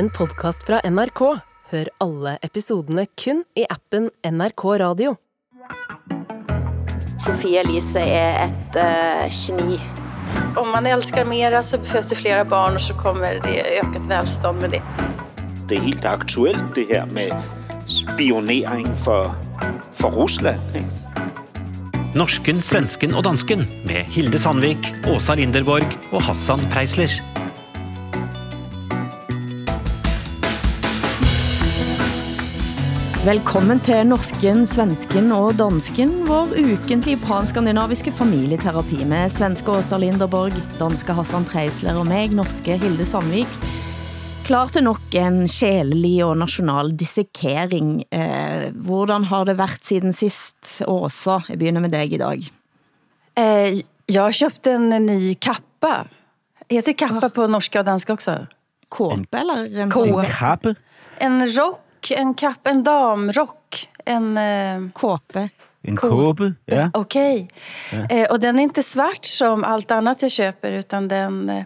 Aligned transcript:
en 0.00 0.10
podkast 0.10 0.62
fra 0.64 0.80
NRK. 0.84 1.20
Hør 1.70 1.88
alle 2.00 2.38
episodene 2.46 3.02
kun 3.20 3.42
i 3.52 3.66
appen 3.68 4.06
NRK 4.24 4.62
Radio. 4.80 5.10
Sofie 7.20 7.60
Elise 7.60 8.00
er 8.00 8.38
et 8.46 8.78
uh, 8.80 9.26
geni. 9.28 9.76
Om 10.56 10.70
man 10.72 10.86
älskar 10.88 11.28
mera 11.28 11.62
så 11.62 11.78
behövs 11.78 12.08
det 12.08 12.16
flera 12.16 12.44
barn 12.44 12.74
och 12.74 12.82
så 12.82 12.94
kommer 12.94 13.40
det 13.44 13.78
ökat 13.80 14.06
välstånd 14.08 14.62
med 14.62 14.70
det. 14.70 14.82
Det 15.68 15.76
er 15.76 15.80
helt 15.80 16.04
aktuelt 16.04 16.74
det 16.74 16.86
her 16.88 17.06
med 17.12 17.36
spionering 17.86 18.88
for, 18.96 19.28
for 19.92 20.16
Rusland. 20.16 20.60
Ikke? 20.74 20.88
Norsken, 22.16 22.62
svensken 22.64 23.12
og 23.14 23.28
dansken 23.28 23.66
med 23.84 24.08
Hilde 24.16 24.40
Sandvik, 24.40 24.94
Åsa 25.12 25.36
Linderborg 25.36 25.86
og 26.12 26.24
Hassan 26.24 26.64
Preisler. 26.72 27.12
Velkommen 33.20 33.76
til 33.84 34.06
norsken, 34.08 34.62
svensken 34.64 35.26
og 35.36 35.50
dansken, 35.58 36.22
vår 36.24 36.54
ukentlige 36.56 37.18
panskandinaviske 37.20 38.14
familieterapi 38.16 39.02
med 39.04 39.28
svenske 39.28 39.74
Åsa 39.74 39.98
Linderborg, 40.00 40.56
danske 40.80 41.12
Hassan 41.18 41.44
Preisler 41.44 41.98
og 42.00 42.06
mig, 42.08 42.30
norske 42.32 42.78
Hilde 42.80 43.04
Sandvik. 43.04 43.58
Klar 44.46 44.72
til 44.72 44.86
nok 44.86 45.18
en 45.20 45.44
sjælelig 45.44 46.14
og 46.24 46.38
national 46.40 46.94
dissekering. 46.96 47.90
Eh, 48.08 48.72
hvordan 48.72 49.28
har 49.28 49.44
det 49.44 49.58
været 49.58 49.84
siden 49.84 50.16
sist, 50.16 50.80
Åsa? 50.88 51.42
Jeg 51.48 51.58
begynder 51.58 51.84
med 51.84 51.92
dig 51.92 52.12
i 52.12 52.18
dag. 52.18 52.48
Eh, 53.36 53.84
jag 54.08 54.22
har 54.22 54.32
köpt 54.32 54.66
en 54.66 54.88
ny 54.88 55.34
kappa. 55.34 56.06
Heter 56.70 56.92
kappa 56.92 57.28
på 57.28 57.46
norska 57.46 57.80
och 57.80 57.84
danska 57.84 58.12
också? 58.12 58.46
Kåpe 58.88 59.38
eller 59.38 59.80
en. 59.80 59.92
En 59.92 60.24
kappe? 60.24 60.74
En 61.20 61.46
rock, 61.46 61.82
en 62.10 62.34
kappa, 62.34 62.70
en 62.70 62.82
damrock. 62.82 63.88
En... 64.04 64.38
Eh, 64.38 64.92
kåpe? 64.92 65.48
En 65.82 65.96
kåbe? 65.96 66.54
Ja. 66.64 66.90
Okej. 66.94 67.48
Eh, 68.10 68.30
och 68.30 68.40
den 68.40 68.58
är 68.58 68.62
inte 68.62 68.82
svart 68.82 69.24
som 69.24 69.64
allt 69.64 69.90
annat 69.90 70.22
jag 70.22 70.30
köper 70.30 70.72
utan 70.72 71.08
den 71.08 71.50
eh, 71.50 71.64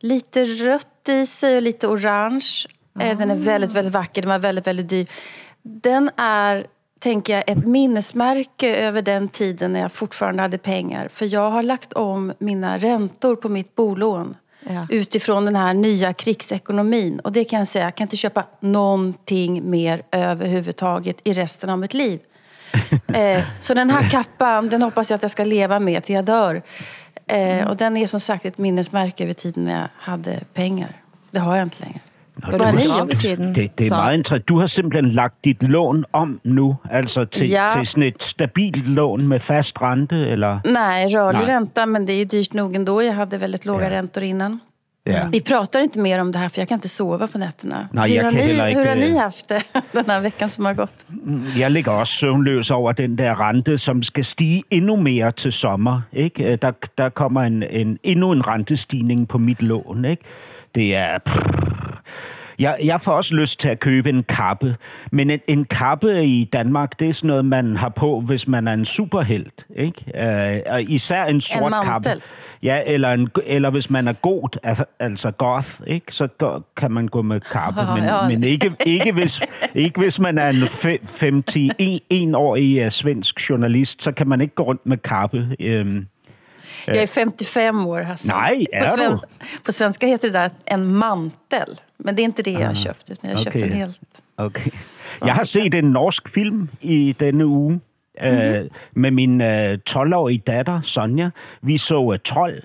lite 0.00 0.44
rött 0.44 1.08
i 1.08 1.26
sig 1.26 1.56
och 1.56 1.62
lite 1.62 1.86
orange. 1.86 2.66
Eh, 3.00 3.18
den 3.18 3.30
är 3.30 3.36
väldigt, 3.36 3.72
väldigt 3.72 3.94
vacker. 3.94 4.22
Den 4.22 4.28
var 4.28 4.38
väldigt, 4.38 4.66
väldigt 4.66 4.88
dyr. 4.88 5.06
Den 5.62 6.10
är, 6.16 6.66
tänker 6.98 7.34
jag, 7.34 7.44
ett 7.46 7.66
minnesmärke 7.66 8.76
över 8.76 9.02
den 9.02 9.28
tiden 9.28 9.72
när 9.72 9.80
jag 9.80 9.92
fortfarande 9.92 10.42
hade 10.42 10.58
pengar. 10.58 11.08
För 11.08 11.34
jag 11.34 11.50
har 11.50 11.62
lagt 11.62 11.92
om 11.92 12.32
mina 12.38 12.78
räntor 12.78 13.36
på 13.36 13.48
mitt 13.48 13.74
bolån. 13.74 14.36
Ja. 14.68 14.86
Utifrån 14.90 15.44
den 15.44 15.56
här 15.56 15.74
nya 15.74 16.12
krigsekonomin. 16.12 17.20
Och 17.20 17.32
det 17.32 17.44
kan 17.44 17.58
jag 17.58 17.68
säga, 17.68 17.84
jag 17.84 17.94
kan 17.94 18.04
inte 18.04 18.16
köpa 18.16 18.44
någonting 18.60 19.70
mer 19.70 20.02
överhuvudtaget 20.12 21.16
i 21.24 21.32
resten 21.32 21.70
av 21.70 21.78
mitt 21.78 21.94
liv. 21.94 22.20
Eh, 23.14 23.44
så 23.60 23.74
den 23.74 23.90
här 23.90 24.10
kappan, 24.10 24.68
den 24.68 24.82
hoppas 24.82 25.10
jag 25.10 25.16
att 25.16 25.22
jag 25.22 25.30
ska 25.30 25.44
leva 25.44 25.80
med 25.80 26.02
till 26.02 26.14
jag 26.14 26.24
dör. 26.24 26.62
Eh, 27.26 27.68
och 27.68 27.76
den 27.76 27.96
är 27.96 28.06
som 28.06 28.20
sagt 28.20 28.44
ett 28.44 28.58
minnesmärke 28.58 29.24
över 29.24 29.34
tiden 29.34 29.64
när 29.64 29.80
jag 29.80 29.88
hade 29.96 30.40
pengar. 30.54 31.02
Det 31.30 31.38
har 31.38 31.56
jag 31.56 31.62
inte 31.62 31.80
längre. 31.80 32.00
Bare 32.40 32.72
du 32.72 33.16
siden? 33.16 33.54
Det, 33.54 33.78
det 33.78 33.84
er 33.86 33.88
Så- 33.88 33.94
meget 33.94 34.16
interessant. 34.18 34.48
Du 34.48 34.58
har 34.58 34.66
simpelthen 34.66 35.12
lagt 35.12 35.44
dit 35.44 35.62
lån 35.62 36.04
om 36.12 36.40
nu, 36.44 36.76
altså 36.90 37.24
til, 37.24 37.48
Ja. 37.48 37.68
til 37.76 37.86
sådan 37.86 38.02
et 38.02 38.22
stabilt 38.22 38.86
lån 38.88 39.28
med 39.28 39.38
fast 39.38 39.82
rente, 39.82 40.16
eller? 40.16 40.60
Nej, 40.64 41.06
rörlig 41.06 41.40
Nej. 41.46 41.56
ränta, 41.56 41.86
men 41.86 42.06
det 42.06 42.12
är 42.12 42.18
ju 42.18 42.24
dyrt 42.24 42.54
nog 42.54 42.74
ändå. 42.76 43.02
Jag 43.02 43.12
hade 43.12 43.38
väldigt 43.38 43.64
låga 43.64 43.84
Ja. 43.84 43.90
räntor 43.90 44.22
innan. 44.22 44.60
Ja. 45.04 45.20
Vi 45.32 45.40
pratar 45.40 45.80
inte 45.80 45.98
mer 45.98 46.18
om 46.20 46.32
det 46.32 46.38
här 46.38 46.48
för 46.48 46.60
jag 46.60 46.68
kan 46.68 46.76
inte 46.78 46.88
sova 46.88 47.26
på 47.26 47.38
nätterna. 47.38 47.88
Nej, 47.92 48.10
hur, 48.10 48.16
jag 48.16 48.24
har 48.24 48.30
kan 48.30 48.40
ni, 48.40 48.52
ikke- 48.52 48.74
hur 48.78 48.86
har 48.86 48.94
ni 48.96 49.16
haft 49.18 49.48
det 49.48 49.62
den 49.92 50.04
här 50.10 50.20
veckan 50.20 50.48
som 50.50 50.64
har 50.64 50.74
gått? 50.74 51.06
Jeg 51.56 51.70
ligger 51.70 51.92
også 51.92 52.12
søvnløs 52.12 52.70
over 52.70 52.92
den 52.92 53.18
der 53.18 53.34
rente, 53.48 53.78
som 53.78 54.02
skal 54.02 54.24
stige 54.24 54.62
endnu 54.70 54.96
mere 54.96 55.30
til 55.30 55.52
sommer. 55.52 56.00
Ikke? 56.12 56.52
Øh, 56.52 56.58
Der, 56.62 56.72
der 56.98 57.08
kommer 57.08 57.40
en, 57.42 57.62
en, 57.70 57.98
endnu 58.02 58.32
en 58.32 58.46
rentestigning 58.46 59.28
på 59.28 59.38
mit 59.38 59.62
lån. 59.62 60.04
Ikke? 60.04 60.22
Det 60.74 60.96
er... 60.96 61.18
Jeg, 62.58 62.76
jeg 62.84 63.00
får 63.00 63.12
også 63.12 63.34
lyst 63.34 63.60
til 63.60 63.68
at 63.68 63.80
købe 63.80 64.08
en 64.08 64.22
kappe, 64.22 64.76
men 65.12 65.30
en, 65.30 65.40
en 65.46 65.64
kappe 65.64 66.24
i 66.24 66.44
Danmark, 66.52 67.00
det 67.00 67.08
er 67.08 67.12
sådan 67.12 67.28
noget, 67.28 67.44
man 67.44 67.76
har 67.76 67.88
på, 67.88 68.20
hvis 68.20 68.48
man 68.48 68.68
er 68.68 68.72
en 68.72 68.84
superhelt. 68.84 69.66
Ikke? 69.76 70.04
Øh, 70.54 70.60
og 70.66 70.82
især 70.82 71.24
en 71.24 71.40
sort 71.40 71.70
mantel. 71.70 71.90
kappe. 71.90 72.22
Ja, 72.62 72.80
eller, 72.86 73.12
en, 73.12 73.28
eller 73.46 73.70
hvis 73.70 73.90
man 73.90 74.08
er 74.08 74.12
god, 74.12 74.58
altså, 74.62 74.84
altså 74.98 75.30
goth, 75.30 75.70
ikke? 75.86 76.14
så 76.14 76.26
går, 76.26 76.62
kan 76.76 76.90
man 76.90 77.08
gå 77.08 77.22
med 77.22 77.40
kappe, 77.40 77.80
men, 77.94 78.04
men 78.28 78.44
ikke, 78.44 78.72
ikke, 78.86 79.12
hvis, 79.12 79.40
ikke 79.74 80.00
hvis 80.00 80.20
man 80.20 80.38
er 80.38 80.48
en 80.48 80.62
fe- 80.62 81.26
51-årig 81.26 82.84
uh, 82.86 82.90
svensk 82.90 83.50
journalist, 83.50 84.02
så 84.02 84.12
kan 84.12 84.28
man 84.28 84.40
ikke 84.40 84.54
gå 84.54 84.62
rundt 84.62 84.86
med 84.86 84.96
kappe. 84.96 85.48
Øhm, 85.60 86.06
Jag 86.86 86.96
är 86.96 87.06
55 87.06 87.86
år, 87.86 88.00
Hassan. 88.02 88.36
Nej, 88.36 88.66
är 88.72 88.96
på, 88.96 89.02
du? 89.02 89.18
på 89.64 89.72
svenska 89.72 90.06
heter 90.06 90.28
det 90.28 90.38
där 90.38 90.50
en 90.66 90.84
mantel. 90.86 91.80
Men 92.04 92.16
det 92.16 92.22
är 92.22 92.24
inte 92.24 92.42
det 92.42 92.50
jag 92.50 92.66
har 92.66 92.74
köpt. 92.74 93.10
Utan 93.10 93.30
jag 93.30 93.36
har 93.36 93.46
okej. 93.46 93.62
en 93.62 93.72
helt... 93.72 94.00
Okay. 94.36 94.72
Jeg 95.20 95.34
har 95.34 95.44
set 95.44 95.74
en 95.74 95.84
norsk 95.84 96.28
film 96.28 96.68
i 96.80 97.12
denne 97.20 97.46
uge 97.46 97.80
øh, 98.22 98.66
med 98.92 99.10
min 99.10 99.40
øh, 99.40 99.78
12-årige 99.90 100.38
datter, 100.46 100.80
Sonja. 100.80 101.30
Vi 101.62 101.78
så 101.78 102.00
uh, 102.00 102.16
Trold, 102.24 102.62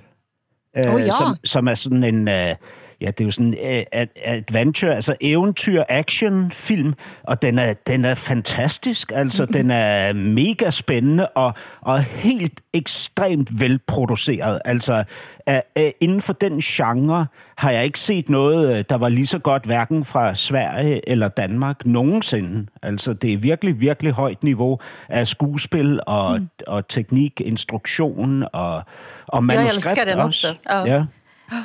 øh, 0.77 0.93
Åh, 0.93 1.01
ja. 1.01 1.11
som, 1.11 1.35
som 1.43 1.67
er 1.67 1.73
sådan 1.73 2.03
en... 2.03 2.27
Øh, 2.27 2.55
ja, 3.01 3.07
det 3.07 3.21
er 3.21 3.25
jo 3.25 3.31
sådan 3.31 3.53
uh, 3.63 4.01
adventure, 4.23 4.95
altså 4.95 5.15
eventyr-action-film, 5.21 6.93
og 7.23 7.41
den 7.41 7.59
er, 7.59 7.73
den 7.87 8.05
er 8.05 8.15
fantastisk. 8.15 9.11
Altså, 9.15 9.43
Mhm. 9.43 9.53
den 9.53 9.71
er 9.71 10.13
mega 10.13 10.69
spændende 10.69 11.27
og, 11.27 11.53
og 11.81 12.01
helt 12.01 12.61
ekstremt 12.73 13.59
velproduceret. 13.59 14.59
Altså, 14.65 15.03
uh, 15.49 15.55
uh, 15.79 15.89
inden 16.01 16.21
for 16.21 16.33
den 16.33 16.61
genre 16.61 17.25
har 17.57 17.71
jeg 17.71 17.85
ikke 17.85 17.99
set 17.99 18.29
noget, 18.29 18.89
der 18.89 18.95
var 18.95 19.09
lige 19.09 19.27
så 19.27 19.39
godt, 19.39 19.65
hverken 19.65 20.05
fra 20.05 20.35
Sverige 20.35 21.09
eller 21.09 21.27
Danmark 21.27 21.85
nogensinde. 21.85 22.67
Altså, 22.83 23.13
det 23.13 23.33
er 23.33 23.37
virkelig, 23.37 23.81
virkelig 23.81 24.11
højt 24.13 24.43
niveau 24.43 24.79
af 25.09 25.27
skuespil 25.27 25.99
og, 26.07 26.39
mm. 26.39 26.47
og 26.67 26.87
teknik, 26.87 27.41
instruktion 27.41 28.43
og, 28.53 28.83
og 29.27 29.43
manuskript 29.43 29.75
elsker 29.75 30.05
den 30.05 30.19
også. 30.19 30.47
også. 30.47 30.89
Ja. 30.91 30.95
Ja. 30.95 31.03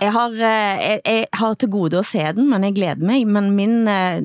Jeg 0.00 0.12
har, 0.14 0.30
eh, 0.30 0.80
jeg, 0.86 1.00
jeg 1.06 1.26
har 1.32 1.54
til 1.58 1.70
gode 1.70 1.98
at 1.98 2.06
se 2.06 2.18
den, 2.36 2.50
men 2.50 2.64
jeg 2.64 2.74
glæder 2.74 3.06
mig. 3.06 3.26
Men 3.26 3.50
min, 3.50 3.88
eh, 3.88 4.22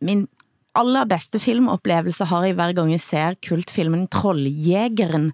min 0.00 0.28
aller 0.74 1.04
bedste 1.04 1.38
filmoplevelse 1.38 2.24
har 2.24 2.44
jeg 2.48 2.54
hver 2.58 2.72
gang 2.72 2.90
jeg 2.90 3.00
ser 3.00 3.34
kultfilmen 3.48 4.08
Trolljægeren, 4.08 5.32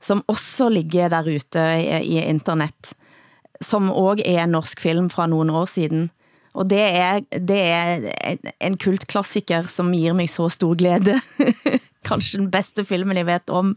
som 0.00 0.24
også 0.28 0.68
ligger 0.68 1.08
der 1.08 1.22
ute 1.36 1.62
i, 1.80 2.02
i 2.16 2.20
internet, 2.28 2.92
som 3.60 3.90
også 3.90 4.22
er 4.26 4.44
en 4.44 4.50
norsk 4.50 4.80
film 4.80 5.08
fra 5.10 5.26
nogle 5.26 5.52
år 5.52 5.64
siden. 5.64 6.10
Og 6.54 6.68
det 6.70 6.80
er, 6.82 7.20
det 7.32 7.60
er 7.60 8.10
en- 8.60 8.76
kultklassiker, 8.78 9.62
som 9.66 9.92
giver 9.92 10.12
mig 10.12 10.28
så 10.30 10.48
stor 10.48 10.74
glæde. 10.74 11.16
Kanskje 12.08 12.38
den 12.38 12.50
bedste 12.50 12.84
filmen 12.84 13.16
jeg 13.16 13.26
vet 13.26 13.50
om. 13.50 13.76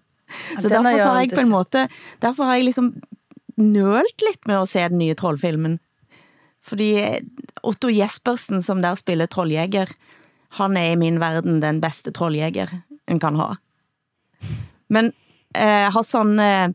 Så 0.62 0.70
derfor 0.70 0.84
har 1.08 1.20
jeg 1.22 1.30
på 1.34 1.40
en 1.40 1.50
måte, 1.52 1.88
derfor 2.22 2.44
har 2.44 2.54
jeg 2.60 2.64
liksom 2.68 2.94
nølt 3.58 4.24
lidt 4.26 4.48
med 4.48 4.62
at 4.62 4.70
se 4.70 4.90
den 4.90 5.02
nye 5.02 5.18
trollfilmen. 5.18 5.80
Fordi 6.64 7.00
Otto 7.64 7.90
Jespersen, 7.90 8.62
som 8.62 8.82
der 8.82 8.96
spiller 8.96 9.26
trolljæger, 9.26 9.92
han 10.60 10.78
er 10.78 10.92
i 10.92 11.00
min 11.00 11.20
verden 11.20 11.62
den 11.62 11.82
bedste 11.82 12.12
trolljæger 12.12 12.68
en 13.08 13.20
kan 13.20 13.36
ha. 13.36 13.56
Men 14.90 15.12
eh, 15.56 15.88
Hassan, 15.94 16.40
eh, 16.40 16.70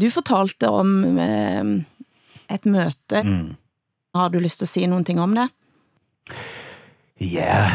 du 0.00 0.10
fortalte 0.10 0.68
om 0.68 1.18
eh, 1.18 1.64
et 2.50 2.66
møte. 2.66 3.22
Mm. 3.22 3.54
Har 4.14 4.28
du 4.28 4.38
lyst 4.38 4.58
til 4.58 4.64
at 4.64 4.68
sige 4.68 4.86
nogle 4.86 5.04
ting 5.04 5.20
om 5.20 5.34
det? 5.34 5.48
Ja, 7.20 7.70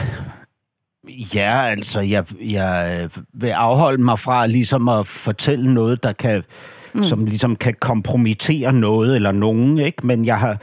ja 1.35 1.65
altså, 1.65 2.01
jeg, 2.01 2.25
jeg 2.39 3.09
vil 3.33 3.49
afholde 3.49 4.03
mig 4.03 4.19
fra 4.19 4.47
ligesom 4.47 4.89
at 4.89 5.07
fortælle 5.07 5.73
noget, 5.73 6.03
der 6.03 6.13
kan, 6.13 6.43
mm. 6.93 7.03
som 7.03 7.25
ligesom 7.25 7.55
kan 7.55 7.73
kompromittere 7.79 8.73
noget 8.73 9.15
eller 9.15 9.31
nogen, 9.31 9.79
ikke? 9.79 10.07
Men 10.07 10.25
jeg 10.25 10.39
har, 10.39 10.57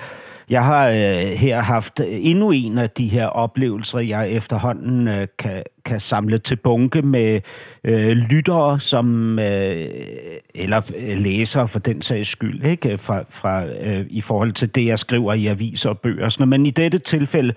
jeg 0.50 0.65
har 0.65 0.88
øh, 0.88 0.97
her 1.37 1.61
haft 1.61 2.00
endnu 2.09 2.50
en 2.50 2.79
af 2.79 2.91
de 2.91 3.09
her 3.09 3.27
oplevelser, 3.27 3.99
jeg 3.99 4.31
efterhånden 4.31 5.09
øh, 5.09 5.27
kan, 5.38 5.62
kan 5.85 6.00
samle 6.00 6.38
til 6.38 6.56
bunke 6.56 7.03
med 7.03 7.41
øh, 7.85 8.17
lyttere, 8.17 8.81
som, 8.81 9.38
øh, 9.38 9.87
eller 10.55 10.91
øh, 10.97 11.19
læsere 11.19 11.69
for 11.69 11.79
den 11.79 12.03
sags 12.03 12.29
skyld, 12.29 12.65
ikke? 12.65 12.93
Øh, 12.93 12.99
fra, 12.99 13.25
fra, 13.31 13.67
øh, 13.67 14.06
i 14.11 14.21
forhold 14.21 14.53
til 14.53 14.75
det, 14.75 14.87
jeg 14.87 14.99
skriver 14.99 15.32
i 15.32 15.47
aviser 15.47 15.91
og 15.91 15.99
bøger. 15.99 16.25
og 16.25 16.32
Sådan. 16.32 16.49
noget. 16.49 16.61
Men 16.61 16.67
i 16.67 16.71
dette 16.71 16.99
tilfælde 16.99 17.55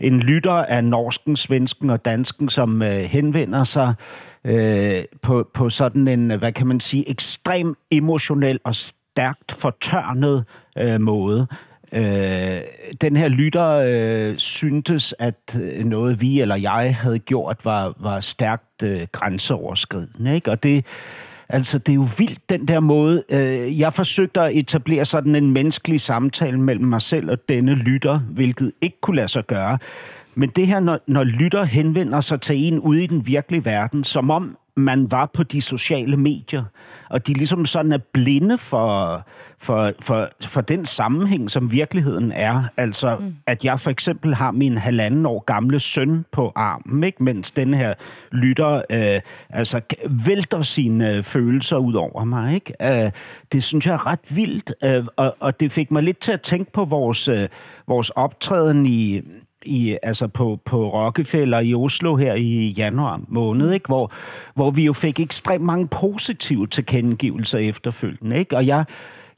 en 0.00 0.20
lytter 0.20 0.52
af 0.52 0.84
norsken, 0.84 1.36
svensken 1.36 1.90
og 1.90 2.04
dansken, 2.04 2.48
som 2.48 2.82
øh, 2.82 2.88
henvender 2.88 3.64
sig 3.64 3.88
øh, 3.88 4.25
Øh, 4.46 5.04
på, 5.22 5.48
på 5.54 5.70
sådan 5.70 6.08
en, 6.08 6.30
øh, 6.30 6.38
hvad 6.38 6.52
kan 6.52 6.66
man 6.66 6.80
sige, 6.80 7.10
ekstrem 7.10 7.74
emotionel 7.90 8.58
og 8.64 8.74
stærkt 8.74 9.52
fortørnet 9.52 10.44
øh, 10.78 11.00
måde. 11.00 11.46
øh, 11.92 12.60
den 13.00 13.16
her 13.16 13.28
lytter 13.28 13.82
øh, 13.86 14.38
syntes, 14.38 15.14
at 15.18 15.58
øh, 15.60 15.84
noget 15.84 16.20
vi 16.20 16.40
eller 16.40 16.56
jeg 16.56 16.96
havde 16.96 17.18
gjort 17.18 17.56
var, 17.64 17.94
var 18.00 18.20
stærkt 18.20 18.82
øh, 18.82 19.06
grænseoverskridende. 19.12 20.34
Ikke? 20.34 20.50
Og 20.50 20.62
det, 20.62 20.86
altså, 21.48 21.78
det 21.78 21.88
er 21.88 21.94
jo 21.94 22.06
vildt, 22.18 22.50
den 22.50 22.68
der 22.68 22.80
måde. 22.80 23.22
Øh, 23.30 23.80
jeg 23.80 23.92
forsøgte 23.92 24.40
at 24.40 24.56
etablere 24.56 25.04
sådan 25.04 25.36
en 25.36 25.50
menneskelig 25.50 26.00
samtale 26.00 26.60
mellem 26.60 26.86
mig 26.86 27.02
selv 27.02 27.30
og 27.30 27.38
denne 27.48 27.74
lytter, 27.74 28.18
hvilket 28.18 28.72
ikke 28.80 29.00
kunne 29.00 29.16
lade 29.16 29.28
sig 29.28 29.46
gøre. 29.46 29.78
Men 30.36 30.48
det 30.48 30.66
her, 30.66 30.80
når, 30.80 30.98
når 31.06 31.24
lytter 31.24 31.64
henvender 31.64 32.20
sig 32.20 32.40
til 32.40 32.56
en 32.56 32.80
ude 32.80 33.04
i 33.04 33.06
den 33.06 33.26
virkelige 33.26 33.64
verden, 33.64 34.04
som 34.04 34.30
om 34.30 34.56
man 34.76 35.10
var 35.10 35.30
på 35.34 35.42
de 35.42 35.60
sociale 35.60 36.16
medier, 36.16 36.64
og 37.10 37.26
de 37.26 37.32
ligesom 37.32 37.64
sådan 37.64 37.92
er 37.92 37.98
blinde 38.12 38.58
for, 38.58 39.22
for, 39.58 39.92
for, 40.00 40.28
for 40.44 40.60
den 40.60 40.86
sammenhæng, 40.86 41.50
som 41.50 41.72
virkeligheden 41.72 42.32
er. 42.32 42.62
Altså, 42.76 43.16
mm. 43.20 43.34
at 43.46 43.64
jeg 43.64 43.80
for 43.80 43.90
eksempel 43.90 44.34
har 44.34 44.50
min 44.50 44.78
halvanden 44.78 45.26
år 45.26 45.44
gamle 45.44 45.80
søn 45.80 46.24
på 46.32 46.52
armen, 46.54 47.04
ikke? 47.04 47.24
mens 47.24 47.50
den 47.50 47.74
her 47.74 47.94
lytter 48.32 48.82
øh, 48.90 49.20
altså, 49.50 49.80
vælter 50.26 50.62
sine 50.62 51.22
følelser 51.22 51.76
ud 51.76 51.94
over 51.94 52.24
mig. 52.24 52.54
Ikke? 52.54 53.04
Øh, 53.04 53.10
det 53.52 53.62
synes 53.62 53.86
jeg 53.86 53.92
er 53.92 54.06
ret 54.06 54.36
vildt, 54.36 54.72
øh, 54.84 55.06
og, 55.16 55.36
og 55.40 55.60
det 55.60 55.72
fik 55.72 55.90
mig 55.90 56.02
lidt 56.02 56.18
til 56.18 56.32
at 56.32 56.40
tænke 56.40 56.72
på 56.72 56.84
vores, 56.84 57.28
øh, 57.28 57.48
vores 57.86 58.10
optræden 58.10 58.86
i 58.86 59.22
i, 59.66 59.98
altså 60.02 60.28
på, 60.28 60.58
på 60.64 60.88
Rockefeller 60.88 61.58
i 61.60 61.74
Oslo 61.74 62.16
her 62.16 62.34
i 62.34 62.74
januar 62.78 63.20
måned, 63.28 63.72
ikke? 63.72 63.86
Hvor, 63.86 64.12
hvor 64.54 64.70
vi 64.70 64.84
jo 64.84 64.92
fik 64.92 65.20
ekstremt 65.20 65.64
mange 65.64 65.88
positive 65.88 66.66
tilkendegivelser 66.66 67.58
efterfølgende. 67.58 68.38
Ikke? 68.38 68.56
Og 68.56 68.66
jeg, 68.66 68.84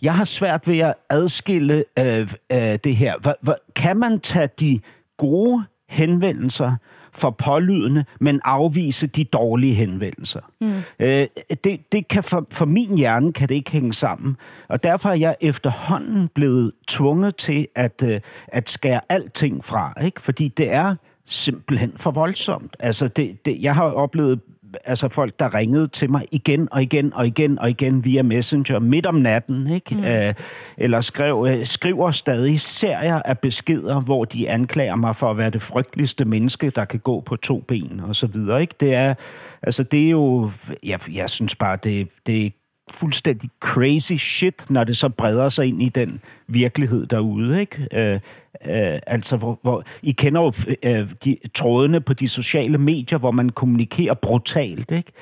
jeg 0.02 0.14
har 0.14 0.24
svært 0.24 0.68
ved 0.68 0.78
at 0.78 0.94
adskille 1.10 1.84
øh, 1.98 2.28
øh, 2.52 2.78
det 2.84 2.96
her. 2.96 3.14
H- 3.24 3.48
h- 3.48 3.72
kan 3.76 3.96
man 3.96 4.20
tage 4.20 4.48
de 4.60 4.80
gode 5.16 5.64
henvendelser 5.88 6.76
for 7.12 7.30
pålydende, 7.30 8.04
men 8.20 8.40
afvise 8.44 9.06
de 9.06 9.24
dårlige 9.24 9.74
henvendelser. 9.74 10.40
Mm. 10.60 10.72
Øh, 11.00 11.26
det, 11.64 11.92
det 11.92 12.08
kan 12.08 12.22
for, 12.22 12.46
for 12.50 12.64
min 12.64 12.96
hjerne 12.96 13.32
kan 13.32 13.48
det 13.48 13.54
ikke 13.54 13.70
hænge 13.70 13.92
sammen, 13.92 14.36
og 14.68 14.82
derfor 14.82 15.08
er 15.08 15.14
jeg 15.14 15.36
efterhånden 15.40 16.28
blevet 16.34 16.72
tvunget 16.88 17.36
til 17.36 17.68
at, 17.74 18.02
øh, 18.04 18.20
at 18.48 18.70
skære 18.70 19.00
alting 19.08 19.64
fra, 19.64 19.92
ikke? 20.04 20.20
fordi 20.20 20.48
det 20.48 20.72
er 20.72 20.94
simpelthen 21.26 21.92
for 21.96 22.10
voldsomt. 22.10 22.76
Altså, 22.80 23.08
det, 23.08 23.44
det, 23.44 23.58
jeg 23.60 23.74
har 23.74 23.84
oplevet 23.84 24.40
altså 24.84 25.08
folk, 25.08 25.38
der 25.38 25.54
ringede 25.54 25.86
til 25.86 26.10
mig 26.10 26.26
igen 26.32 26.68
og 26.72 26.82
igen 26.82 27.14
og 27.14 27.26
igen 27.26 27.58
og 27.58 27.70
igen 27.70 28.04
via 28.04 28.22
Messenger 28.22 28.78
midt 28.78 29.06
om 29.06 29.14
natten, 29.14 29.66
ikke? 29.66 29.94
Mm. 29.94 30.04
Øh, 30.04 30.34
eller 30.76 31.00
skrev, 31.00 31.46
øh, 31.48 31.66
skriver 31.66 32.10
stadig 32.10 32.60
serier 32.60 33.22
af 33.22 33.38
beskeder, 33.38 34.00
hvor 34.00 34.24
de 34.24 34.48
anklager 34.48 34.96
mig 34.96 35.16
for 35.16 35.30
at 35.30 35.38
være 35.38 35.50
det 35.50 35.62
frygteligste 35.62 36.24
menneske, 36.24 36.70
der 36.70 36.84
kan 36.84 37.00
gå 37.00 37.20
på 37.20 37.36
to 37.36 37.64
ben 37.68 38.00
og 38.00 38.16
så 38.16 38.26
videre, 38.26 38.60
ikke? 38.60 38.74
Det 38.80 38.94
er, 38.94 39.14
altså 39.62 39.82
det 39.82 40.06
er 40.06 40.10
jo, 40.10 40.50
jeg, 40.84 41.00
jeg 41.14 41.30
synes 41.30 41.54
bare, 41.54 41.76
det, 41.76 42.08
det 42.26 42.46
er 42.46 42.50
fuldstændig 42.90 43.50
crazy 43.60 44.12
shit, 44.12 44.70
når 44.70 44.84
det 44.84 44.96
så 44.96 45.08
breder 45.08 45.48
sig 45.48 45.66
ind 45.66 45.82
i 45.82 45.88
den 45.88 46.20
virkelighed 46.46 47.06
derude, 47.06 47.60
ikke? 47.60 47.88
Øh, 47.92 48.20
Øh, 48.66 48.98
altså, 49.06 49.36
hvor, 49.36 49.58
hvor, 49.62 49.84
I 50.02 50.12
kender 50.12 50.40
jo 50.40 50.52
øh, 50.82 51.08
de, 51.24 51.36
trådene 51.54 52.00
på 52.00 52.12
de 52.12 52.28
sociale 52.28 52.78
medier, 52.78 53.18
hvor 53.18 53.30
man 53.30 53.50
kommunikerer 53.50 54.14
brutalt, 54.14 54.90
ikke? 54.90 55.12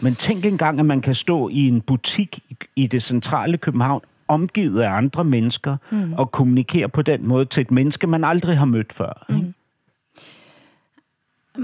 Men 0.00 0.14
tænk 0.14 0.44
engang, 0.44 0.80
at 0.80 0.86
man 0.86 1.00
kan 1.00 1.14
stå 1.14 1.48
i 1.48 1.68
en 1.68 1.80
butik 1.80 2.38
i, 2.48 2.56
i 2.76 2.86
det 2.86 3.02
centrale 3.02 3.56
København, 3.56 4.00
omgivet 4.28 4.80
af 4.80 4.90
andre 4.90 5.24
mennesker, 5.24 5.76
mm. 5.90 6.12
og 6.12 6.32
kommunikere 6.32 6.88
på 6.88 7.02
den 7.02 7.28
måde 7.28 7.44
til 7.44 7.60
et 7.60 7.70
menneske, 7.70 8.06
man 8.06 8.24
aldrig 8.24 8.58
har 8.58 8.64
mødt 8.64 8.92
før. 8.92 9.26
Ikke? 9.30 9.42
Mm. 9.42 9.52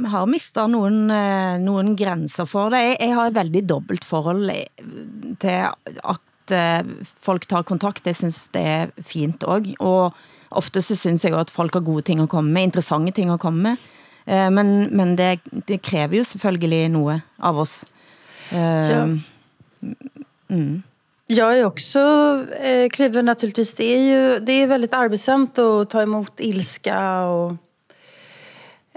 Jeg 0.02 0.10
har 0.10 0.24
mistet 0.24 0.70
nogen, 0.70 1.10
øh, 1.10 1.58
nogen 1.58 1.96
grænser 1.96 2.44
for 2.44 2.68
det. 2.68 2.96
Jeg 3.00 3.14
har 3.14 3.26
et 3.26 3.34
veldig 3.34 3.68
dobbelt 3.68 4.04
forhold 4.04 4.50
til 5.40 5.66
at 6.04 6.52
øh, 6.52 6.84
folk 7.20 7.48
tar 7.48 7.62
kontakt. 7.62 8.04
Det 8.04 8.16
synes 8.16 8.48
det 8.54 8.62
er 8.62 8.86
fint 9.02 9.44
også. 9.44 9.74
Og 9.78 10.12
ofte 10.50 10.82
så 10.82 10.96
synes 10.96 11.24
jeg 11.24 11.38
at 11.40 11.50
folk 11.50 11.74
har 11.74 11.80
gode 11.80 12.02
ting 12.02 12.20
at 12.20 12.28
komme 12.28 12.52
med, 12.52 12.62
interessante 12.62 13.12
ting 13.12 13.30
at 13.30 13.40
komme 13.40 13.62
med. 13.62 13.76
Eh, 14.26 14.52
men, 14.52 14.96
men 14.96 15.18
det, 15.18 15.40
det 15.68 15.82
kræver 15.82 16.16
jo 16.16 16.24
selvfølgelig 16.24 16.88
noget 16.88 17.20
av 17.38 17.58
oss. 17.58 17.84
Eh, 18.52 18.90
ja. 18.90 19.06
Mm. 20.48 20.82
Jag 21.26 21.58
är 21.58 21.64
också 21.64 21.98
eh, 22.60 22.88
kluven 22.88 23.24
naturligtvis. 23.24 23.74
Det 23.74 23.84
är 23.84 24.00
ju 24.00 24.40
det 24.40 24.52
är 24.52 24.66
väldigt 24.66 24.92
arbetsamt 24.92 25.58
att 25.58 25.90
ta 25.90 26.02
emot 26.02 26.40
ilska 26.40 27.22
och 27.22 27.56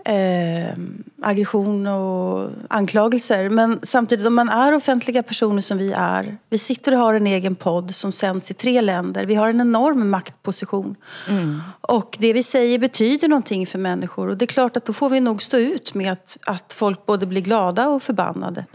eh, 0.06 0.78
aggression 1.22 1.88
och 1.88 2.50
anklagelser. 2.68 3.50
Men 3.50 3.80
samtidigt, 3.84 4.28
om 4.28 4.36
man 4.36 4.50
är 4.50 4.76
offentliga 4.76 5.24
personer 5.24 5.62
som 5.62 5.78
vi 5.78 5.92
är. 5.98 6.38
Vi 6.50 6.58
sitter 6.58 6.92
och 6.92 7.00
har 7.00 7.14
en 7.14 7.28
egen 7.28 7.56
podd 7.56 7.96
som 7.96 8.12
sänds 8.12 8.52
i 8.52 8.54
tre 8.54 8.82
länder. 8.82 9.26
Vi 9.26 9.36
har 9.36 9.50
en 9.50 9.62
enorm 9.62 10.10
maktposition. 10.10 10.96
Mm. 11.30 11.62
Och 11.82 12.18
det 12.20 12.34
vi 12.34 12.44
säger 12.44 12.80
betyder 12.80 13.28
någonting 13.28 13.68
för 13.68 13.80
människor. 13.80 14.28
Och 14.28 14.38
det 14.38 14.46
är 14.46 14.48
klart 14.48 14.78
att 14.78 14.86
då 14.86 14.94
får 14.94 15.10
vi 15.10 15.20
nog 15.20 15.44
stå 15.44 15.58
ut 15.58 15.94
med 15.94 16.12
att, 16.12 16.38
att 16.46 16.74
folk 16.74 17.06
både 17.06 17.26
blir 17.26 17.42
glada 17.42 17.88
och 17.88 18.04
förbannade. 18.04 18.66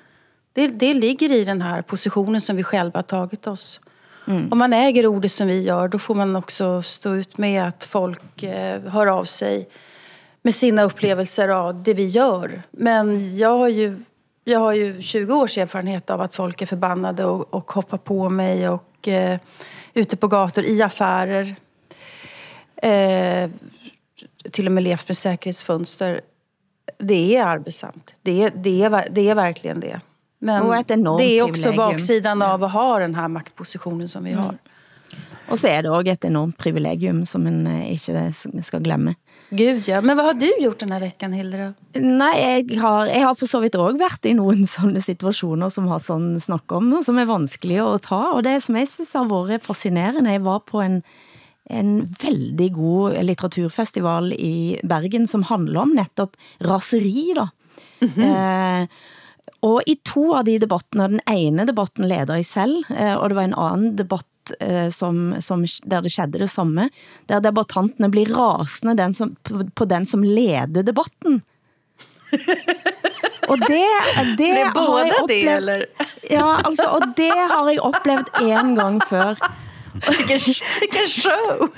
Det, 0.52 0.68
det 0.68 0.94
ligger 0.94 1.32
i 1.32 1.44
den 1.44 1.62
här 1.62 1.82
positionen 1.82 2.40
som 2.40 2.56
vi 2.56 2.62
själva 2.62 2.98
har 2.98 3.02
tagit 3.02 3.46
oss. 3.46 3.80
Mm. 4.26 4.52
Om 4.52 4.58
man 4.58 4.72
äger 4.72 5.06
ordet 5.06 5.32
som 5.32 5.46
vi 5.46 5.62
gör, 5.62 5.88
då 5.88 5.98
får 5.98 6.14
man 6.14 6.36
också 6.36 6.82
stå 6.82 7.14
ut 7.14 7.38
med 7.38 7.68
att 7.68 7.84
folk 7.84 8.42
eh, 8.42 8.80
hör 8.80 9.06
av 9.06 9.24
sig 9.24 9.68
med 10.42 10.54
sina 10.54 10.82
upplevelser 10.82 11.48
av 11.48 11.82
det 11.82 11.94
vi 11.94 12.06
gör. 12.06 12.62
Men 12.70 13.36
jag 13.36 13.58
har 13.58 13.68
ju, 13.68 13.98
jag 14.44 14.60
har 14.60 14.72
ju 14.72 15.02
20 15.02 15.34
års 15.34 15.58
erfarenhet 15.58 16.10
av 16.10 16.20
att 16.20 16.34
folk 16.34 16.62
är 16.62 16.66
förbannade 16.66 17.24
och, 17.24 17.54
och 17.54 17.72
hoppar 17.72 17.98
på 17.98 18.28
mig 18.28 18.68
och 18.68 19.08
eh, 19.08 19.38
ute 19.94 20.16
på 20.16 20.28
gator, 20.28 20.64
i 20.64 20.82
affärer. 20.82 21.56
Eh, 22.76 23.50
till 24.50 24.66
och 24.66 24.72
med 24.72 24.82
levt 24.82 25.08
med 25.08 25.16
säkerhetsfönster. 25.16 26.20
Det 26.98 27.36
är 27.36 27.44
arbetsamt. 27.44 28.14
Det 28.22 28.42
är, 28.42 28.52
det 28.54 28.82
är, 28.82 29.08
det 29.10 29.28
är 29.28 29.34
verkligen 29.34 29.80
det. 29.80 30.00
Men 30.38 30.84
det 31.18 31.38
är 31.38 31.42
också 31.42 31.72
baksidan 31.72 32.42
av 32.42 32.64
att 32.64 32.72
ha 32.72 32.98
den 32.98 33.14
här 33.14 33.28
maktpositionen 33.28 34.08
som 34.08 34.24
vi 34.24 34.32
mm. 34.32 34.44
har. 34.44 34.54
Og 35.50 35.58
så 35.58 35.68
er 35.68 35.82
det 35.82 35.90
også 35.90 36.12
et 36.12 36.24
enormt 36.24 36.58
privilegium, 36.58 37.24
som 37.26 37.46
en 37.46 37.66
eh, 37.66 37.92
ikke 37.94 38.62
skal 38.62 38.84
glemme. 38.84 39.16
Gud 39.50 39.82
ja, 39.88 39.98
men 39.98 40.14
hvad 40.14 40.28
har 40.28 40.36
du 40.38 40.48
gjort 40.60 40.82
den 40.84 40.92
her 40.94 41.02
veckan, 41.02 41.32
Hilde? 41.34 41.72
Nej, 41.98 42.36
jeg 42.38 42.78
har, 42.78 43.08
jeg 43.10 43.24
har 43.26 43.34
for 43.34 43.50
så 43.50 43.60
vidt 43.62 43.74
også 43.74 43.98
været 43.98 44.28
i 44.30 44.34
nogle 44.38 44.66
sådanne 44.66 45.02
situationer, 45.02 45.68
som 45.74 45.88
har 45.90 45.98
sådan 45.98 46.38
snakket 46.38 46.76
om, 46.78 46.92
som 47.02 47.18
er 47.18 47.26
vanskelige 47.26 47.82
at 47.82 48.06
ta, 48.06 48.20
og 48.30 48.44
det 48.46 48.60
som 48.62 48.78
jeg 48.78 48.88
synes 48.88 49.12
har 49.18 49.26
været 49.26 49.66
fascinerende, 49.66 50.30
jeg 50.30 50.44
var 50.46 50.62
på 50.62 50.84
en, 50.84 51.02
en 51.70 52.06
veldig 52.22 52.70
god 52.78 53.18
litteraturfestival 53.26 54.32
i 54.38 54.78
Bergen, 54.86 55.26
som 55.26 55.42
handler 55.50 55.82
om 55.82 55.96
netop 55.98 56.38
raseri, 56.62 57.32
da. 57.34 57.50
Mm 58.00 58.08
-hmm. 58.08 58.22
eh, 58.22 58.86
og 59.62 59.82
i 59.86 59.96
to 60.04 60.32
av 60.36 60.44
de 60.44 60.58
debattene, 60.58 61.08
den 61.08 61.20
ene 61.28 61.66
debatten 61.66 62.08
leder 62.08 62.40
i 62.40 62.42
selv, 62.42 62.84
eh, 62.90 63.16
og 63.16 63.28
det 63.28 63.36
var 63.36 63.44
en 63.44 63.58
anden 63.58 63.98
debatt 63.98 64.26
eh, 64.60 64.88
som, 64.90 65.36
som, 65.40 65.64
der 65.84 66.04
det 66.04 66.12
skedde 66.14 66.42
det 66.42 66.50
samme, 66.50 66.88
der 67.28 67.42
debattantene 67.44 68.10
blir 68.12 68.32
rasende 68.34 68.96
den 68.98 69.14
som, 69.14 69.36
på, 69.44 69.84
den 69.84 70.06
som 70.06 70.24
leder 70.26 70.82
debatten. 70.86 71.40
og 73.50 73.58
det, 73.66 73.86
det, 74.38 74.50
har 74.50 74.58
jeg 74.58 74.74
oplevet, 75.22 75.56
eller? 75.56 75.84
ja, 76.36 76.60
altså, 76.64 76.86
og 76.98 77.02
det 77.16 77.32
har 77.34 77.70
jeg 77.70 77.80
oplevet 77.80 78.28
en 78.42 78.76
gang 78.78 79.00
før. 79.08 79.34
Vilken 79.90 81.06
show! 81.06 81.68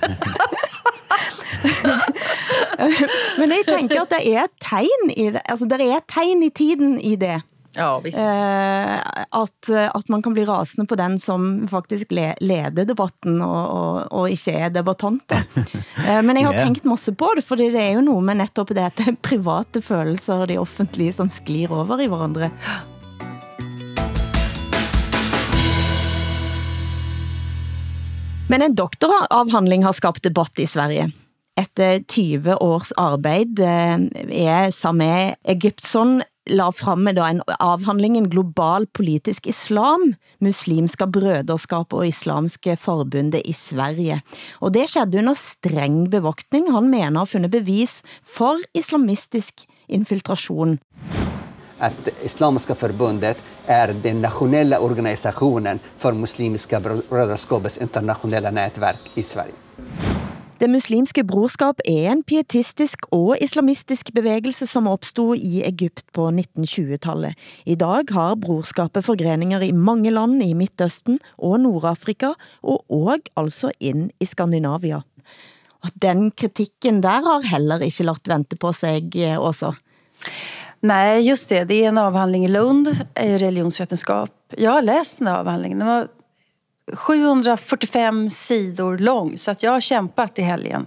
Men 3.38 3.52
jeg 3.52 3.64
tænker 3.68 4.02
at 4.02 4.12
det 4.12 4.20
er 4.34 4.44
et 4.44 4.54
tegn 4.62 5.10
i 5.10 5.30
det, 5.30 5.40
altså 5.44 5.68
der 5.70 5.80
er 5.80 5.96
et 5.96 6.08
tegn 6.10 6.42
i 6.42 6.50
tiden 6.50 7.00
i 7.00 7.16
det. 7.16 7.40
Ja, 7.72 8.00
visst. 8.04 8.20
Eh, 8.20 8.96
at, 9.32 9.70
at 9.72 10.08
man 10.12 10.22
kan 10.22 10.34
bli 10.36 10.44
rasende 10.48 10.86
på 10.88 10.96
den 11.00 11.16
som 11.18 11.66
faktisk 11.70 12.12
le, 12.12 12.32
leder 12.44 12.84
debatten 12.88 13.40
og, 13.40 13.60
og, 13.72 13.94
og 14.12 14.34
ikke 14.34 14.52
er 14.52 14.74
debattant. 14.74 15.32
eh, 16.06 16.20
men 16.20 16.36
jeg 16.36 16.46
har 16.46 16.52
yeah. 16.52 16.66
tænkt 16.66 16.84
masse 16.88 17.14
på 17.16 17.30
det, 17.36 17.46
fordi 17.48 17.70
det 17.72 17.80
er 17.80 17.96
jo 17.96 18.04
noget 18.04 18.28
med 18.28 18.40
netop 18.42 18.74
det, 18.74 18.84
at 18.84 19.00
det 19.00 19.16
private 19.24 19.80
følelser 19.82 20.44
og 20.44 20.50
de 20.52 20.60
offentlige 20.60 21.16
som 21.16 21.32
sklir 21.32 21.72
over 21.72 22.00
i 22.00 22.10
hverandre. 22.12 22.52
Men 28.52 28.62
en 28.62 28.74
doktoravhandling 28.76 29.86
har 29.86 29.96
skabt 29.96 30.24
debatt 30.26 30.60
i 30.60 30.68
Sverige. 30.68 31.08
Efter 31.56 32.02
20 32.08 32.56
års 32.60 32.92
arbeid 33.00 33.60
eh, 33.60 33.96
er 34.44 34.70
Sameh 34.72 35.32
Egyptson 35.48 36.20
la 36.50 36.70
fremme 36.74 37.12
da 37.14 37.28
en 37.30 37.40
avhandling, 37.58 38.16
en 38.16 38.30
global 38.30 38.86
politisk 38.86 39.46
islam, 39.46 40.14
muslimska 40.42 41.06
brøderskap 41.06 41.94
og 41.94 42.06
islamske 42.08 42.76
forbundet 42.80 43.46
i 43.46 43.54
Sverige. 43.56 44.20
Og 44.60 44.74
det 44.74 44.88
skedde 44.90 45.18
under 45.22 45.38
streng 45.38 46.08
bevoktning. 46.10 46.70
Han 46.72 46.90
mener 46.90 47.22
at 47.22 47.32
fundet 47.32 47.52
bevis 47.52 48.00
for 48.22 48.58
islamistisk 48.74 49.66
infiltration. 49.88 50.78
Att 51.78 52.08
Islamiska 52.22 52.74
förbundet 52.74 53.36
är 53.66 53.94
den 54.02 54.22
nationella 54.22 54.78
organisationen 54.78 55.78
för 55.98 56.12
Muslimska 56.12 56.80
brödraskapets 56.80 57.78
internationella 57.78 58.50
nätverk 58.50 59.00
i 59.14 59.22
Sverige. 59.22 59.52
Det 60.62 60.68
muslimske 60.70 61.24
brorskap 61.26 61.80
er 61.90 62.12
en 62.12 62.20
pietistisk 62.22 63.08
og 63.10 63.32
islamistisk 63.42 64.12
bevægelse, 64.14 64.68
som 64.70 64.86
opstod 64.86 65.40
i 65.42 65.64
Egypt 65.66 66.04
på 66.14 66.28
1920-tallet. 66.30 67.34
I 67.66 67.74
dag 67.74 68.06
har 68.14 68.38
brorskapet 68.38 69.02
forgreninger 69.02 69.64
i 69.66 69.72
mange 69.74 70.12
land 70.14 70.38
i 70.46 70.52
Midtøsten 70.54 71.18
og 71.34 71.58
Nordafrika, 71.64 72.30
og 72.62 72.84
og 72.86 73.26
altså 73.36 73.72
ind 73.80 74.10
i 74.20 74.24
Skandinavia. 74.24 75.02
Og 75.82 75.90
den 76.02 76.30
kritikken 76.30 77.02
der 77.02 77.26
har 77.26 77.42
heller 77.42 77.82
ikke 77.82 78.06
lagt 78.06 78.28
vente 78.28 78.56
på 78.56 78.72
sig 78.72 79.02
også. 79.38 79.66
Eh, 79.66 80.30
Nej, 80.82 81.20
just 81.20 81.48
det. 81.48 81.64
Det 81.64 81.84
är 81.84 81.88
en 81.88 81.98
avhandling 81.98 82.44
i 82.44 82.48
Lund, 82.48 82.88
eh, 83.14 83.34
i 83.34 83.38
religionsvetenskap. 83.38 84.30
Jag 84.56 84.70
har 84.70 84.82
läst 84.82 85.18
den 85.18 85.28
avhandlingen. 85.28 85.78
Den 85.78 85.88
var 85.88 86.08
745 86.94 88.30
sidor 88.30 88.98
lång, 88.98 89.38
så 89.38 89.50
att 89.50 89.62
jag 89.62 89.70
har 89.70 89.80
kämpat 89.80 90.38
i 90.38 90.42
helgen. 90.42 90.86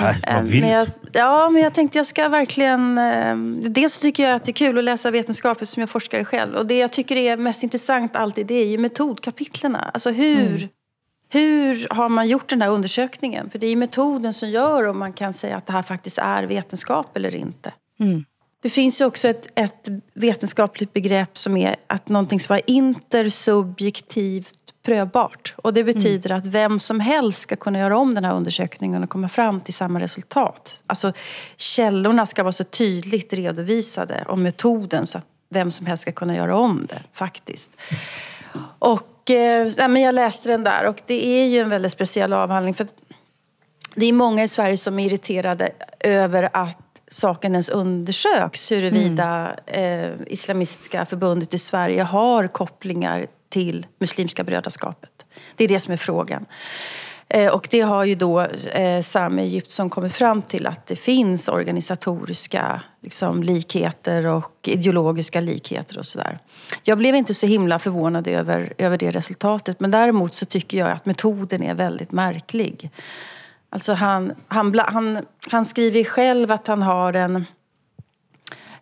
Ej, 0.00 0.16
hvor 0.26 0.42
vildt. 0.42 0.60
Men 0.60 0.70
jag, 0.70 0.88
ja, 1.12 1.50
men 1.50 1.62
jag 1.62 1.74
tänkte 1.74 1.98
jag 1.98 2.06
ska 2.06 2.28
verkligen... 2.28 2.98
Eh, 2.98 3.36
dels 3.70 3.98
tycker 3.98 4.22
jag 4.22 4.34
att 4.34 4.44
det 4.44 4.50
är 4.50 4.52
kul 4.52 4.78
att 4.78 4.84
läsa 4.84 5.10
vetenskapligt 5.10 5.70
som 5.70 5.80
jag 5.80 5.90
forskare 5.90 6.24
själv. 6.24 6.54
Och 6.54 6.66
det 6.66 6.78
jag 6.78 6.92
tycker 6.92 7.16
är 7.16 7.36
mest 7.36 7.62
intressant 7.62 8.16
alltid, 8.16 8.46
det 8.46 8.54
är 8.54 8.66
ju 8.66 8.78
metodkapitlerna. 8.78 9.90
Alltså 9.94 10.10
hur... 10.10 10.56
Mm. 10.56 10.68
Hur 11.28 11.86
har 11.90 12.08
man 12.08 12.28
gjort 12.28 12.48
den 12.48 12.62
här 12.62 12.70
undersökningen? 12.70 13.50
För 13.50 13.58
det 13.58 13.66
är 13.66 13.70
ju 13.70 13.76
metoden 13.76 14.34
som 14.34 14.50
gör 14.50 14.88
om 14.88 14.98
man 14.98 15.12
kan 15.12 15.32
säga 15.32 15.56
att 15.56 15.66
det 15.66 15.72
här 15.72 15.82
faktiskt 15.82 16.18
är 16.18 16.42
vetenskap 16.42 17.16
eller 17.16 17.34
inte. 17.34 17.72
Mm. 18.00 18.24
Det 18.62 18.70
finns 18.70 19.00
ju 19.00 19.04
också 19.04 19.28
ett, 19.28 19.46
ett 19.54 19.88
vetenskapligt 20.14 20.92
begrepp 20.92 21.38
som 21.38 21.56
är 21.56 21.76
att 21.86 22.08
någonting 22.08 22.40
ska 22.40 22.54
vara 22.54 22.62
intersubjektivt 22.66 24.63
prövbart. 24.84 25.54
Och 25.56 25.74
det 25.74 25.84
betyder 25.84 26.30
mm. 26.30 26.38
att 26.38 26.46
vem 26.46 26.78
som 26.78 27.00
helst 27.00 27.42
ska 27.42 27.56
kunna 27.56 27.78
göra 27.78 27.98
om 27.98 28.14
den 28.14 28.24
här 28.24 28.34
undersökningen 28.34 29.02
och 29.02 29.10
komma 29.10 29.28
fram 29.28 29.60
till 29.60 29.74
samma 29.74 30.00
resultat. 30.00 30.82
Alltså 30.86 31.12
källorna 31.56 32.26
ska 32.26 32.42
vara 32.42 32.52
så 32.52 32.64
tydligt 32.64 33.32
redovisade 33.32 34.24
om 34.28 34.42
metoden 34.42 35.06
så 35.06 35.18
att 35.18 35.26
vem 35.50 35.70
som 35.70 35.86
helst 35.86 36.02
ska 36.02 36.12
kunna 36.12 36.36
göra 36.36 36.56
om 36.56 36.86
det 36.88 37.02
faktiskt. 37.12 37.70
Och 38.78 39.30
eh, 39.30 39.68
men 39.76 39.96
jag 39.96 40.14
läste 40.14 40.48
den 40.48 40.64
där 40.64 40.86
och 40.86 41.02
det 41.06 41.26
är 41.26 41.46
ju 41.46 41.58
en 41.58 41.68
väldigt 41.68 41.92
speciell 41.92 42.32
avhandling 42.32 42.74
för 42.74 42.86
det 43.94 44.06
är 44.06 44.12
många 44.12 44.42
i 44.42 44.48
Sverige 44.48 44.76
som 44.76 44.98
är 44.98 45.06
irriterade 45.06 45.70
över 46.00 46.48
att 46.52 46.78
saken 47.08 47.52
ens 47.52 47.68
undersöks 47.68 48.72
huruvida 48.72 49.56
mm. 49.66 50.00
eh, 50.00 50.16
Islamistiska 50.26 51.06
förbundet 51.06 51.54
i 51.54 51.58
Sverige 51.58 52.02
har 52.02 52.46
kopplingar 52.48 53.26
till 53.54 53.86
Muslimska 53.98 54.44
brödraskapet. 54.44 55.26
Det 55.56 55.64
är 55.64 55.68
det 55.68 55.80
som 55.80 55.92
är 55.92 55.96
frågan. 55.96 56.46
Eh, 57.28 57.52
och 57.54 57.68
det 57.70 57.80
har 57.80 58.04
ju 58.04 58.14
då 58.14 58.40
eh, 58.40 59.00
Sami 59.00 59.62
som 59.66 59.90
kommit 59.90 60.12
fram 60.12 60.42
till 60.42 60.66
att 60.66 60.86
det 60.86 60.96
finns 60.96 61.48
organisatoriska 61.48 62.82
liksom, 63.02 63.42
likheter 63.42 64.26
och 64.26 64.52
ideologiska 64.62 65.40
likheter 65.40 65.98
och 65.98 66.06
sådär. 66.06 66.38
Jag 66.82 66.98
blev 66.98 67.14
inte 67.14 67.34
så 67.34 67.46
himla 67.46 67.78
förvånad 67.78 68.28
över, 68.28 68.72
över 68.78 68.98
det 68.98 69.10
resultatet 69.10 69.80
men 69.80 69.90
däremot 69.90 70.34
så 70.34 70.46
tycker 70.46 70.78
jag 70.78 70.90
att 70.90 71.06
metoden 71.06 71.62
är 71.62 71.74
väldigt 71.74 72.12
märklig. 72.12 72.90
Alltså 73.70 73.92
han, 73.92 74.32
han, 74.48 74.78
han, 74.78 75.26
han 75.50 75.64
skriver 75.64 76.04
själv 76.04 76.52
att 76.52 76.66
han 76.66 76.82
har 76.82 77.12
en 77.12 77.44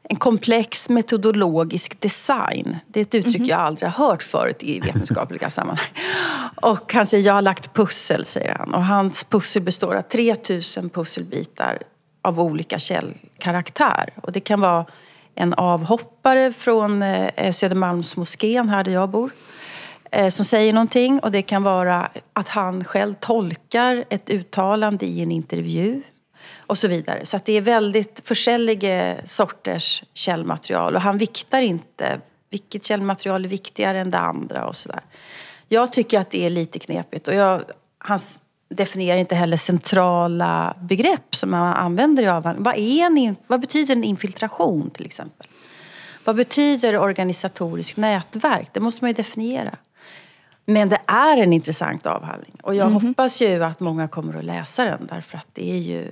en 0.09 0.17
komplex 0.17 0.89
metodologisk 0.89 2.01
design. 2.01 2.77
Det 2.87 3.01
är 3.01 3.03
ett 3.03 3.15
uttryck 3.15 3.37
mm 3.37 3.47
-hmm. 3.47 3.51
jag 3.51 3.61
aldrig 3.61 3.91
har 3.91 4.07
hört 4.07 4.23
förut 4.23 4.63
i 4.63 4.81
vetenskapliga 4.81 5.51
sammanhang. 5.51 5.87
Och 6.63 6.93
han 6.93 7.07
säger, 7.07 7.27
jag 7.27 7.35
har 7.35 7.43
lagt 7.43 7.75
pussel, 7.75 8.27
säger 8.27 8.55
han. 8.55 8.75
Och 8.75 8.85
hans 8.85 9.25
pussel 9.25 9.63
består 9.63 9.95
av 9.95 10.03
3000 10.03 10.91
pusselbitar 10.91 11.79
av 12.23 12.41
olika 12.41 12.79
källkaraktär. 12.79 14.13
Och 14.23 14.33
det 14.33 14.41
kan 14.41 14.61
vara 14.61 14.87
en 15.35 15.55
avhoppare 15.55 16.53
från 16.53 17.03
eh, 17.03 17.53
Södermalmsmoskén, 17.53 18.69
här 18.69 18.85
där 18.85 18.93
jag 18.93 19.09
bor 19.09 19.31
eh, 20.11 20.29
som 20.29 20.45
säger 20.45 20.73
någonting. 20.73 21.21
Och 21.21 21.33
det 21.33 21.43
kan 21.43 21.63
vara 21.63 22.09
att 22.33 22.49
han 22.49 22.85
själv 22.85 23.15
tolkar 23.15 24.05
ett 24.11 24.31
uttalande 24.31 25.07
i 25.07 25.23
en 25.23 25.33
intervju 25.33 26.03
och 26.67 26.79
så 26.79 26.89
vidare. 26.89 27.27
Så 27.27 27.37
att 27.37 27.45
det 27.45 27.53
är 27.53 27.61
väldigt 27.61 28.23
försäljliga 28.25 29.17
sorters 29.25 30.03
källmaterial 30.15 30.95
och 30.95 31.01
han 31.01 31.19
viktar 31.19 31.63
inte 31.63 32.21
vilket 32.51 32.85
källmaterial 32.85 33.45
är 33.45 33.49
viktigare 33.49 34.01
än 34.01 34.11
det 34.11 34.19
andra 34.19 34.67
och 34.67 34.77
sådär. 34.77 35.01
Jag 35.69 35.93
tycker 35.93 36.21
att 36.21 36.31
det 36.31 36.47
är 36.47 36.51
lite 36.51 36.79
knepigt 36.79 37.29
och 37.29 37.35
jag, 37.35 37.63
han 37.99 38.19
definierar 38.69 39.19
inte 39.19 39.35
heller 39.35 39.57
centrala 39.57 40.77
begrepp 40.81 41.35
som 41.35 41.51
man 41.51 41.75
använder 41.75 42.23
i 42.23 42.29
avhandlingen. 42.29 42.65
Vad, 42.65 42.75
är 42.75 43.27
en, 43.29 43.37
vad 43.47 43.61
betyder 43.61 43.97
en 43.97 44.05
infiltration 44.05 44.91
till 44.91 45.07
exempel? 45.07 45.47
Vad 46.25 46.37
betyder 46.37 46.99
organisatorisk 46.99 47.97
nätverk? 47.97 48.69
Det 48.73 48.81
måste 48.81 49.05
man 49.05 49.11
ju 49.11 49.15
definiera. 49.15 49.77
Men 50.65 50.89
det 50.89 51.01
är 51.07 51.37
en 51.37 51.53
intressant 51.53 52.07
avhandling 52.07 52.57
och 52.63 52.75
jag 52.75 52.87
mm 52.87 52.99
-hmm. 52.99 53.09
hoppas 53.09 53.43
ju 53.43 53.65
att 53.65 53.81
många 53.81 54.09
kommer 54.09 54.39
att 54.39 54.45
läsa 54.45 54.85
den 54.85 55.07
därför 55.11 55.39
att 55.39 55.49
det 55.53 55.71
är 55.71 55.79
ju 55.79 56.11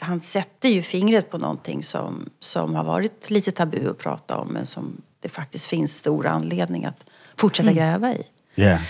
han 0.00 0.20
sätter 0.20 0.68
ju 0.68 0.82
fingret 0.82 1.30
på 1.30 1.38
någonting 1.38 1.82
som, 1.82 2.30
som 2.40 2.74
har 2.74 2.84
varit 2.84 3.30
lite 3.30 3.50
tabu 3.50 3.90
att 3.90 3.98
prata 3.98 4.36
om 4.36 4.48
men 4.48 4.66
som 4.66 5.02
det 5.20 5.28
faktiskt 5.28 5.66
finns 5.66 5.96
stor 5.96 6.26
anledning 6.26 6.84
att 6.84 7.04
fortsätta 7.36 7.70
mm. 7.70 7.84
gräva 7.84 8.12
i. 8.14 8.22
Yeah. 8.56 8.80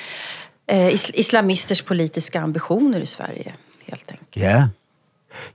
Eh, 0.66 0.94
islamisters 1.14 1.82
politiska 1.82 2.40
ambitioner 2.40 3.00
i 3.00 3.06
Sverige, 3.06 3.54
helt 3.86 4.10
enkelt. 4.10 4.36
Ja, 4.36 4.42
yeah. 4.42 4.66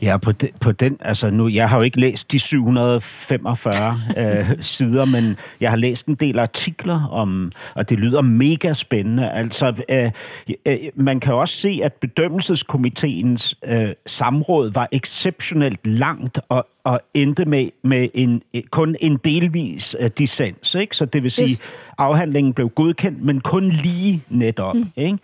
Ja, 0.02 0.18
på, 0.18 0.32
de, 0.32 0.50
på 0.60 0.72
den, 0.72 0.98
altså 1.00 1.30
nu, 1.30 1.48
jeg 1.48 1.70
har 1.70 1.78
jo 1.78 1.84
ikke 1.84 2.00
læst 2.00 2.32
de 2.32 2.40
745 2.40 4.02
øh, 4.18 4.52
sider, 4.62 5.06
men 5.06 5.38
jeg 5.60 5.70
har 5.70 5.78
læst 5.78 6.08
en 6.08 6.16
del 6.16 6.40
artikler 6.40 7.08
om, 7.12 7.52
og 7.76 7.90
det 7.90 8.00
lyder 8.00 8.22
mega 8.22 8.74
spændende. 8.74 9.32
Altså, 9.32 9.84
øh, 9.90 10.12
øh, 10.66 10.78
man 10.96 11.20
kan 11.20 11.34
også 11.34 11.56
se, 11.56 11.80
at 11.84 11.94
bedømmelseskomiteens 11.94 13.56
øh, 13.66 13.90
samråd 14.06 14.72
var 14.74 14.88
exceptionelt 14.92 15.88
langt 15.88 16.40
og, 16.50 16.68
og 16.84 17.00
endte 17.14 17.46
med, 17.46 17.70
med 17.84 18.08
en, 18.14 18.42
kun 18.72 18.96
en 19.00 19.18
delvis 19.18 19.96
uh, 20.00 20.08
dissens. 20.08 20.76
Ikke? 20.76 20.96
Så 20.96 21.06
det 21.06 21.24
vil 21.24 21.32
sige, 21.32 21.52
at 21.52 21.62
afhandlingen 21.98 22.54
blev 22.54 22.70
godkendt, 22.70 23.24
men 23.24 23.42
kun 23.42 23.70
lige 23.70 24.24
netop. 24.30 24.76
Mm. 24.76 24.88
Ikke? 24.96 25.18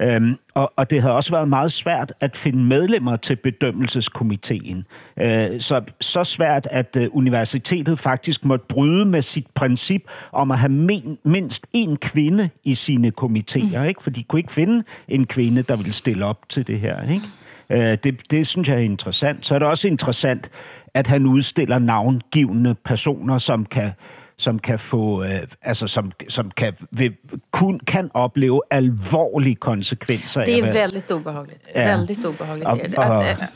Øhm, 0.00 0.36
og, 0.54 0.72
og 0.76 0.90
det 0.90 1.02
havde 1.02 1.14
også 1.14 1.30
været 1.30 1.48
meget 1.48 1.72
svært 1.72 2.12
at 2.20 2.36
finde 2.36 2.64
medlemmer 2.64 3.16
til 3.16 3.36
bedømmelseskomiteen. 3.36 4.86
Øh, 5.20 5.60
så, 5.60 5.80
så 6.00 6.24
svært, 6.24 6.68
at 6.70 6.96
øh, 7.00 7.08
universitetet 7.12 7.98
faktisk 7.98 8.44
måtte 8.44 8.64
bryde 8.68 9.04
med 9.04 9.22
sit 9.22 9.46
princip 9.54 10.02
om 10.32 10.50
at 10.50 10.58
have 10.58 10.72
min, 10.72 11.18
mindst 11.24 11.66
en 11.72 11.96
kvinde 11.96 12.50
i 12.64 12.74
sine 12.74 13.10
komiteer, 13.10 13.82
mm. 13.82 13.88
ikke? 13.88 14.02
for 14.02 14.10
de 14.10 14.22
kunne 14.22 14.40
ikke 14.40 14.52
finde 14.52 14.84
en 15.08 15.26
kvinde, 15.26 15.62
der 15.62 15.76
ville 15.76 15.92
stille 15.92 16.24
op 16.24 16.48
til 16.48 16.66
det 16.66 16.80
her. 16.80 17.10
Ikke? 17.10 17.24
Øh, 17.70 17.98
det, 18.04 18.30
det 18.30 18.46
synes 18.46 18.68
jeg 18.68 18.76
er 18.76 18.80
interessant. 18.80 19.46
Så 19.46 19.54
er 19.54 19.58
det 19.58 19.68
også 19.68 19.88
interessant, 19.88 20.50
at 20.94 21.06
han 21.06 21.26
udstiller 21.26 21.78
navngivende 21.78 22.74
personer, 22.74 23.38
som 23.38 23.66
kan 23.66 23.90
som 24.36 24.58
kan 24.58 24.78
få, 24.78 25.24
øh, 25.24 25.30
altså 25.62 25.86
som, 25.86 26.12
som 26.28 26.50
kan, 26.50 26.76
vil, 26.90 27.16
kun, 27.50 27.78
kan 27.78 28.10
opleve 28.14 28.60
alvorlige 28.70 29.54
konsekvenser. 29.54 30.44
Det 30.44 30.58
er 30.58 30.72
väldigt 30.72 31.10
obehagligt. 31.10 31.62
Ja. 31.74 31.96
Väldigt 31.96 32.26
obehagligt. 32.26 32.66
Og, 32.66 32.80
og, 32.96 33.28
at, 33.28 33.36
at, 33.40 33.48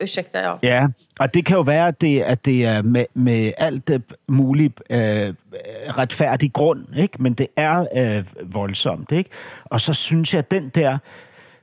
ursäkta, 0.00 0.38
ja. 0.38 0.54
Ja, 0.62 0.86
og 1.20 1.34
det 1.34 1.44
kan 1.44 1.56
jo 1.56 1.62
være, 1.62 1.88
at 1.88 2.00
det, 2.00 2.20
at 2.20 2.44
det 2.44 2.64
er 2.64 2.82
med, 2.82 3.04
med 3.14 3.52
alt 3.58 3.90
muligt 4.28 4.82
øh, 4.90 5.34
retfærdig 5.98 6.52
grund, 6.52 6.86
ikke? 6.96 7.22
men 7.22 7.34
det 7.34 7.46
er 7.56 7.86
øh, 7.96 8.54
voldsomt. 8.54 9.12
Ikke? 9.12 9.30
Og 9.64 9.80
så 9.80 9.94
synes 9.94 10.34
jeg, 10.34 10.38
at 10.38 10.50
den 10.50 10.68
der 10.68 10.98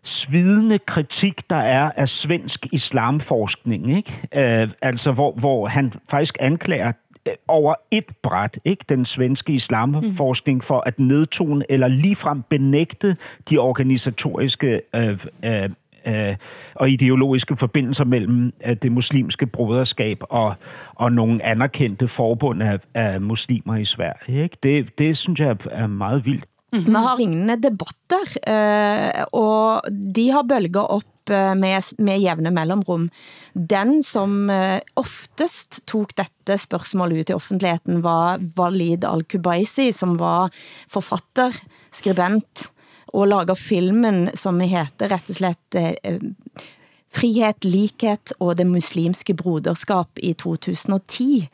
svidende 0.03 0.79
kritik, 0.79 1.49
der 1.49 1.55
er 1.55 1.91
af 1.95 2.09
svensk 2.09 2.67
islamforskning, 2.71 3.97
ikke? 3.97 4.61
Øh, 4.63 4.69
altså 4.81 5.11
hvor, 5.11 5.31
hvor 5.31 5.67
han 5.67 5.93
faktisk 6.09 6.37
anklager 6.39 6.91
øh, 7.27 7.33
over 7.47 7.73
et 7.91 8.05
bræt, 8.23 8.59
ikke 8.65 8.85
den 8.89 9.05
svenske 9.05 9.53
islamforskning, 9.53 10.63
for 10.63 10.83
at 10.85 10.99
nedtone 10.99 11.65
eller 11.69 11.87
ligefrem 11.87 12.41
benægte 12.49 13.15
de 13.49 13.57
organisatoriske 13.57 14.81
øh, 14.95 15.19
øh, 15.45 15.69
øh, 16.07 16.35
og 16.75 16.89
ideologiske 16.89 17.55
forbindelser 17.55 18.05
mellem 18.05 18.53
øh, 18.65 18.75
det 18.75 18.91
muslimske 18.91 19.45
broderskab 19.45 20.17
og, 20.21 20.53
og 20.95 21.11
nogle 21.11 21.45
anerkendte 21.45 22.07
forbund 22.07 22.63
af, 22.63 22.79
af 22.93 23.21
muslimer 23.21 23.75
i 23.75 23.85
Sverige. 23.85 24.43
Ikke? 24.43 24.57
Det, 24.63 24.99
det 24.99 25.17
synes 25.17 25.39
jeg 25.39 25.57
er 25.71 25.87
meget 25.87 26.25
vildt. 26.25 26.45
Mm 26.71 26.79
-hmm. 26.79 26.85
Vi 26.85 26.93
har 26.93 27.17
ringende 27.17 27.55
debatter, 27.55 28.25
øh, 28.47 29.25
og 29.33 29.81
de 30.15 30.31
har 30.31 30.43
bølget 30.43 30.75
op 30.75 31.29
eh, 31.29 31.57
med, 31.57 31.81
med 31.97 32.19
jævne 32.19 32.51
mellemrum. 32.51 33.09
Den, 33.53 34.03
som 34.03 34.49
øh, 34.49 34.79
oftest 34.95 35.87
tog 35.87 36.07
dette 36.17 36.57
spørgsmål 36.57 37.13
ud 37.13 37.29
i 37.29 37.33
offentligheden, 37.33 38.03
var 38.03 38.39
Walid 38.57 39.03
Al-Kubaisi, 39.03 39.91
som 39.91 40.19
var 40.19 40.51
forfatter, 40.87 41.51
skribent, 41.91 42.71
og 43.07 43.27
lager 43.27 43.53
filmen, 43.53 44.29
som 44.35 44.59
heter 44.59 45.09
rett 45.11 45.29
og 45.29 45.35
slett 45.35 45.75
Frihet, 47.09 47.65
likhet 47.65 48.33
og 48.39 48.57
det 48.57 48.67
muslimske 48.67 49.33
broderskap 49.33 50.09
i 50.21 50.33
2010 50.33 51.49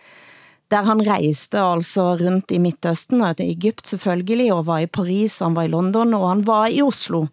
der 0.71 0.83
han 0.87 1.01
rejste 1.05 1.61
altså 1.61 2.13
rundt 2.19 2.51
i 2.51 2.59
Midtøsten 2.61 3.21
og 3.21 3.39
i 3.39 3.51
Egypt 3.53 3.87
selvfølgelig, 3.87 4.53
og 4.53 4.65
var 4.65 4.85
i 4.85 4.87
Paris, 4.87 5.41
og 5.41 5.49
han 5.49 5.55
var 5.55 5.67
i 5.67 5.73
London, 5.73 6.13
og 6.13 6.29
han 6.29 6.45
var 6.47 6.67
i 6.67 6.81
Oslo. 6.81 7.25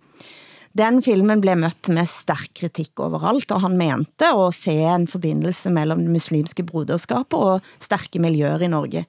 Den 0.72 1.02
filmen 1.04 1.42
blev 1.44 1.58
mødt 1.60 1.90
med 1.92 2.08
stærk 2.08 2.48
kritik 2.56 2.96
overalt, 3.04 3.50
og 3.52 3.60
han 3.60 3.76
mente 3.76 4.24
at 4.24 4.56
se 4.56 4.72
en 4.72 5.04
forbindelse 5.04 5.68
mellem 5.68 6.00
det 6.06 6.14
muslimske 6.14 6.64
broderskab 6.64 7.36
og 7.36 7.60
stærke 7.76 8.22
miljøer 8.22 8.64
i 8.64 8.70
Norge. 8.72 9.04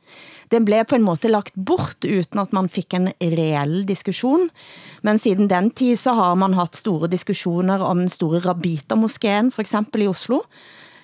Den 0.51 0.65
blev 0.68 0.84
på 0.84 1.00
en 1.00 1.08
måte 1.08 1.32
lagt 1.32 1.56
bort, 1.56 2.03
uden 2.03 2.44
at 2.44 2.51
man 2.51 2.68
fik 2.68 2.94
en 2.94 3.13
reel 3.22 3.88
diskussion, 3.88 4.50
men 5.08 5.20
siden 5.24 5.48
den 5.48 5.72
tid 5.72 5.96
så 5.96 6.13
har 6.20 6.36
man 6.36 6.53
haft 6.60 6.75
store 6.75 7.08
diskussioner 7.08 7.80
om 7.80 8.03
den 8.03 8.12
store 8.12 8.44
Rabita-moskeen, 8.44 9.51
for 9.51 9.63
eksempel 9.63 10.03
i 10.03 10.12
Oslo, 10.12 10.44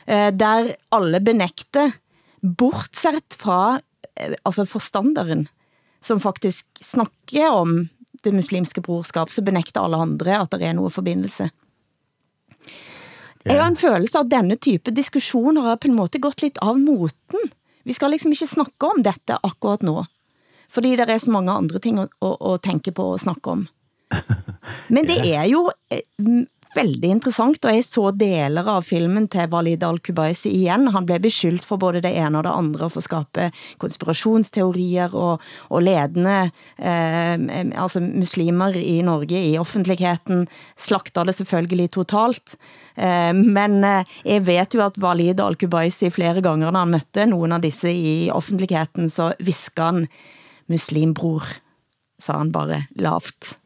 eh, 0.07 0.27
der 0.35 0.75
alle 0.91 1.23
benægte 1.23 1.93
bortsett 2.41 3.37
fra 3.39 3.79
eh, 4.15 4.35
altså 4.43 4.65
forstanderen, 4.69 5.47
som 6.01 6.19
faktisk 6.19 6.65
snakker 6.83 7.49
om 7.51 7.87
det 8.23 8.33
muslimske 8.35 8.81
brorskab, 8.81 9.31
så 9.31 9.41
benægter 9.41 9.81
alle 9.81 9.97
andre, 9.97 10.41
at 10.41 10.51
der 10.51 10.63
er 10.63 10.73
noget 10.73 10.93
forbindelse. 10.93 11.49
Ja. 13.43 13.53
Jeg 13.53 13.61
har 13.61 13.69
en 13.71 13.79
følelse 13.79 14.19
av 14.19 14.27
at 14.27 14.31
denne 14.33 14.57
type 14.59 14.91
diskussioner 14.91 15.63
har 15.63 15.79
på 15.79 15.87
en 15.87 15.95
måte 15.95 16.19
gått 16.19 16.43
lidt 16.43 16.59
av 16.61 16.79
moten. 16.79 17.51
Vi 17.87 17.95
skal 17.95 18.11
liksom 18.11 18.35
ikke 18.35 18.49
snakke 18.49 18.89
om 18.89 19.03
dette 19.03 19.39
akkurat 19.43 19.83
nå, 19.85 20.03
fordi 20.69 20.95
der 20.99 21.09
er 21.09 21.21
så 21.23 21.31
mange 21.31 21.55
andre 21.55 21.79
ting 21.79 21.99
at, 21.99 22.11
at, 22.21 22.35
at 22.35 22.63
tænke 22.67 22.91
på 22.91 23.13
og 23.13 23.21
snakke 23.23 23.55
om. 23.55 23.67
Men 24.93 25.07
det 25.07 25.21
er 25.23 25.47
jo 25.47 25.69
eh, 25.91 26.03
veldig 26.75 27.09
interessant, 27.15 27.63
og 27.65 27.73
jeg 27.73 27.85
så 27.85 28.09
deler 28.13 28.67
av 28.69 28.85
filmen 28.85 29.25
til 29.31 29.49
Walid 29.51 29.83
Al-Kubaisi 29.85 30.51
igen. 30.53 30.89
Han 30.93 31.07
blev 31.09 31.23
beskyldt 31.23 31.65
for 31.65 31.81
både 31.81 32.01
det 32.05 32.11
ene 32.13 32.39
og 32.39 32.45
det 32.45 32.53
andre 32.53 32.89
for 32.89 33.01
at 33.01 33.07
skabe 33.07 33.47
konspirationsteorier 33.81 35.15
og, 35.17 35.45
og 35.73 35.85
ledende 35.85 36.37
eh, 36.77 37.35
altså 37.73 38.03
muslimer 38.03 38.77
i 38.77 38.99
Norge 39.05 39.41
i 39.49 39.57
offentligheden. 39.61 40.45
Slagter 40.77 41.25
det 41.25 41.37
selvfølgelig 41.39 41.89
totalt. 41.97 42.57
Eh, 42.95 43.33
men 43.33 43.79
eh, 43.83 44.17
jeg 44.27 44.45
vet 44.47 44.77
jo 44.77 44.85
at 44.85 44.99
Walid 45.01 45.41
Al-Kubaisi 45.41 46.11
flere 46.13 46.43
gange, 46.45 46.69
når 46.69 46.83
han 46.83 46.93
mødte 46.97 47.29
nogen 47.29 47.57
av 47.57 47.65
disse 47.65 47.93
i 47.93 48.29
offentligheden, 48.33 49.09
så 49.09 49.31
viskede 49.41 49.89
han 49.89 50.05
muslimbror, 50.69 51.49
sa 52.21 52.37
han 52.37 52.53
bare 52.53 52.83
lavt. 53.01 53.58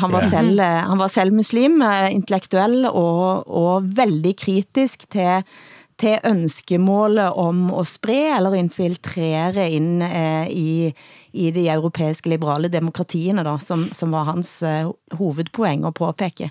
Han 0.00 0.12
var, 0.12 0.26
selv, 0.30 0.58
eh, 0.60 0.82
han 0.88 0.98
var 0.98 1.12
selv 1.12 1.34
muslim, 1.34 1.80
eh, 1.82 2.10
intellektuell 2.14 2.84
og, 2.90 3.46
og 3.46 3.86
veldig 3.96 4.34
kritisk 4.40 5.06
til, 5.12 5.44
til 6.00 6.18
ønskemålet 6.26 7.38
om 7.38 7.68
at 7.78 7.90
spre 7.90 8.18
eller 8.36 8.56
infiltrere 8.58 9.68
ind 9.70 10.02
eh, 10.06 10.50
i, 10.50 10.72
i 11.32 11.50
de 11.54 11.68
europæiske 11.70 12.32
liberale 12.32 12.70
demokratierne, 12.72 13.46
da, 13.46 13.56
som, 13.62 13.86
som 13.92 14.14
var 14.14 14.30
hans 14.32 14.56
eh, 14.66 14.90
hovedpoeng 15.18 15.86
at 15.86 15.98
påpeke. 16.00 16.50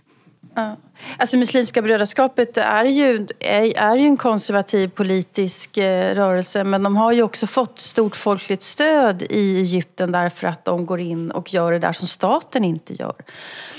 Ja. 0.56 0.78
Alltså 1.18 1.38
Muslimska 1.38 1.82
brödraskapet 1.82 2.58
är 2.58 2.86
ju, 2.86 3.28
är, 3.40 3.78
är 3.78 3.96
ju 3.96 4.06
en 4.06 4.18
konservativ 4.18 4.88
politisk 4.88 5.78
eh, 5.78 6.16
rörelse 6.16 6.64
men 6.64 6.84
de 6.84 6.96
har 6.96 7.12
ju 7.12 7.24
också 7.24 7.48
fått 7.48 7.80
stort 7.80 8.16
folkligt 8.16 8.64
stöd 8.64 9.24
i 9.30 9.58
Egypten 9.58 10.12
därför 10.12 10.48
att 10.48 10.66
de 10.66 10.86
går 10.86 11.00
in 11.00 11.32
och 11.32 11.54
gör 11.54 11.72
det 11.72 11.80
där 11.80 11.94
som 11.94 12.08
staten 12.08 12.64
inte 12.64 12.94
gör. 12.94 13.16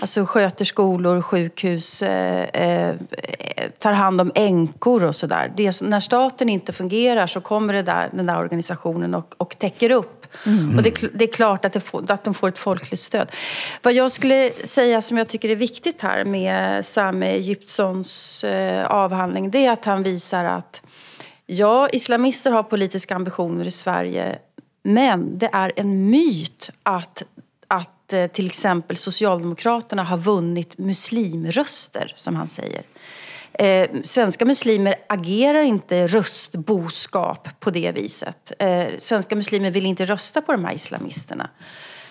Alltså 0.00 0.26
sköter 0.26 0.64
skolor, 0.64 1.22
sjukhus, 1.22 2.02
eh, 2.02 2.44
eh, 2.44 2.94
tar 3.78 3.92
hand 3.92 4.20
om 4.20 4.32
änkor 4.34 5.04
och 5.04 5.16
sådär. 5.16 5.52
När 5.82 6.00
staten 6.00 6.48
inte 6.48 6.72
fungerar 6.72 7.26
så 7.26 7.40
kommer 7.40 7.74
det 7.74 7.82
där, 7.82 8.08
den 8.12 8.26
där 8.26 8.38
organisationen 8.38 9.14
och, 9.14 9.34
och 9.36 9.58
täcker 9.58 9.90
upp 9.90 10.13
Mm. 10.46 10.76
Och 10.76 10.82
det, 10.82 10.94
det 11.14 11.24
är 11.24 11.32
klart 11.32 11.64
att, 11.64 11.72
det 11.72 11.80
får, 11.80 12.12
att 12.12 12.24
de 12.24 12.34
får 12.34 12.48
ett 12.48 12.58
folkligt 12.58 13.00
stöd. 13.00 13.32
Vad 13.82 13.92
jag 13.92 14.12
skulle 14.12 14.50
säga 14.64 15.02
som 15.02 15.18
jag 15.18 15.28
tycker 15.28 15.48
är 15.48 15.56
viktigt 15.56 16.00
här 16.00 16.24
med 16.24 16.86
Sami 16.86 17.26
Egyptsons 17.26 18.44
eh, 18.44 18.86
avhandling 18.86 19.50
det 19.50 19.66
är 19.66 19.72
att 19.72 19.84
han 19.84 20.02
visar 20.02 20.44
att 20.44 20.82
ja, 21.46 21.88
islamister 21.88 22.50
har 22.50 22.62
politiska 22.62 23.14
ambitioner 23.14 23.64
i 23.64 23.70
Sverige 23.70 24.38
men 24.84 25.38
det 25.38 25.50
är 25.52 25.72
en 25.76 26.10
myt 26.10 26.70
att, 26.82 27.22
att 27.68 28.12
eh, 28.12 28.26
till 28.26 28.46
exempel 28.46 28.96
Socialdemokraterna 28.96 30.02
har 30.02 30.18
vunnit 30.18 30.78
muslimröster, 30.78 32.12
som 32.16 32.36
han 32.36 32.48
säger. 32.48 32.82
Eh, 33.58 33.90
svenska 34.02 34.44
muslimer 34.44 34.94
agerar 35.08 35.62
inte 35.62 36.06
röstboskap 36.06 37.48
på 37.60 37.70
det 37.70 37.92
viset. 37.92 38.52
Eh, 38.58 38.86
svenska 38.98 39.36
muslimer 39.36 39.70
vill 39.70 39.86
inte 39.86 40.04
rösta 40.04 40.40
på 40.40 40.52
de 40.52 40.64
här 40.64 40.74
islamisterna. 40.74 41.50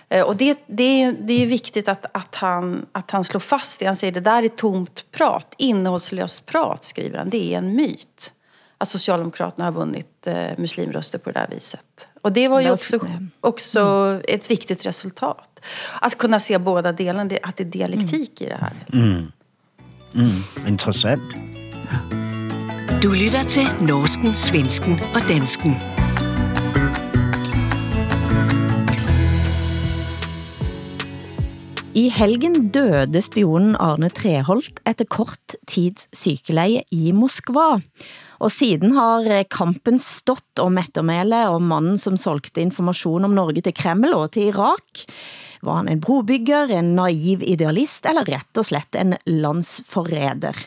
Eh, 0.10 0.26
och 0.26 0.36
det, 0.36 0.60
det, 0.68 1.04
är, 1.04 1.16
det 1.20 1.44
är 1.44 1.46
viktigt 1.46 1.88
att, 1.88 2.06
att, 2.12 2.36
han, 2.36 2.86
att 2.92 3.12
han 3.12 3.24
slår 3.24 3.40
fast 3.40 3.80
det. 3.80 3.86
Han 3.86 3.96
säger 3.96 4.14
det 4.14 4.20
där 4.20 4.44
är 4.44 4.48
tomt 4.48 5.06
prat, 5.12 5.56
innehållslöst 5.58 6.46
prat, 6.46 6.84
skriver 6.84 7.18
han. 7.18 7.30
Det 7.30 7.54
är 7.54 7.58
en 7.58 7.76
myt 7.76 8.34
att 8.78 8.90
Socialdemokraterna 8.90 9.66
har 9.66 9.72
vunnit 9.72 10.28
eh, 10.28 10.48
muslimröster 10.58 11.18
på 11.18 11.32
det 11.32 11.40
där 11.40 11.48
viset. 11.56 12.08
Och 12.22 12.32
det 12.32 12.48
var 12.48 12.62
ju 12.62 12.72
också, 12.72 13.00
också 13.42 13.80
mm. 13.80 14.22
ett 14.28 14.52
viktigt 14.52 14.86
resultat. 14.86 15.60
Att 16.02 16.18
kunna 16.18 16.40
se 16.40 16.58
båda 16.58 16.92
delarna, 16.92 17.38
att 17.42 17.56
det 17.56 17.64
är 17.64 17.66
dialektik 17.66 18.42
mm. 18.42 18.52
i 18.52 18.56
det 18.56 18.60
här. 18.62 18.74
Mm. 18.94 19.32
Mm, 20.14 20.68
interessant. 20.68 21.24
Du 23.04 23.10
lytter 23.18 23.44
til 23.50 23.66
Norsken, 23.82 24.36
Svensken 24.38 25.00
og 25.16 25.22
Dansken. 25.26 25.74
I 31.98 32.08
helgen 32.14 32.70
døde 32.74 33.22
spionen 33.26 33.74
Arne 33.82 34.12
Treholt 34.14 34.80
efter 34.86 35.10
kort 35.10 35.58
tids 35.70 36.08
sykeleie 36.14 36.82
i 36.94 37.12
Moskva. 37.14 37.80
Og 38.38 38.54
siden 38.54 38.94
har 38.98 39.30
kampen 39.50 39.98
stått 40.02 40.62
om 40.62 40.78
ettermæle 40.82 41.48
og 41.54 41.62
mannen 41.62 41.98
som 42.02 42.18
solgte 42.22 42.62
information 42.62 43.26
om 43.26 43.34
Norge 43.34 43.66
til 43.66 43.74
Kreml 43.78 44.14
og 44.14 44.32
til 44.38 44.52
Irak. 44.54 45.06
Var 45.64 45.80
han 45.80 45.90
en 45.90 46.02
brobygger, 46.04 46.72
en 46.76 46.96
naiv 46.98 47.44
idealist 47.48 48.06
eller 48.10 48.28
rett 48.28 48.60
og 48.60 48.68
slett 48.68 48.98
en 49.00 49.16
landsforræder? 49.26 50.58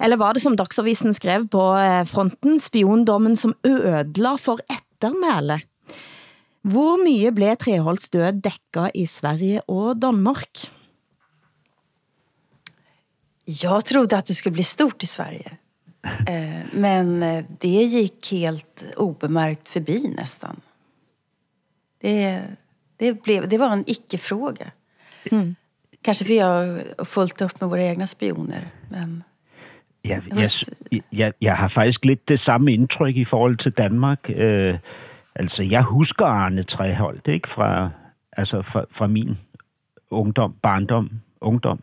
Eller 0.00 0.20
var 0.20 0.34
det 0.34 0.44
som 0.44 0.56
Dagsavisen 0.56 1.14
skrev 1.16 1.48
på 1.52 1.64
eh, 1.76 2.04
fronten, 2.08 2.60
spiondommen 2.62 3.36
som 3.36 3.56
ødela 3.66 4.36
for 4.40 4.62
ettermæle? 4.70 5.60
Hvor 6.62 7.00
mye 7.00 7.32
blev 7.34 7.56
Treholts 7.60 8.12
død 8.12 8.42
dækket 8.44 8.94
i 8.94 9.06
Sverige 9.08 9.64
og 9.68 9.98
Danmark? 10.00 10.70
Jag 13.44 13.84
trodde 13.84 14.16
att 14.16 14.26
det 14.26 14.34
skulle 14.34 14.52
bli 14.52 14.64
stort 14.64 15.02
i 15.02 15.06
Sverige. 15.06 15.56
Eh, 16.26 16.60
men 16.72 17.22
eh, 17.22 17.44
det 17.60 17.84
gick 17.84 18.32
helt 18.32 18.84
obemärkt 18.96 19.68
förbi 19.68 20.14
nästan. 20.16 20.60
Det, 22.00 22.42
det, 23.00 23.18
blev, 23.22 23.48
det 23.50 23.58
var 23.58 23.72
en 23.72 23.84
icke-fråga. 23.86 24.70
Mm. 25.32 25.56
Kanske 26.04 26.24
för 26.24 26.32
jag 26.32 26.46
har 26.98 27.04
fulgt 27.04 27.42
upp 27.42 27.60
med 27.60 27.68
våra 27.68 27.82
egna 27.82 28.06
spioner. 28.06 28.60
Men... 28.88 29.22
Ja, 30.04 30.20
jeg, 30.36 30.50
jeg, 31.12 31.32
jeg 31.40 31.56
har 31.56 31.68
faktisk 31.68 32.04
lidt 32.04 32.28
det 32.28 32.38
samme 32.38 32.72
indtryk 32.72 33.16
i 33.16 33.24
forhold 33.24 33.56
til 33.56 33.72
Danmark. 33.72 34.30
Øh, 34.36 34.78
altså, 35.34 35.62
jeg 35.62 35.82
husker 35.82 36.26
Arne 36.26 36.62
Treholt, 36.62 37.28
ikke? 37.28 37.48
Fra, 37.48 37.90
altså 38.32 38.62
fra, 38.62 38.84
fra 38.90 39.06
min 39.06 39.38
ungdom, 40.10 40.54
barndom, 40.62 41.10
ungdom. 41.40 41.80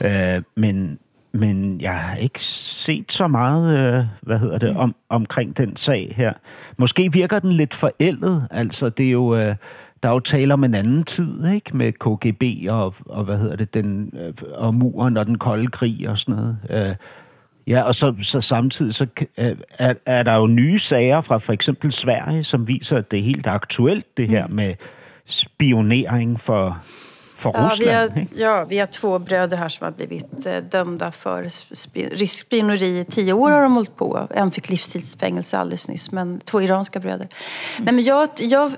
Øh, 0.00 0.42
men, 0.56 0.98
men 1.32 1.80
jeg 1.80 1.98
har 1.98 2.16
ikke 2.16 2.44
set 2.44 3.12
så 3.12 3.28
meget, 3.28 3.78
øh, 3.78 4.04
hvad 4.22 4.38
hedder 4.38 4.58
det, 4.58 4.76
om, 4.76 4.94
omkring 5.08 5.56
den 5.56 5.76
sag 5.76 6.12
her. 6.16 6.32
Måske 6.76 7.12
virker 7.12 7.38
den 7.38 7.52
lidt 7.52 7.74
forældet, 7.74 8.48
altså 8.50 8.88
det 8.88 9.06
er 9.06 9.10
jo... 9.10 9.36
Øh, 9.36 9.56
der 10.02 10.08
er 10.08 10.12
jo 10.12 10.20
tale 10.20 10.54
om 10.54 10.64
en 10.64 10.74
anden 10.74 11.04
tid, 11.04 11.52
ikke? 11.54 11.76
Med 11.76 11.92
KGB 11.92 12.70
og, 12.70 12.94
og 13.06 13.24
hvad 13.24 13.38
hedder 13.38 13.56
det, 13.56 13.74
den, 13.74 14.12
øh, 14.18 14.34
og 14.54 14.74
muren 14.74 15.16
og 15.16 15.26
den 15.26 15.38
kolde 15.38 15.66
krig 15.66 16.08
og 16.08 16.18
sådan 16.18 16.34
noget. 16.34 16.58
Øh, 16.70 16.94
ja, 17.66 17.82
og 17.82 17.94
så, 17.94 18.14
så 18.22 18.40
samtidig 18.40 18.94
så 18.94 19.06
øh, 19.38 19.56
er, 19.78 19.94
er 20.06 20.22
der 20.22 20.34
jo 20.36 20.46
nye 20.46 20.78
sager 20.78 21.20
fra 21.20 21.38
for 21.38 21.52
eksempel 21.52 21.92
Sverige, 21.92 22.44
som 22.44 22.68
viser, 22.68 22.98
at 22.98 23.10
det 23.10 23.18
er 23.18 23.22
helt 23.22 23.46
aktuelt, 23.46 24.16
det 24.16 24.28
her 24.28 24.46
mm. 24.46 24.54
med 24.54 24.74
spionering 25.26 26.40
for, 26.40 26.78
for 27.36 27.52
ja, 27.54 27.66
Rusland. 27.66 28.12
Vi 28.14 28.42
har, 28.42 28.58
ja, 28.58 28.64
vi 28.64 28.78
har 28.78 28.86
två 28.86 29.18
bröder 29.18 29.56
här 29.56 29.68
som 29.68 29.84
har 29.84 29.90
blivit 29.90 30.46
eh, 30.46 30.58
dömda 30.72 31.12
för 31.12 31.48
riskspioneri 32.16 32.98
i 32.98 33.04
tio 33.04 33.32
år 33.32 33.50
har 33.50 33.62
de 33.62 33.72
hållit 33.72 33.96
på. 33.96 34.28
En 34.34 34.50
fick 34.50 34.68
livstidsfängelse 34.68 35.58
alldeles 35.58 35.88
nyss, 35.88 36.12
men 36.12 36.40
två 36.40 36.62
iranska 36.62 37.00
bröder. 37.00 37.26
Mm. 37.26 37.84
Nej, 37.84 37.94
men 37.94 38.04
jag, 38.04 38.28
jag, 38.38 38.72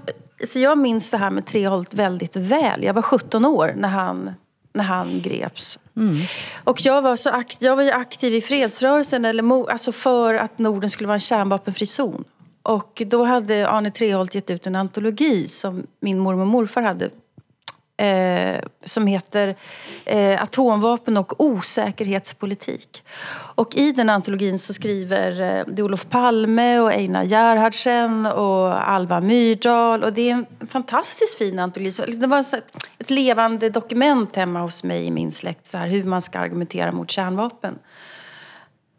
så 0.46 0.58
jag 0.58 0.78
minns 0.78 1.10
det 1.10 1.16
här 1.16 1.30
med 1.30 1.46
Treholt 1.46 1.94
väldigt 1.94 2.36
väl. 2.36 2.84
Jag 2.84 2.94
var 2.94 3.02
17 3.02 3.44
år 3.44 3.74
när 3.76 3.88
han, 3.88 4.30
när 4.72 4.84
han 4.84 5.20
greps. 5.20 5.78
Mm. 5.96 6.16
Och 6.64 6.80
jag 6.86 7.02
var, 7.02 7.16
så 7.16 7.30
akt, 7.30 7.62
jag 7.62 7.76
var 7.76 7.82
ju 7.82 7.90
aktiv 7.90 8.34
i 8.34 8.40
fredsrörelsen 8.40 9.24
eller, 9.24 9.70
alltså 9.70 9.92
för 9.92 10.34
att 10.34 10.58
Norden 10.58 10.90
skulle 10.90 11.06
vara 11.06 11.14
en 11.16 11.20
kärnvapenfri 11.20 11.86
zon. 11.86 12.24
Och 12.62 13.02
då 13.06 13.24
hade 13.24 13.68
Arne 13.68 13.90
Treholt 13.90 14.34
gett 14.34 14.50
ut 14.50 14.66
en 14.66 14.76
antologi 14.76 15.48
som 15.48 15.86
min 16.00 16.18
mormor 16.18 16.42
och 16.42 16.46
morfar 16.46 16.82
hade 16.82 17.10
eh, 17.96 18.60
som 18.84 19.06
heter 19.06 19.56
eh, 20.04 20.42
Atomvapen 20.42 21.16
och 21.16 21.40
osäkerhetspolitik. 21.40 23.04
Och 23.54 23.76
i 23.76 23.92
den 23.92 24.10
antologin 24.10 24.58
så 24.58 24.74
skriver 24.74 25.40
eh, 25.40 25.64
det 25.66 25.82
Olof 25.82 26.06
Palme 26.08 26.78
och 26.78 26.92
Einar 26.92 27.24
Gerhardsen 27.24 28.26
och 28.26 28.90
Alva 28.90 29.20
Myrdal. 29.20 30.02
Och 30.02 30.12
det 30.12 30.30
är 30.30 30.34
en 30.34 30.68
fantastiskt 30.68 31.38
fin 31.38 31.58
antologi. 31.58 31.92
Så, 31.92 32.06
liksom, 32.06 32.20
det 32.20 32.26
var 32.26 32.44
ett 32.98 33.10
levande 33.10 33.70
dokument 33.70 34.36
hemma 34.36 34.60
hos 34.60 34.84
mig 34.84 35.04
i 35.04 35.10
min 35.10 35.32
släkt. 35.32 35.66
Så 35.66 35.78
här, 35.78 35.86
hur 35.86 36.04
man 36.04 36.22
ska 36.22 36.38
argumentera 36.38 36.92
mot 36.92 37.10
kärnvapen. 37.10 37.78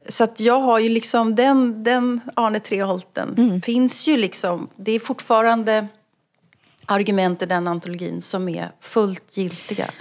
Så 0.08 0.24
att 0.24 0.40
jag 0.40 0.60
har 0.60 0.80
ju 0.80 0.90
liksom 0.90 1.36
den, 1.36 1.84
den 1.84 2.22
Arne 2.36 2.60
Treholten 2.60 3.36
mm. 3.38 3.62
finns 3.62 4.08
ju 4.08 4.18
liksom. 4.18 4.68
Det 4.76 4.92
är 4.92 5.00
fortfarande 5.00 5.88
argument 6.86 7.42
i 7.42 7.46
den 7.46 7.68
antologin 7.68 8.22
som 8.22 8.50
är 8.50 8.72
fullt 8.80 9.38
giltiga. 9.38 9.92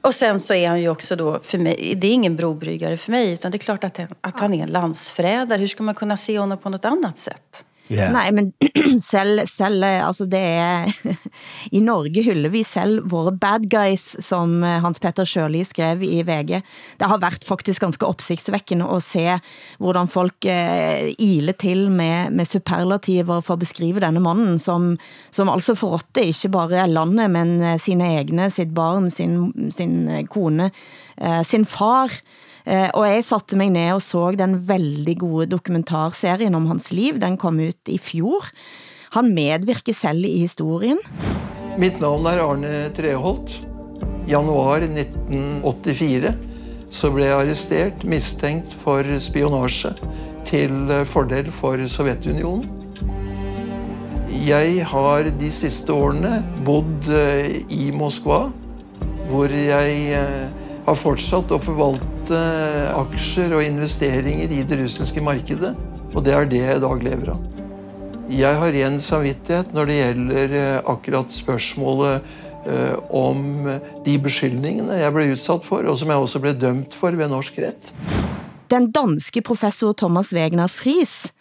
Och 0.00 0.14
sen 0.14 0.40
så 0.40 0.54
är 0.54 0.68
han 0.68 0.80
ju 0.80 0.88
också 0.88 1.16
då, 1.16 1.40
för 1.42 1.58
mig, 1.58 1.94
det 2.00 2.06
är 2.06 2.12
ingen 2.12 2.36
brobryggare 2.36 2.96
för 2.96 3.10
mig, 3.10 3.32
utan 3.32 3.50
det 3.50 3.56
är 3.56 3.58
klart 3.58 3.84
att, 3.84 4.00
att 4.20 4.40
han 4.40 4.54
är 4.54 4.62
en 4.62 4.68
landsförrädare. 4.68 5.60
Hur 5.60 5.66
ska 5.66 5.82
man 5.82 5.94
kunna 5.94 6.16
se 6.16 6.38
honom 6.38 6.58
på 6.58 6.70
något 6.70 6.84
annat 6.84 7.18
sätt? 7.18 7.64
Yeah. 7.90 8.12
Nej, 8.12 8.32
men 8.32 8.52
selv, 9.02 9.46
selv, 9.46 9.82
eh, 9.82 10.06
altså 10.06 10.26
det 10.30 10.38
er, 10.38 10.92
i 11.76 11.80
Norge 11.82 12.22
hyller 12.22 12.52
vi 12.52 12.62
selv 12.62 13.08
våre 13.10 13.32
bad 13.34 13.66
guys, 13.70 14.04
som 14.22 14.60
eh, 14.62 14.78
Hans 14.84 15.02
Petter 15.02 15.26
Sjørli 15.26 15.64
skrev 15.66 16.04
i 16.06 16.20
VG. 16.22 16.60
Det 17.00 17.08
har 17.10 17.18
været 17.18 17.46
faktisk 17.48 17.82
ganske 17.82 18.06
opsigtsvækkende 18.06 18.86
at 18.94 19.02
se, 19.02 19.24
hvordan 19.82 20.10
folk 20.12 20.46
eh, 20.46 21.10
ile 21.18 21.56
til 21.58 21.88
med, 21.90 22.30
med 22.30 22.46
superlativer 22.46 23.42
for 23.42 23.58
at 23.58 23.64
beskrive 23.64 24.04
denne 24.04 24.22
mannen, 24.22 24.60
som, 24.62 24.92
som 25.34 25.50
altså 25.50 25.74
forrådte 25.74 26.28
ikke 26.30 26.52
bare 26.54 26.86
landet, 26.86 27.26
men 27.34 27.56
eh, 27.58 27.78
sine 27.82 28.12
egne, 28.20 28.52
sitt 28.54 28.70
barn, 28.76 29.10
sin, 29.10 29.50
sin 29.74 30.06
kone, 30.30 30.70
eh, 31.18 31.42
sin 31.42 31.66
far, 31.66 32.14
Eh, 32.64 32.88
og 32.92 33.06
jeg 33.08 33.24
satte 33.24 33.56
mig 33.58 33.70
ned 33.72 33.94
og 33.96 34.02
så 34.04 34.30
den 34.36 34.58
veldig 34.68 35.16
gode 35.22 35.48
dokumentarserien 35.54 36.54
om 36.56 36.68
hans 36.70 36.90
liv. 36.92 37.20
Den 37.20 37.38
kom 37.40 37.60
ut 37.60 37.88
i 37.92 37.98
fjor. 38.00 38.50
Han 39.16 39.32
medvirker 39.34 39.96
selv 39.96 40.26
i 40.26 40.42
historien. 40.44 41.00
Mitt 41.80 42.00
navn 42.02 42.28
er 42.28 42.42
Arne 42.44 42.74
Treholt. 42.94 43.56
Januar 44.28 44.84
1984 44.84 46.34
så 46.90 47.10
blev 47.14 47.28
jeg 47.28 47.38
arrestert, 47.38 48.04
mistænkt 48.04 48.74
for 48.82 49.06
spionage 49.22 49.94
til 50.46 50.90
eh, 50.90 51.06
fordel 51.06 51.50
for 51.54 51.80
Sovjetunionen. 51.88 52.76
Jeg 54.46 54.86
har 54.86 55.26
de 55.40 55.48
sidste 55.52 55.92
årene 55.92 56.38
bodd 56.66 57.08
eh, 57.14 57.62
i 57.72 57.90
Moskva, 57.94 58.44
hvor 59.30 59.52
jeg 59.54 60.18
har 60.86 60.98
fortsat 60.98 61.52
at 61.54 61.64
forvalte 61.64 62.19
aktier 62.34 63.54
og 63.56 63.64
investeringer 63.64 64.52
i 64.52 64.62
det 64.66 64.78
russiske 64.82 65.22
markedet. 65.24 65.74
Og 66.14 66.22
det 66.26 66.34
er 66.34 66.48
det 66.50 66.62
jeg 66.62 66.78
i 66.78 66.84
dag 66.84 67.02
lever 67.06 67.32
av. 67.34 67.48
Jeg 68.30 68.58
har 68.60 68.72
ren 68.74 69.00
samvittighet 69.02 69.72
når 69.74 69.88
det 69.88 69.98
gjelder 69.98 70.52
eh, 70.54 70.76
akkurat 70.92 71.32
spørsmålet 71.34 72.28
eh, 72.70 72.96
om 73.10 73.66
de 74.06 74.14
beskyldningene 74.22 75.00
jeg 75.00 75.14
ble 75.16 75.26
utsatt 75.34 75.66
for, 75.66 75.86
og 75.90 75.98
som 75.98 76.12
jeg 76.12 76.22
også 76.22 76.42
ble 76.44 76.54
dømt 76.54 76.94
for 76.94 77.16
ved 77.18 77.32
norsk 77.32 77.58
rett. 77.64 77.90
Den 78.70 78.92
danske 78.94 79.42
professor 79.42 79.96
Thomas 79.98 80.30
Wegner 80.36 80.70
Fries 80.70 81.32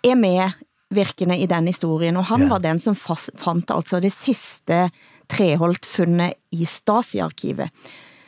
er 0.00 0.16
med 0.16 0.56
virkende 0.92 1.36
i 1.36 1.48
den 1.48 1.68
historien, 1.68 2.16
og 2.16 2.24
han 2.32 2.46
ja. 2.46 2.52
var 2.54 2.64
den 2.64 2.80
som 2.80 2.96
fandt 2.96 3.72
altså 3.72 4.00
det 4.00 4.12
sidste 4.12 4.86
treholdt 5.32 5.86
fundet 5.88 6.40
i 6.52 6.64
Stasi-arkivet. 6.68 7.68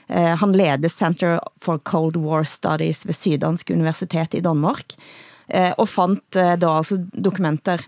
Eh, 0.06 0.36
han 0.36 0.52
leder 0.52 0.88
Center 0.88 1.40
for 1.60 1.78
Cold 1.78 2.16
War 2.16 2.44
Studies 2.44 3.06
ved 3.06 3.16
Syddansk 3.16 3.70
Universitet 3.70 4.34
i 4.34 4.42
Danmark, 4.44 4.96
eh, 5.48 5.72
og 5.78 5.88
fandt 5.88 6.36
eh, 6.36 6.54
da 6.60 6.78
altså 6.78 7.00
dokumenter 7.12 7.86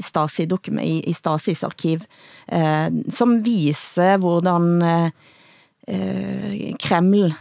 Stasi 0.00 0.46
i, 0.46 0.92
i 1.10 1.12
Stasis 1.12 1.60
arkiv, 1.66 2.06
som 3.12 3.34
viser 3.44 4.14
hvordan 4.22 5.10
Kreml 6.80 7.34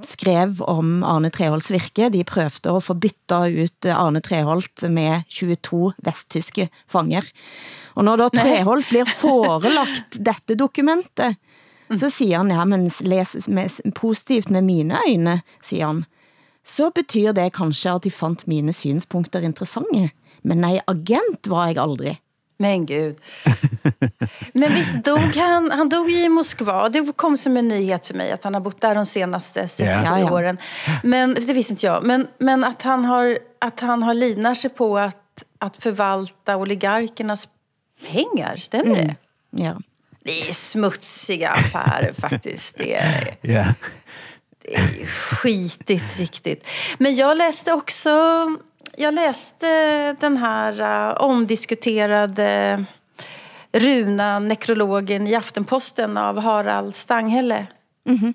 skrev 0.00 0.62
om 0.64 0.94
Arne 1.04 1.28
Treholts 1.28 1.68
virke. 1.74 2.08
De 2.08 2.24
prøvde 2.24 2.72
at 2.72 2.86
få 2.86 2.96
bytta 2.96 3.42
ut 3.52 3.90
Arne 3.92 4.24
Treholt 4.24 4.86
med 4.88 5.28
22 5.28 5.92
vesttyske 6.08 6.70
fanger. 6.88 7.28
Og 8.00 8.08
når 8.08 8.22
da 8.22 8.30
Treholt 8.38 8.88
blir 8.88 9.12
forelagt 9.26 10.22
dette 10.24 10.56
dokumentet, 10.56 11.36
så 11.90 12.10
siger 12.10 12.36
han, 12.36 12.50
ja, 12.50 12.64
men 12.64 12.90
læs 13.00 13.48
med, 13.48 13.92
positivt 13.94 14.50
med 14.50 14.62
mine 14.62 14.98
øjne, 15.08 15.40
siger 15.62 15.86
han. 15.86 16.04
Så 16.64 16.90
betyder 16.90 17.32
det 17.32 17.52
kanskje 17.52 17.94
at 17.94 18.04
de 18.04 18.10
fandt 18.10 18.46
mine 18.46 18.72
synspunkter 18.72 19.40
interessante. 19.40 20.10
Men 20.42 20.60
nej, 20.60 20.80
agent 20.86 21.48
var 21.48 21.66
jeg 21.66 21.78
aldrig. 21.78 22.20
Men 22.58 22.86
gud. 22.86 23.14
Men 24.52 24.72
visst 24.74 25.04
dog 25.04 25.18
han, 25.34 25.70
han 25.70 25.88
dog 25.88 26.10
i 26.10 26.28
Moskva. 26.28 26.88
Det 26.88 27.16
kom 27.16 27.36
som 27.36 27.56
en 27.56 27.68
nyhet 27.68 28.06
för 28.06 28.14
mig 28.14 28.32
att 28.32 28.44
han 28.44 28.54
har 28.54 28.60
bott 28.60 28.80
där 28.80 28.94
de 28.94 29.06
senaste 29.06 29.68
sex 29.68 29.88
yeah. 29.88 30.20
ja, 30.20 30.32
åren. 30.32 30.58
Men, 31.02 31.34
det 31.34 31.52
visste 31.52 31.72
inte 31.72 31.86
jag. 31.86 32.04
Men, 32.04 32.26
men 32.38 32.64
att, 32.64 32.82
han 32.82 33.04
har, 33.04 33.38
att 33.58 33.80
han 33.80 34.02
har 34.02 34.14
linar 34.14 34.54
sig 34.54 34.70
på 34.70 34.98
att, 34.98 35.44
att 35.58 35.76
förvalta 35.76 36.56
oligarkernas 36.56 37.48
pengar, 38.12 38.56
stämmer 38.56 38.94
mm. 38.94 39.06
det? 39.06 39.16
Ja. 39.64 39.76
Det 40.24 40.48
är 40.48 40.52
smutsiga 40.52 41.50
affärer 41.50 42.12
faktiskt. 42.18 42.76
Det 42.76 42.94
är, 42.94 43.36
yeah. 43.42 43.72
det 44.62 44.74
är 44.74 45.06
skitigt 45.06 46.18
riktigt. 46.18 46.66
Men 46.98 47.14
jag 47.14 47.36
läste 47.36 47.72
också, 47.72 48.10
jag 48.96 49.14
läste 49.14 50.12
den 50.12 50.36
här 50.36 50.80
uh, 51.10 51.22
omdiskuterade 51.22 52.84
runa 53.72 54.38
nekrologen 54.38 55.26
i 55.26 55.34
Aftenposten 55.34 56.16
av 56.16 56.38
Harald 56.40 56.96
Stanghelle. 56.96 57.66
Mm 58.06 58.18
-hmm. 58.18 58.34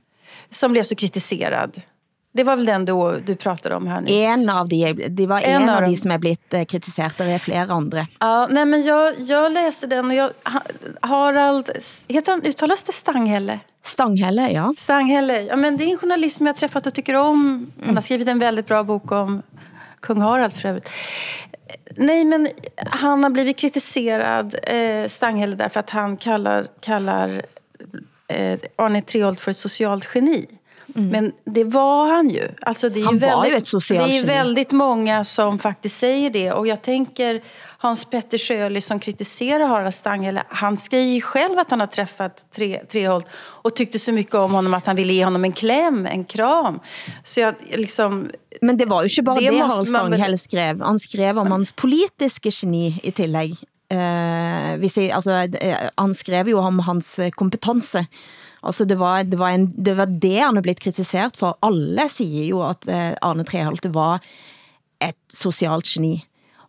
Som 0.49 0.71
blev 0.71 0.83
så 0.83 0.95
kritiserad. 0.95 1.81
Det 2.31 2.43
var 2.43 2.55
väl 2.55 2.65
den 2.65 2.85
du, 2.85 3.21
du 3.25 3.35
pratade 3.35 3.75
om 3.75 3.87
här 3.87 4.01
nyss? 4.01 4.27
En 4.27 4.49
av 4.49 4.67
de, 4.67 4.93
det 4.93 5.27
var 5.27 5.41
en, 5.41 5.61
en 5.61 5.69
av, 5.69 5.83
de 5.83 5.95
som 5.95 6.11
är 6.11 6.17
blivit 6.17 6.53
eh, 6.53 6.65
kritiserat, 6.65 7.17
det 7.17 7.23
är 7.23 7.39
flera 7.39 7.73
andra. 7.73 8.07
Ja, 8.19 8.47
nej 8.49 8.65
men 8.65 8.83
jag, 8.83 9.19
jag 9.19 9.51
läste 9.51 9.87
den 9.87 10.05
och 10.05 10.13
jag, 10.13 10.31
Harald, 11.01 11.69
heter 12.07 12.31
han, 12.31 12.43
uttalas 12.43 12.83
det 12.83 12.91
Stanghelle? 12.91 13.59
Stanghelle, 13.83 14.51
ja. 14.51 14.73
Stanghelle, 14.77 15.41
ja 15.41 15.55
men 15.55 15.77
det 15.77 15.83
är 15.83 15.91
en 15.91 15.97
journalist 15.97 16.37
som 16.37 16.45
jag 16.45 16.55
träffat 16.55 16.87
och 16.87 16.93
tycker 16.93 17.13
om. 17.13 17.71
Han 17.85 17.95
har 17.95 18.01
skrivit 18.01 18.27
en 18.27 18.39
väldigt 18.39 18.67
bra 18.67 18.83
bok 18.83 19.11
om 19.11 19.41
kung 19.99 20.21
Harald 20.21 20.53
för 20.53 20.69
övrigt. 20.69 20.89
Nej, 21.95 22.25
men 22.25 22.47
han 22.77 23.23
har 23.23 23.29
blivit 23.29 23.57
kritiserad, 23.57 24.55
eh, 24.63 25.07
Stanghelle, 25.07 25.55
därför 25.55 25.79
att 25.79 25.89
han 25.89 26.17
kallar, 26.17 26.67
kallar 26.79 27.41
eh, 28.27 28.59
Arne 28.75 29.01
Treholt 29.01 29.39
för 29.39 29.51
ett 29.51 29.57
socialt 29.57 30.07
geni. 30.15 30.45
Mm. 30.95 31.09
Men 31.09 31.31
det 31.45 31.63
var 31.63 32.07
han 32.07 32.29
ju. 32.29 32.47
Alltså 32.61 32.89
det 32.89 32.99
är 32.99 33.05
han 33.05 33.13
ju 33.13 33.19
väldigt, 33.19 33.37
var 33.37 33.45
ju 33.45 33.55
ett 33.55 33.67
socialt 33.67 34.11
Det 34.11 34.17
är 34.17 34.25
väldigt 34.25 34.71
många 34.71 35.23
som 35.23 35.59
faktiskt 35.59 35.97
säger 35.97 36.29
det. 36.29 36.51
Och 36.51 36.67
jag 36.67 36.81
tänker 36.81 37.41
Hans 37.77 38.05
Petter 38.05 38.37
Sjöley 38.37 38.81
som 38.81 38.99
kritiserar 38.99 39.67
Harald 39.67 39.93
Stanghelle. 39.93 40.43
Han 40.47 40.77
skriver 40.77 41.13
ju 41.13 41.21
själv 41.21 41.59
att 41.59 41.69
han 41.69 41.79
har 41.79 41.87
träffat 41.87 42.45
tre, 42.55 42.81
Treholt 42.91 43.25
och 43.35 43.75
tyckte 43.75 43.99
så 43.99 44.11
mycket 44.11 44.35
om 44.35 44.51
honom 44.51 44.73
att 44.73 44.85
han 44.85 44.95
ville 44.95 45.13
ge 45.13 45.23
honom 45.23 45.43
en 45.43 45.53
kläm, 45.53 46.05
en 46.05 46.25
kram. 46.25 46.79
Så 47.23 47.39
jag 47.39 47.55
liksom... 47.73 48.29
Men 48.61 48.77
det 48.77 48.85
var 48.85 49.03
ju 49.03 49.09
inte 49.09 49.23
bara 49.23 49.39
det, 49.39 49.49
det 49.49 49.59
Harald 49.59 49.87
Stanghelle 49.87 50.37
skrev. 50.37 50.81
Han 50.81 50.99
skrev 50.99 51.39
om 51.39 51.51
hans 51.51 51.73
politiska 51.73 52.49
geni 52.51 52.99
i 53.03 53.11
tillägg. 53.11 53.57
eh, 53.89 54.75
hvis 54.79 54.97
jeg, 54.97 55.11
altså, 55.15 55.31
eh, 55.61 55.89
han 55.97 56.13
skrev 56.13 56.49
jo 56.51 56.61
om 56.61 56.79
hans 56.85 57.19
kompetence, 57.35 58.05
Altså 58.61 58.85
det 58.85 58.97
var, 58.99 59.23
det, 59.23 59.37
var 59.39 59.55
en, 59.55 59.69
det 59.75 59.95
var 59.97 60.05
det 60.05 60.39
han 60.39 60.57
er 60.57 60.65
blitt 60.65 60.81
kritiseret 60.83 61.37
for. 61.39 61.57
Alle 61.65 62.09
siger 62.11 62.49
jo 62.49 62.63
at 62.67 62.87
eh, 62.87 63.13
Arne 63.21 63.45
Treholte 63.47 63.91
var 63.95 64.19
et 64.99 65.19
socialt 65.31 65.87
geni. 65.87 66.17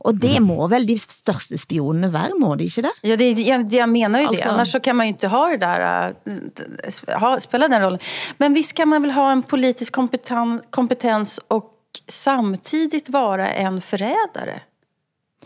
Og 0.01 0.17
det 0.17 0.39
må 0.41 0.65
vel 0.73 0.87
de 0.89 0.95
største 0.97 1.59
spionene 1.61 2.09
være, 2.13 2.39
må 2.41 2.55
det 2.57 2.71
ikke 2.71 2.87
det? 2.87 2.93
Ja, 3.05 3.17
det, 3.21 3.27
jag, 3.45 3.67
jag 3.73 3.89
menar 3.89 4.21
ju 4.21 4.27
Alltså- 4.27 4.45
det. 4.45 4.51
Annars 4.51 4.73
så 4.73 4.81
kan 4.81 4.97
man 4.97 5.07
ju 5.07 5.13
inte 5.13 5.29
ha 5.29 5.47
det 5.47 5.57
där, 5.57 6.15
äh, 6.25 7.19
ha, 7.21 7.41
spela 7.41 7.69
den 7.69 7.83
rollen. 7.83 7.99
Men 8.39 8.55
visst 8.55 8.73
kan 8.75 8.89
man 8.89 9.03
väl 9.03 9.11
ha 9.11 9.33
en 9.33 9.43
politisk 9.43 9.93
kompetens, 9.93 10.63
kompetens 10.71 11.41
och 11.49 11.73
samtidigt 12.09 13.09
vara 13.09 13.49
en 13.49 13.81
förrädare? 13.81 14.61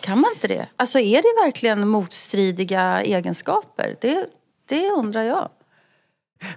Kan 0.00 0.20
man 0.20 0.30
inte 0.34 0.48
det? 0.48 0.66
Alltså 0.76 0.98
är 0.98 1.22
det 1.22 1.44
verkligen 1.46 1.88
motstridiga 1.88 3.02
egenskaper? 3.02 3.96
Det, 4.00 4.26
det 4.68 4.90
undrar 4.90 5.22
jag. 5.22 5.48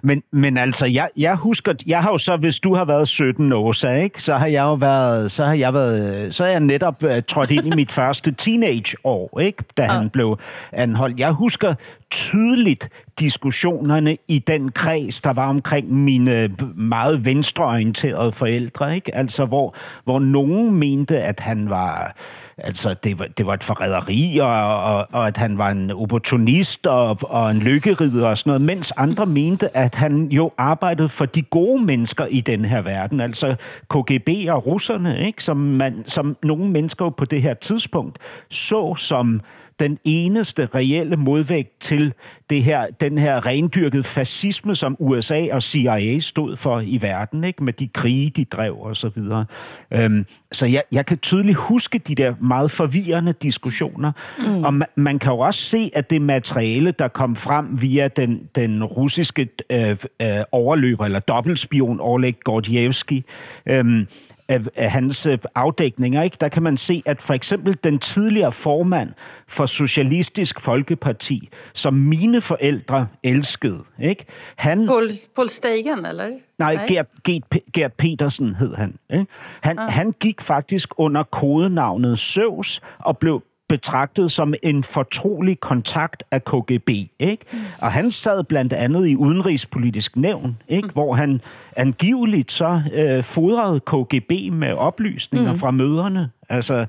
Men, 0.02 0.22
men 0.32 0.58
altså, 0.58 0.86
jeg, 0.86 1.08
jeg 1.16 1.34
husker, 1.34 1.74
jeg 1.86 2.02
har 2.02 2.10
jo 2.10 2.18
så, 2.18 2.36
hvis 2.36 2.58
du 2.58 2.74
har 2.74 2.84
været 2.84 3.08
17 3.08 3.52
år, 3.52 3.72
så, 3.72 3.90
ikke, 3.90 4.22
så 4.22 4.34
har 4.34 4.46
jeg 4.46 4.62
jo 4.62 4.74
været, 4.74 5.32
så 5.32 5.44
har 5.44 5.54
jeg 5.54 5.74
været, 5.74 6.34
så 6.34 6.44
har 6.44 6.50
jeg 6.50 6.60
netop 6.60 7.02
uh, 7.02 7.10
trådt 7.28 7.50
ind 7.50 7.66
i 7.66 7.76
mit 7.76 7.92
første 7.98 8.32
teenageår, 8.32 9.40
ikke, 9.40 9.64
da 9.76 9.82
han 9.82 10.10
blev 10.10 10.38
anholdt. 10.72 11.20
Jeg 11.20 11.30
husker 11.30 11.74
tydeligt 12.10 12.88
diskussionerne 13.18 14.16
i 14.28 14.38
den 14.38 14.72
kreds, 14.72 15.20
der 15.20 15.32
var 15.32 15.48
omkring 15.48 15.94
mine 15.94 16.50
meget 16.74 17.24
venstreorienterede 17.24 18.32
forældre, 18.32 18.94
ikke? 18.94 19.14
Altså, 19.14 19.44
hvor, 19.44 19.74
hvor 20.04 20.18
nogen 20.18 20.74
mente, 20.74 21.18
at 21.18 21.40
han 21.40 21.70
var, 21.70 22.16
altså, 22.58 22.94
det 22.94 23.18
var, 23.18 23.26
det 23.26 23.46
var 23.46 23.54
et 23.54 23.64
forræderi, 23.64 24.38
og, 24.38 24.82
og, 24.84 25.06
og 25.12 25.26
at 25.26 25.36
han 25.36 25.58
var 25.58 25.70
en 25.70 25.90
opportunist 25.90 26.86
og, 26.86 27.18
og 27.22 27.50
en 27.50 27.58
lykkerider 27.58 28.28
og 28.28 28.38
sådan 28.38 28.50
noget, 28.50 28.62
mens 28.62 28.92
andre 28.96 29.26
mente, 29.26 29.76
at 29.76 29.94
han 29.94 30.26
jo 30.26 30.50
arbejdede 30.58 31.08
for 31.08 31.26
de 31.26 31.42
gode 31.42 31.84
mennesker 31.84 32.26
i 32.26 32.40
den 32.40 32.64
her 32.64 32.82
verden, 32.82 33.20
altså 33.20 33.56
KGB 33.90 34.28
og 34.48 34.66
russerne, 34.66 35.26
ikke? 35.26 35.42
Som, 35.42 35.56
man, 35.56 36.02
som 36.06 36.36
nogle 36.42 36.70
mennesker 36.70 37.04
jo 37.04 37.08
på 37.08 37.24
det 37.24 37.42
her 37.42 37.54
tidspunkt 37.54 38.18
så 38.50 38.94
som 38.94 39.40
den 39.80 39.98
eneste 40.04 40.68
reelle 40.74 41.16
modvægt 41.16 41.80
til 41.80 42.12
det 42.50 42.62
her, 42.62 42.86
den 43.00 43.18
her 43.18 43.46
rendyrkede 43.46 44.04
fascisme, 44.04 44.74
som 44.74 44.96
USA 44.98 45.46
og 45.52 45.62
CIA 45.62 46.18
stod 46.18 46.56
for 46.56 46.80
i 46.80 46.98
verden, 47.02 47.44
ikke? 47.44 47.64
med 47.64 47.72
de 47.72 47.88
krige, 47.88 48.30
de 48.30 48.44
drev 48.44 48.76
og 48.80 48.96
så 48.96 49.10
videre. 49.14 49.44
Øhm, 49.90 50.26
så 50.52 50.66
jeg, 50.66 50.82
jeg 50.92 51.06
kan 51.06 51.18
tydeligt 51.18 51.58
huske 51.58 51.98
de 51.98 52.14
der 52.14 52.34
meget 52.40 52.70
forvirrende 52.70 53.32
diskussioner, 53.32 54.12
mm. 54.38 54.64
og 54.64 54.74
man, 54.74 54.88
man 54.96 55.18
kan 55.18 55.32
jo 55.32 55.38
også 55.38 55.60
se, 55.60 55.90
at 55.94 56.10
det 56.10 56.22
materiale, 56.22 56.90
der 56.90 57.08
kom 57.08 57.36
frem 57.36 57.82
via 57.82 58.08
den, 58.08 58.40
den 58.54 58.84
russiske 58.84 59.48
øh, 59.70 59.96
øh, 60.22 60.28
overløber, 60.52 61.04
eller 61.04 61.18
dobbeltspion 61.18 61.98
Oleg 62.00 62.34
Gordievski, 62.44 63.24
øh, 63.66 64.06
af, 64.48 64.60
af 64.76 64.90
hans 64.90 65.26
øh, 65.26 65.38
afdækninger, 65.54 66.22
ikke? 66.22 66.36
der 66.40 66.48
kan 66.48 66.62
man 66.62 66.76
se, 66.76 67.02
at 67.06 67.22
for 67.22 67.34
eksempel 67.34 67.76
den 67.84 67.98
tidligere 67.98 68.52
formand 68.52 69.12
for 69.48 69.66
Socialistisk 69.66 70.60
Folkeparti, 70.60 71.48
som 71.74 71.94
mine 71.94 72.40
forældre 72.40 73.08
elskede, 73.22 73.84
ikke? 74.02 74.24
han... 74.56 74.86
Paul, 74.86 75.10
Paul 75.36 75.48
Steigen, 75.48 76.06
eller? 76.06 76.30
Nej, 76.58 76.86
Gert, 76.88 77.06
Gert, 77.24 77.42
Gert 77.72 77.92
Petersen 77.92 78.54
hed 78.54 78.74
han. 78.74 78.94
Ikke? 79.12 79.26
Han, 79.60 79.78
ah. 79.78 79.88
han 79.88 80.12
gik 80.20 80.40
faktisk 80.40 80.88
under 80.96 81.22
kodenavnet 81.22 82.18
Søvs 82.18 82.80
og 82.98 83.18
blev 83.18 83.42
betragtet 83.68 84.32
som 84.32 84.54
en 84.62 84.84
fortrolig 84.84 85.60
kontakt 85.60 86.24
af 86.30 86.44
KGB. 86.44 86.88
Ikke? 87.18 87.44
Mm. 87.52 87.58
Og 87.78 87.92
han 87.92 88.10
sad 88.10 88.44
blandt 88.44 88.72
andet 88.72 89.08
i 89.08 89.16
udenrigspolitisk 89.16 90.16
nævn, 90.16 90.56
ikke? 90.68 90.86
Mm. 90.86 90.92
hvor 90.92 91.14
han 91.14 91.40
angiveligt 91.76 92.52
så 92.52 92.82
øh, 92.94 93.24
fodrede 93.24 93.80
KGB 93.80 94.52
med 94.52 94.72
oplysninger 94.72 95.52
mm. 95.52 95.58
fra 95.58 95.70
møderne. 95.70 96.30
Altså, 96.48 96.86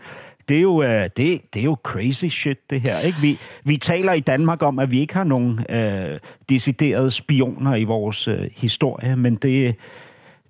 det 0.50 0.58
er 0.58 0.62
jo, 0.62 0.84
øh, 0.84 1.10
det, 1.18 1.42
det 1.54 1.60
er 1.60 1.64
jo 1.64 1.78
crazy 1.84 2.26
shit, 2.26 2.70
det 2.70 2.82
her. 2.82 3.00
Ikke? 3.00 3.18
Vi, 3.22 3.40
vi 3.64 3.78
taler 3.78 4.14
i 4.14 4.20
Danmark 4.20 4.64
om, 4.64 4.80
at 4.80 4.92
vi 4.92 5.00
ikke 5.00 5.14
har 5.14 5.24
nogen 5.24 5.66
øh, 5.70 6.20
deciderede 6.50 7.12
spioner 7.12 7.76
i 7.76 7.84
vores 7.84 8.28
øh, 8.28 8.50
historie, 8.56 9.16
men 9.16 9.36
det, 9.36 9.76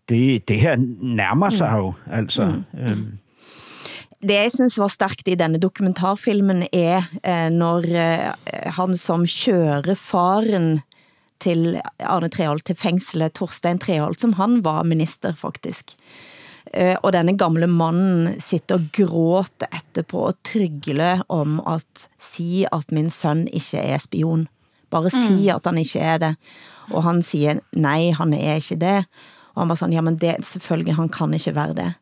det, 0.10 0.50
det 0.50 0.60
her 0.60 0.76
nærmer 1.02 1.50
sig 1.50 1.74
jo. 1.78 1.94
Altså, 2.12 2.46
mm. 2.74 2.80
øh, 2.80 2.98
det 4.20 4.36
jeg 4.36 4.52
synes 4.52 4.78
var 4.82 4.92
stærkt 4.92 5.30
i 5.32 5.38
denne 5.40 5.60
dokumentarfilmen 5.62 6.66
er, 6.76 7.08
eh, 7.24 7.48
når 7.54 7.86
eh, 7.96 8.32
han 8.76 8.98
som 9.00 9.24
kører 9.24 9.96
faren 9.96 10.82
til 11.40 11.80
Arne 12.04 12.28
Treholt 12.28 12.66
til 12.68 12.76
fængslet, 12.76 13.38
Torstein 13.40 13.80
Treholt, 13.80 14.20
som 14.20 14.36
han 14.36 14.60
var 14.66 14.84
minister 14.84 15.32
faktisk. 15.32 15.96
Eh, 16.74 16.98
og 17.00 17.14
denne 17.16 17.38
gamle 17.40 17.70
mannen 17.72 18.36
sitter 18.44 18.82
og 18.82 18.90
gråter 18.94 19.72
etterpå 19.72 20.28
og 20.28 20.38
trygler 20.44 21.24
om 21.32 21.62
at 21.64 22.10
si 22.20 22.66
at 22.68 22.92
min 22.92 23.10
søn 23.10 23.48
ikke 23.48 23.80
er 23.80 24.04
spion. 24.04 24.48
Bare 24.92 25.10
si 25.14 25.48
at 25.54 25.66
han 25.66 25.80
ikke 25.80 26.02
er 26.02 26.18
det. 26.18 26.36
Og 26.92 27.04
han 27.06 27.22
siger, 27.22 27.62
nej, 27.78 28.12
han 28.18 28.34
er 28.34 28.60
ikke 28.60 28.76
det. 28.82 29.06
Og 29.54 29.62
han 29.62 29.70
var 29.70 29.76
sådan, 29.76 29.94
ja, 29.94 30.02
men 30.02 30.18
det, 30.18 30.36
selvfølgelig, 30.46 30.96
han 30.96 31.10
kan 31.10 31.34
ikke 31.34 31.56
være 31.56 31.74
det. 31.78 31.94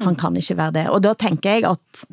Han 0.00 0.16
kan 0.16 0.36
ikke 0.36 0.56
være 0.56 0.72
det. 0.72 0.88
Og 0.90 1.02
da 1.02 1.12
tænker 1.14 1.50
jeg 1.50 1.70
at 1.70 2.04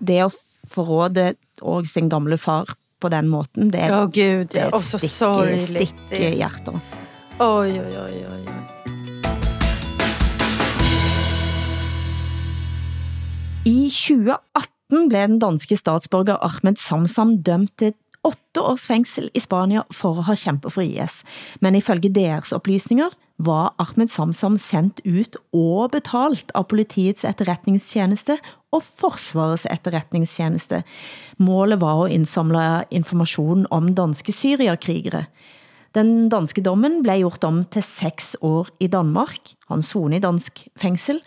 det 0.00 0.18
at 0.24 0.32
forråde 0.72 1.34
og 1.62 1.86
sin 1.86 2.08
gamle 2.08 2.38
far 2.38 2.76
på 3.00 3.08
den 3.08 3.28
måten, 3.28 3.70
det, 3.72 3.90
Åh, 3.90 4.04
Gud, 4.10 4.46
ja. 4.54 4.64
det 4.64 4.72
Og 4.74 4.82
så 4.82 4.98
stikker 4.98 5.92
Det- 6.10 6.36
hjerter. 6.36 6.78
Oj, 7.40 7.68
oj, 7.68 7.96
oj, 7.96 8.24
oj. 8.32 8.40
I 13.66 13.90
2018 13.90 15.08
blev 15.10 15.26
den 15.28 15.38
danske 15.42 15.76
statsborger 15.76 16.36
Ahmed 16.46 16.76
Samsam 16.78 17.36
dømt 17.42 17.72
til 17.78 17.94
åtte 18.26 18.62
års 18.62 18.86
fængsel 18.86 19.30
i 19.34 19.40
Spania 19.42 19.82
for 19.90 20.18
at 20.18 20.24
have 20.24 20.36
kæmpet 20.36 20.72
for 20.72 20.80
IS. 20.86 21.22
Men 21.60 21.74
ifølge 21.74 22.12
deres 22.14 22.52
oplysninger 22.52 23.08
var 23.36 23.74
Ahmed 23.82 24.10
Samsam 24.10 24.56
sendt 24.60 25.02
ut 25.04 25.36
og 25.54 25.92
betalt 25.92 26.52
av 26.56 26.68
politiets 26.70 27.26
etterretningstjeneste 27.28 28.38
og 28.74 28.84
forsvarets 28.84 29.66
etterretningstjeneste. 29.70 30.82
Målet 31.38 31.80
var 31.82 32.06
at 32.06 32.16
indsamle 32.16 32.66
information 32.90 33.66
om 33.70 33.92
danske 33.96 34.32
syrierkrigere. 34.32 35.26
Den 35.96 36.28
danske 36.32 36.60
dommen 36.64 37.02
blev 37.04 37.22
gjort 37.24 37.44
om 37.48 37.64
til 37.72 37.84
seks 37.84 38.34
år 38.44 38.68
i 38.80 38.88
Danmark. 38.92 39.54
Han 39.70 39.84
son 39.84 40.16
i 40.16 40.20
dansk 40.20 40.66
fængsel, 40.76 41.22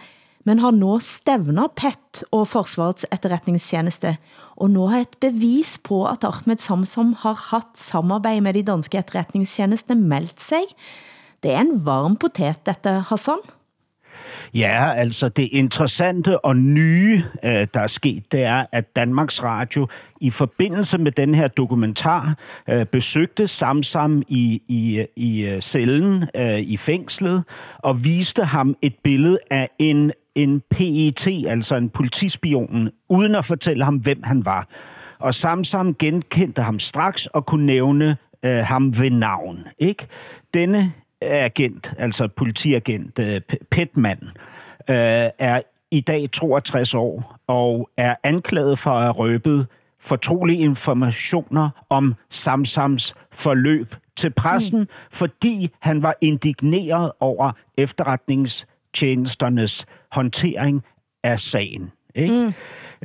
men 0.45 0.61
har 0.63 0.73
nå 0.73 0.97
stævnet 1.03 1.73
PET 1.77 2.23
og 2.31 2.47
Forsvarets 2.49 3.05
etterretningstjeneste, 3.13 4.15
og 4.59 4.71
nå 4.73 4.87
har 4.91 5.05
et 5.05 5.17
bevis 5.21 5.77
på, 5.83 6.03
at 6.09 6.25
Ahmed 6.27 6.61
Samsam 6.61 7.13
har 7.21 7.37
haft 7.49 7.77
samarbejde 7.77 8.43
med 8.45 8.57
de 8.57 8.65
danske 8.67 8.97
etterretningstjenestene 8.99 9.99
meldt 10.09 10.41
sig. 10.41 10.65
Det 11.43 11.51
er 11.51 11.59
en 11.59 11.85
varm 11.85 12.15
potet, 12.15 12.65
dette, 12.65 12.89
Hassan. 13.09 13.39
Ja, 14.53 14.93
altså 14.93 15.29
det 15.29 15.49
interessante 15.51 16.45
og 16.45 16.55
nye, 16.57 17.23
øh, 17.45 17.67
der 17.73 17.79
er 17.79 17.87
sket, 17.87 18.31
det 18.31 18.43
er, 18.43 18.65
at 18.71 18.95
Danmarks 18.95 19.43
Radio 19.43 19.87
i 20.21 20.29
forbindelse 20.29 20.97
med 20.97 21.11
den 21.11 21.35
her 21.35 21.47
dokumentar 21.47 22.37
øh, 22.69 22.85
besøgte 22.85 23.47
Samsam 23.47 24.23
i, 24.27 24.61
i, 24.67 25.05
i 25.15 25.45
øh, 25.45 25.61
cellen 25.61 26.23
øh, 26.35 26.59
i 26.59 26.77
fængslet 26.77 27.43
og 27.77 28.03
viste 28.03 28.43
ham 28.43 28.75
et 28.81 28.95
billede 29.03 29.39
af 29.51 29.69
en, 29.79 30.11
en 30.35 30.61
PET, 30.69 31.27
altså 31.47 31.75
en 31.75 31.89
politispion, 31.89 32.89
uden 33.09 33.35
at 33.35 33.45
fortælle 33.45 33.85
ham, 33.85 33.95
hvem 33.95 34.21
han 34.23 34.45
var. 34.45 34.67
Og 35.19 35.33
Samsam 35.33 35.95
genkendte 35.95 36.61
ham 36.61 36.79
straks 36.79 37.25
og 37.25 37.45
kunne 37.45 37.65
nævne 37.65 38.17
øh, 38.45 38.57
ham 38.57 38.99
ved 38.99 39.11
navn. 39.11 39.67
Ikke? 39.79 40.07
Denne 40.53 40.93
agent, 41.21 41.93
altså 41.97 42.27
politiagent, 42.27 43.19
øh, 43.19 43.41
Petman, 43.71 44.19
øh, 44.89 45.29
er 45.39 45.61
i 45.91 46.01
dag 46.01 46.31
62 46.31 46.93
år 46.93 47.37
og 47.47 47.89
er 47.97 48.15
anklaget 48.23 48.79
for 48.79 48.91
at 48.91 49.01
have 49.01 49.11
røbet 49.11 49.67
fortrolige 49.99 50.59
informationer 50.59 51.69
om 51.89 52.15
Samsams 52.29 53.15
forløb 53.31 53.95
til 54.15 54.29
pressen, 54.29 54.79
mm. 54.79 54.87
fordi 55.11 55.69
han 55.79 56.03
var 56.03 56.15
indigneret 56.21 57.11
over 57.19 57.51
efterretningstjenesternes 57.77 59.85
håndtering 60.11 60.83
af 61.23 61.39
sagen. 61.39 61.91
Ikke? 62.15 62.39
Mm. 62.39 62.53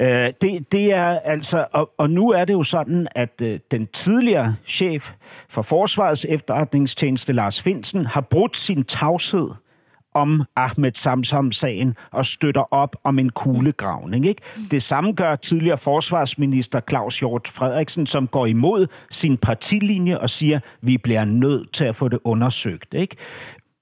Øh, 0.00 0.32
det, 0.40 0.72
det 0.72 0.92
er 0.92 1.20
altså, 1.20 1.66
og, 1.72 1.90
og 1.98 2.10
nu 2.10 2.30
er 2.30 2.44
det 2.44 2.52
jo 2.52 2.62
sådan, 2.62 3.08
at 3.14 3.40
øh, 3.42 3.58
den 3.70 3.86
tidligere 3.86 4.56
chef 4.66 5.12
for 5.48 5.62
Forsvarets 5.62 6.26
efterretningstjeneste, 6.28 7.32
Lars 7.32 7.62
Finsen, 7.62 8.06
har 8.06 8.20
brudt 8.20 8.56
sin 8.56 8.84
tavshed 8.84 9.50
om 10.14 10.42
Ahmed 10.56 10.92
Samsam-sagen 10.94 11.96
og 12.10 12.26
støtter 12.26 12.74
op 12.74 12.96
om 13.04 13.18
en 13.18 13.30
kuglegravning. 13.30 14.26
Ikke? 14.26 14.42
Det 14.70 14.82
samme 14.82 15.12
gør 15.12 15.36
tidligere 15.36 15.78
forsvarsminister 15.78 16.80
Claus 16.88 17.18
Hjort 17.18 17.48
Frederiksen, 17.48 18.06
som 18.06 18.26
går 18.26 18.46
imod 18.46 18.86
sin 19.10 19.36
partilinje 19.36 20.18
og 20.18 20.30
siger, 20.30 20.60
vi 20.80 20.98
bliver 20.98 21.24
nødt 21.24 21.72
til 21.72 21.84
at 21.84 21.96
få 21.96 22.08
det 22.08 22.18
undersøgt. 22.24 22.94
Ikke? 22.94 23.16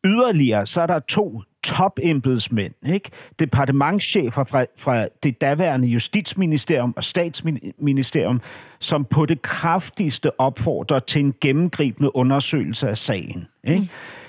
Yderligere 0.05 0.67
så 0.67 0.83
er 0.83 0.87
der 0.87 0.99
to 0.99 1.43
topembedsmænd, 1.63 2.75
ikke? 2.87 3.11
departementschefer 3.39 4.45
fra, 4.45 4.65
fra 4.79 5.07
det 5.23 5.41
daværende 5.41 5.89
justitsministerium 5.89 6.95
og 6.97 7.05
statsministerium, 7.05 8.41
som 8.79 9.05
på 9.05 9.27
det 9.27 9.43
kraftigste 9.43 10.41
opfordrer 10.41 10.99
til 10.99 11.21
en 11.21 11.35
gennemgribende 11.41 12.17
undersøgelse 12.17 12.89
af 12.89 12.99
sagen. 12.99 13.47
Ikke? 13.65 13.81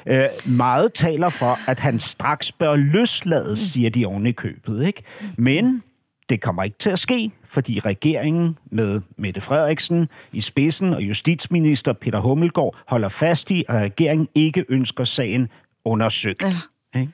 Mm. 0.05 0.11
Øh, 0.11 0.29
meget 0.45 0.93
taler 0.93 1.29
for, 1.29 1.59
at 1.67 1.79
han 1.79 1.99
straks 1.99 2.51
bør 2.51 2.75
løslades, 2.75 3.59
siger 3.59 3.89
de 3.89 4.05
oven 4.05 4.25
i 4.25 4.31
købet. 4.31 4.85
Ikke? 4.87 5.03
Men 5.37 5.83
det 6.29 6.41
kommer 6.41 6.63
ikke 6.63 6.77
til 6.79 6.89
at 6.89 6.99
ske, 6.99 7.31
fordi 7.45 7.79
regeringen 7.79 8.57
med 8.71 9.01
Mette 9.17 9.41
Frederiksen 9.41 10.07
i 10.31 10.41
spidsen 10.41 10.93
og 10.93 11.01
justitsminister 11.01 11.93
Peter 11.93 12.19
Hummelgaard 12.19 12.75
holder 12.87 13.09
fast 13.09 13.51
i, 13.51 13.63
at 13.69 13.75
regeringen 13.75 14.27
ikke 14.35 14.65
ønsker 14.69 15.03
sagen 15.03 15.47
undersøgt. 15.85 16.41
Ja. 16.41 16.57
Ikke? 16.95 17.11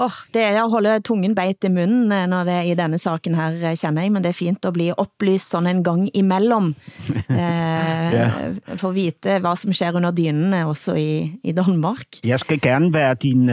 Oh, 0.00 0.10
det 0.34 0.40
er 0.42 0.56
at 0.64 0.70
holde 0.70 1.00
tungen 1.04 1.34
beit 1.36 1.64
i 1.66 1.70
munnen 1.70 2.12
eh, 2.12 2.24
når 2.26 2.46
det 2.48 2.54
er 2.54 2.68
i 2.72 2.76
denne 2.76 2.98
saken 2.98 3.36
her, 3.36 3.58
eh, 3.60 3.76
kender 3.76 4.02
jeg, 4.02 4.12
men 4.12 4.24
det 4.24 4.30
er 4.32 4.38
fint 4.38 4.64
at 4.64 4.72
blive 4.72 4.98
oplyst 4.98 5.50
sådan 5.52 5.68
en 5.68 5.84
gang 5.84 6.08
imellem. 6.16 6.74
eh, 7.30 8.16
ja. 8.16 8.30
For 8.76 8.88
at 8.88 8.94
vite, 8.94 9.38
hvad 9.38 9.56
som 9.56 9.72
sker 9.72 9.92
under 9.94 10.10
dynene 10.10 10.66
også 10.66 10.94
i, 10.94 11.32
i 11.44 11.52
Danmark. 11.52 12.24
Jeg 12.24 12.40
skal 12.40 12.60
gerne 12.60 12.92
være 12.94 13.14
din, 13.14 13.50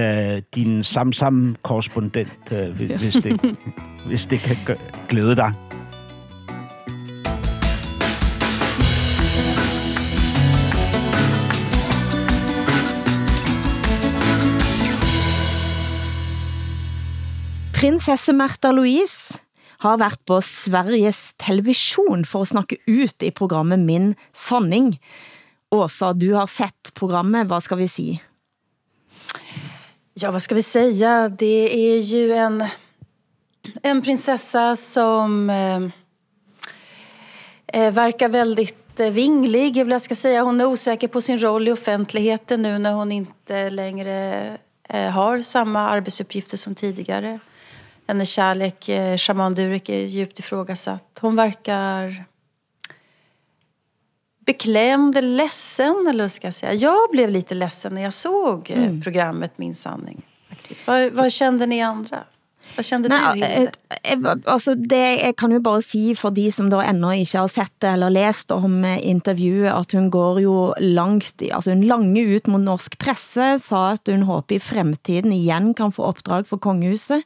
din 0.55 0.83
samsam-korrespondent, 0.83 2.53
hvis, 2.75 3.19
det, 3.23 3.57
hvis 4.07 4.25
det 4.25 4.39
kan 4.39 4.77
glæde 5.09 5.35
dig. 5.35 5.53
Prinsesse 17.79 18.33
Märtha 18.33 18.71
Louise 18.71 19.39
har 19.77 19.97
været 19.97 20.25
på 20.25 20.41
Sveriges 20.41 21.33
television 21.37 22.25
for 22.25 22.41
at 22.41 22.47
snakke 22.47 22.75
ut 22.87 23.23
i 23.23 23.31
programmet 23.31 23.79
Min 23.79 24.15
Sanning. 24.33 24.99
Åsa, 25.71 26.13
du 26.13 26.33
har 26.33 26.47
sett 26.47 26.93
programmet. 26.93 27.47
Vad 27.47 27.63
ska 27.63 27.75
vi 27.75 27.87
sige? 27.87 28.19
Ja, 30.13 30.31
vad 30.31 30.43
ska 30.43 30.55
vi 30.55 30.63
säga? 30.63 31.29
Det 31.29 31.95
är 31.95 31.99
ju 31.99 32.33
en, 32.33 32.65
en 33.83 34.01
prinsessa 34.01 34.75
som 34.75 35.49
eh, 35.49 35.81
eh 37.67 37.93
verkar 37.93 38.29
väldigt 38.29 38.99
eh, 38.99 39.11
vinglig, 39.11 39.77
jag 39.77 40.01
ska 40.01 40.15
säga. 40.15 40.43
Hon 40.43 40.61
är 40.61 40.65
osäker 40.65 41.07
på 41.07 41.21
sin 41.21 41.39
roll 41.39 41.67
i 41.67 41.71
offentligheten 41.71 42.61
nu 42.61 42.77
när 42.77 42.93
hon 42.93 43.11
inte 43.11 43.69
längre 43.69 44.43
eh, 44.89 45.09
har 45.09 45.39
samma 45.39 45.89
arbetsuppgifter 45.89 46.57
som 46.57 46.75
tidigare 46.75 47.39
hennes 48.09 48.29
kärlek, 48.29 48.89
eh, 48.89 49.17
Shaman 49.17 49.55
Durek, 49.55 49.89
är 49.89 50.05
djupt 50.05 50.39
ifrågasatt. 50.39 51.19
Hon 51.21 51.35
verkar 51.35 52.25
beklämd 54.45 55.23
ledsen, 55.23 56.05
eller 56.09 56.23
vad 56.23 56.31
ska 56.31 56.47
jag 56.47 56.53
säga. 56.53 56.73
Jag 56.73 57.11
blev 57.11 57.29
lite 57.29 57.55
ledsen 57.55 57.93
när 57.93 58.01
jag 58.01 58.13
såg 58.13 58.71
eh, 58.71 58.83
mm. 58.83 59.01
programmet 59.01 59.57
Min 59.57 59.75
sanning. 59.75 60.21
Vad, 60.85 61.11
vad 61.11 61.31
kände 61.31 61.65
ni 61.65 61.81
andra? 61.81 62.23
Hvad 62.75 62.85
kände 62.85 63.09
Nej, 63.09 63.19
du, 63.33 63.45
Hilde? 63.45 63.71
Eh, 64.03 64.53
altså, 64.53 64.75
det 64.75 65.05
jeg 65.21 65.35
kan 65.37 65.51
jo 65.51 65.59
bare 65.59 65.81
sige 65.81 66.15
for 66.15 66.29
de, 66.29 66.51
som 66.51 66.69
da 66.69 66.81
enda 66.81 67.13
ikke 67.13 67.37
har 67.37 67.47
sett 67.47 67.73
det 67.81 67.93
eller 67.93 68.09
læst 68.09 68.51
om 68.51 68.85
interviewet, 68.85 69.73
at 69.73 69.91
hun 69.91 70.09
går 70.09 70.41
jo 70.41 70.73
langt, 70.79 71.41
altså 71.51 71.73
hun 71.73 71.83
lange 71.83 72.21
ut 72.21 72.47
mot 72.47 72.61
norsk 72.61 72.97
presse, 72.97 73.57
sa 73.59 73.91
at 73.91 74.09
hun 74.09 74.23
håber 74.23 74.55
i 74.55 74.59
fremtiden 74.59 75.33
igen 75.33 75.73
kan 75.73 75.91
få 75.91 76.09
opdrag 76.09 76.47
for 76.47 76.57
kongehuset. 76.57 77.21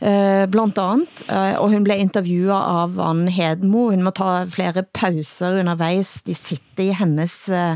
Eh, 0.00 0.46
blant 0.46 0.78
andet, 0.78 1.22
eh, 1.28 1.56
og 1.58 1.72
hun 1.72 1.84
blev 1.84 1.98
interviewet 1.98 2.54
av 2.54 3.00
Anne 3.02 3.32
Hedmo. 3.34 3.88
Hun 3.90 4.04
må 4.06 4.12
ta 4.14 4.44
flere 4.50 4.84
pauser 4.94 5.58
undervejs. 5.58 6.22
De 6.22 6.36
sitter 6.38 6.84
i 6.84 6.92
hennes 6.94 7.48
eh, 7.48 7.74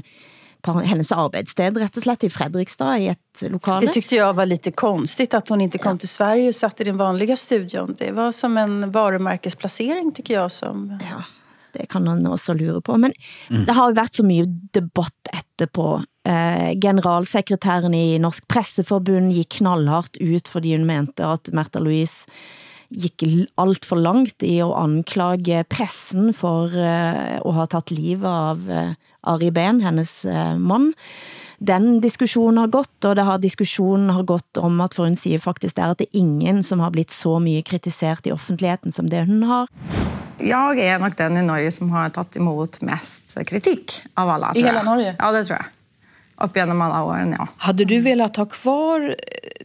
på 0.63 0.73
hennes 0.73 1.13
arbejdssted 1.13 1.77
rätt 1.77 1.97
och 1.97 2.03
slett 2.03 2.25
i 2.25 2.31
Fredrikstad 2.31 2.99
i 2.99 3.09
ett 3.09 3.43
lokal. 3.43 3.81
Det 3.81 3.93
tyckte 3.93 4.17
jag 4.17 4.35
var 4.35 4.47
lite 4.47 4.71
konstigt 4.71 5.35
att 5.35 5.49
hon 5.49 5.61
inte 5.61 5.79
kom 5.79 5.93
ja. 5.93 5.99
till 5.99 6.09
Sverige 6.09 6.49
och 6.49 6.55
satt 6.55 6.81
i 6.81 6.85
den 6.85 6.97
vanliga 6.97 7.37
studion. 7.37 7.97
Det 7.99 8.13
var 8.13 8.33
som 8.33 8.57
en 8.59 8.91
varumärkesplacering 8.91 10.13
tycker 10.13 10.35
jag 10.35 10.53
som... 10.53 10.99
Ja, 11.11 11.25
det 11.73 11.87
kan 11.87 12.05
man 12.05 12.27
også 12.27 12.55
lure 12.55 12.81
på. 12.81 12.97
Men 12.97 13.13
mm. 13.51 13.65
det 13.65 13.73
har 13.73 13.91
jo 13.91 13.95
været 13.95 14.15
så 14.15 14.25
mye 14.25 14.45
debatt 14.73 15.29
etterpå 15.33 15.87
Eh, 15.97 16.12
generalsekretæren 16.25 17.95
i 17.99 18.19
Norsk 18.23 18.45
Presseforbund 18.47 19.33
gik 19.35 19.57
knallhardt 19.59 20.21
ut, 20.23 20.47
fordi 20.49 20.77
hun 20.77 20.87
mente 20.87 21.27
at 21.27 21.51
Märtha 21.51 21.83
Louise 21.83 22.31
gik 22.93 23.25
alt 23.61 23.87
for 23.89 24.01
langt 24.01 24.45
i 24.45 24.59
at 24.63 24.75
anklage 24.77 25.63
pressen 25.73 26.33
for 26.37 26.73
uh, 26.73 27.39
at 27.41 27.55
have 27.57 27.71
taget 27.73 27.95
livet 27.97 28.29
av 28.29 28.69
uh, 28.69 28.93
Ari 29.33 29.51
Ben, 29.55 29.81
hennes 29.85 30.11
uh, 30.27 30.59
mand. 30.59 30.95
Den 31.63 32.01
diskussionen 32.03 32.59
har 32.59 32.73
gått, 32.75 32.97
og 33.07 33.17
det 33.17 33.27
har 33.27 33.39
diskussionen 33.43 34.11
har 34.11 34.27
gått 34.27 34.59
om 34.59 34.81
at 34.83 34.97
for 34.97 35.07
hun 35.07 35.17
siger 35.19 35.39
faktisk 35.43 35.79
der, 35.79 35.95
at 35.95 36.03
det 36.03 36.09
er 36.11 36.23
ingen 36.25 36.63
som 36.67 36.83
har 36.83 36.91
blitt 36.95 37.15
så 37.15 37.37
mye 37.43 37.63
kritiseret 37.63 38.27
i 38.27 38.35
offentligheten 38.35 38.93
som 38.93 39.09
det 39.09 39.25
hun 39.29 39.45
har. 39.47 39.71
Jeg 40.43 40.83
er 40.83 40.99
nok 40.99 41.15
den 41.21 41.39
i 41.39 41.45
Norge 41.47 41.71
som 41.71 41.93
har 41.95 42.11
taget 42.11 42.41
imod 42.41 42.81
mest 42.83 43.37
kritik 43.47 44.01
av 44.19 44.33
alla. 44.33 44.51
I 44.59 44.67
hela 44.67 44.83
Norge? 44.83 45.15
Ja, 45.15 45.31
det 45.31 45.47
tror 45.47 45.61
jeg 45.61 45.71
upp 46.44 46.57
genom 46.57 46.81
alla 46.81 47.05
åren, 47.05 47.37
ja. 47.38 47.48
Hade 47.57 47.85
du 47.85 48.00
velat 48.00 48.37
ha 48.37 48.46
kvar 48.46 49.00
eh, 49.00 49.14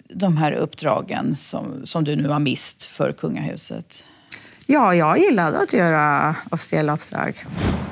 de 0.09 0.37
här 0.37 0.51
uppdragen 0.51 1.35
som, 1.35 1.85
som 1.85 2.03
du 2.03 2.15
nu 2.15 2.27
har 2.27 2.39
mist 2.39 2.85
för 2.85 3.11
kungahuset? 3.11 4.05
Ja, 4.65 4.95
jag 4.95 5.19
gillade 5.19 5.59
att 5.59 5.73
göra 5.73 6.35
officiella 6.51 6.93
uppdrag. 6.93 7.35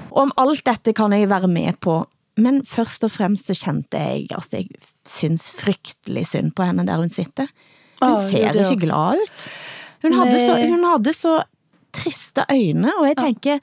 Om 0.09 0.31
allt 0.35 0.65
detta 0.65 0.93
kan 0.93 1.21
jag 1.21 1.27
vara 1.27 1.47
med 1.47 1.79
på, 1.79 2.05
men 2.35 2.65
först 2.65 3.03
och 3.03 3.11
främst 3.11 3.45
så 3.45 3.53
kände 3.53 3.97
jag 4.29 4.39
att 4.39 4.53
jag 4.53 4.67
syns 5.05 5.51
frygtelig 5.51 6.27
synd 6.27 6.55
på 6.55 6.63
henne 6.63 6.83
där 6.83 6.97
hon 6.97 7.09
sitter. 7.09 7.47
Hon 7.99 8.09
ja, 8.09 8.29
ser 8.29 8.57
inte 8.57 8.85
glad 8.85 9.15
ut. 9.15 9.49
Hon 10.01 10.13
hade, 10.13 10.39
så, 10.39 10.67
hon 10.67 10.83
hade 10.83 11.13
så 11.13 11.43
triste 11.95 12.45
øjne, 12.49 12.91
og 12.99 13.07
jeg 13.07 13.17
tænker, 13.17 13.59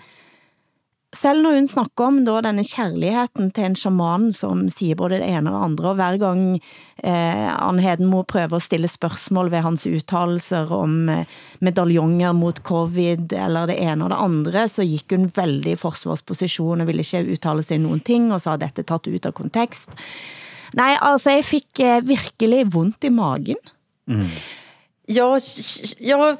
selv 1.13 1.43
når 1.45 1.59
hun 1.59 1.67
snakker 1.69 2.07
om 2.09 2.21
da, 2.25 2.39
denne 2.45 2.65
kærligheden 2.65 3.51
til 3.53 3.67
en 3.69 3.77
shaman, 3.77 4.31
som 4.33 4.65
siger 4.73 4.97
både 4.97 5.19
det 5.21 5.29
ene 5.29 5.53
og 5.53 5.67
andre, 5.67 5.91
og 5.91 5.99
hver 6.01 6.17
gang 6.23 6.45
eh, 6.57 7.51
Anne 7.53 7.85
Hedenmo 7.85 8.23
prøver 8.25 8.57
at 8.57 8.65
stille 8.65 8.89
spørgsmål 8.89 9.51
ved 9.53 9.65
hans 9.67 9.85
uttalelser 9.87 10.73
om 10.73 11.09
eh, 11.13 11.27
medaljonger 11.61 12.33
mot 12.33 12.63
covid, 12.65 13.33
eller 13.33 13.69
det 13.69 13.77
ene 13.83 14.09
og 14.09 14.15
det 14.15 14.23
andre, 14.25 14.67
så 14.69 14.87
gik 14.89 15.13
hun 15.13 15.29
veldig 15.37 15.77
i 15.77 15.81
forsvarsposition 15.81 16.81
og 16.81 16.89
ville 16.89 17.05
ikke 17.05 17.37
uttale 17.37 17.63
sig 17.63 17.83
nogen 17.83 18.01
ting, 18.01 18.33
og 18.33 18.41
så 18.41 18.55
har 18.55 18.65
dette 18.65 18.87
taget 18.89 19.13
ut 19.13 19.29
av 19.29 19.37
kontekst. 19.37 19.93
Nej, 20.73 20.97
altså 21.03 21.37
jeg 21.37 21.45
fik 21.45 21.81
eh, 21.85 22.01
virkelig 22.09 22.65
vondt 22.73 23.05
i 23.05 23.13
magen. 23.13 23.61
Mm. 24.09 24.29
Jag, 25.07 25.41
jag 25.99 26.37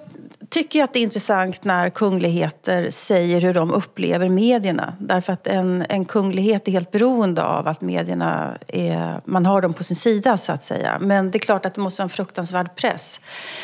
tycker 0.53 0.85
att 0.85 0.93
det 0.93 0.99
är 0.99 1.03
intressant 1.03 1.65
när 1.65 1.91
kungligheter 1.91 2.91
säger 2.91 3.41
hur 3.41 3.55
de 3.55 3.73
upplever 3.73 4.29
medierna. 4.29 4.97
Därför 5.01 5.33
att 5.33 5.47
en, 5.47 5.85
en 5.89 6.05
kunglighet 6.05 6.69
är 6.69 6.73
helt 6.73 6.91
beroende 6.91 7.45
av 7.45 7.69
att 7.69 7.81
medierna 7.81 8.59
är, 8.69 9.21
man 9.25 9.47
har 9.47 9.63
dem 9.63 9.75
på 9.75 9.85
sin 9.85 9.97
sida 9.97 10.37
så 10.37 10.53
att 10.53 10.65
säga. 10.65 10.99
Men 11.01 11.31
det 11.31 11.37
är 11.39 11.41
klart 11.41 11.67
att 11.67 11.75
det 11.75 11.81
måste 11.81 12.03
vara 12.03 12.05
en 12.05 12.11
fruktansvärd 12.11 12.77
press. 12.77 13.21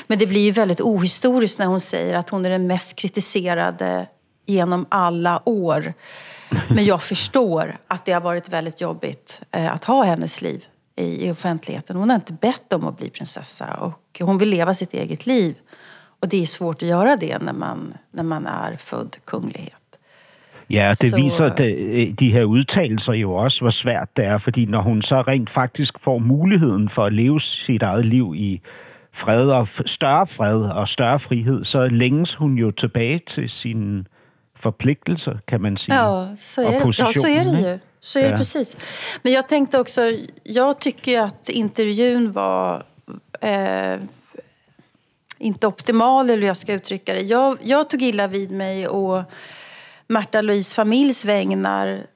Men 0.07 0.18
det 0.18 0.27
blir 0.27 0.40
ju 0.40 0.51
väldigt 0.51 0.81
ohistoriskt 0.81 1.59
när 1.59 1.66
hon 1.66 1.81
säger 1.81 2.14
att 2.14 2.31
hon 2.31 2.46
är 2.46 2.51
den 2.51 2.66
mest 2.66 2.96
kritiserade 2.96 4.07
genom 4.46 4.87
alla 4.88 5.42
år. 5.44 5.94
Men 6.68 6.85
jag 6.85 7.03
förstår 7.03 7.79
att 7.88 8.05
det 8.05 8.12
har 8.12 8.20
varit 8.20 8.48
väldigt 8.48 8.81
jobbigt 8.81 9.40
eh, 9.51 9.74
att 9.74 9.85
ha 9.85 10.03
hennes 10.03 10.42
liv 10.42 10.64
i, 10.96 11.27
i 11.27 11.31
offentligheten. 11.31 11.96
Hon 11.96 12.11
har 12.11 12.16
inte 12.16 12.33
bett 12.33 12.72
om 12.72 12.87
att 12.87 12.96
bli 12.96 13.11
prinsessa 13.11 13.74
och 13.74 14.20
hon 14.20 14.38
vill 14.38 14.48
leva 14.48 14.74
sitt 14.74 14.94
eget 14.94 15.27
liv. 15.27 15.55
Och 16.20 16.28
det 16.28 16.42
är 16.42 16.46
svårt 16.46 16.83
att 16.83 16.88
göra 16.88 17.16
det 17.16 17.38
när 17.38 17.52
man, 17.52 17.94
när 18.12 18.22
man 18.22 18.46
är 18.46 18.76
född 18.76 19.16
kunglighet. 19.24 19.72
Ja, 20.70 20.94
det 21.00 21.11
så... 21.11 21.16
viser 21.16 21.54
de, 21.57 22.12
de 22.12 22.28
her 22.28 22.44
udtalelser 22.44 23.12
jo 23.12 23.35
også, 23.35 23.61
hvor 23.64 23.70
svært 23.70 24.16
det 24.16 24.24
er, 24.24 24.38
fordi 24.38 24.66
når 24.66 24.81
hun 24.81 25.02
så 25.02 25.22
rent 25.22 25.50
faktisk 25.50 25.98
får 26.00 26.19
muligheden 26.19 26.88
for 26.88 27.04
at 27.04 27.12
leve 27.12 27.40
sit 27.40 27.83
eget 27.83 28.04
liv 28.04 28.35
i 28.37 28.60
fred 29.12 29.50
og 29.50 29.69
større 29.69 30.27
fred 30.27 30.62
og 30.62 30.88
større 30.88 31.19
frihed, 31.19 31.64
så 31.64 31.88
længes 31.88 32.35
hun 32.35 32.54
jo 32.54 32.71
tilbage 32.71 33.19
til 33.19 33.48
sin 33.48 34.06
forpligtelser, 34.56 35.38
kan 35.46 35.60
man 35.60 35.77
sige. 35.77 35.94
Ja, 35.94 36.37
så 36.37 36.62
är, 36.62 36.73
ja, 36.73 36.92
så 36.92 37.27
är 37.27 37.44
det 37.44 37.60
ju. 37.60 37.79
Så 38.00 38.19
är 38.19 38.23
det 38.23 38.31
ja. 38.31 38.37
precis. 38.37 38.77
Men 39.23 39.33
jag 39.33 39.48
tänkte 39.48 39.81
också, 39.81 40.02
jag 40.42 40.81
tycker 40.81 41.23
att 41.23 41.48
intervjun 41.48 42.33
var 42.33 42.83
eh, 43.40 43.98
inte 45.39 45.67
optimal, 45.67 46.31
eller 46.31 46.41
hur 46.41 46.47
jag 46.47 46.57
ska 46.57 46.73
uttrycka 46.73 47.15
det. 47.15 47.21
Jag, 47.21 47.59
jag 47.63 47.91
tog 47.91 48.03
illa 48.03 48.27
vid 48.27 48.51
mig 48.51 48.89
och 48.89 49.23
Märta 50.07 50.41
Louise 50.41 50.75
familjs 50.75 51.25
vägnar 51.25 52.07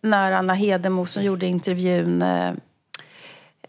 när 0.00 0.32
Anna 0.32 0.54
Hedemo 0.54 1.06
som 1.06 1.22
gjorde 1.22 1.46
intervjun 1.46 2.22
eh, 2.22 2.52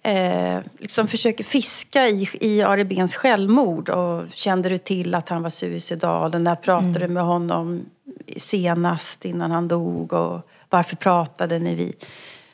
eh, 0.04 0.62
liksom 0.78 1.08
försöker 1.08 1.44
fiska 1.44 2.08
i, 2.08 2.30
i 2.34 2.62
Ari 2.62 2.84
Bens 2.84 3.16
självmord. 3.16 3.90
Och 3.90 4.24
kände 4.34 4.70
du 4.70 4.78
till 4.78 5.16
att 5.16 5.30
han 5.30 5.44
var 5.44 5.50
suicidal? 5.50 6.42
När 6.42 6.56
pratade 6.56 7.00
du 7.00 7.08
med 7.08 7.24
honom 7.24 7.86
senast 8.38 9.26
innan 9.26 9.52
han 9.52 9.68
dog? 9.68 10.14
Och 10.14 10.50
varför 10.70 10.96
pratade 10.96 11.60
ni 11.60 11.76
vi 11.76 11.94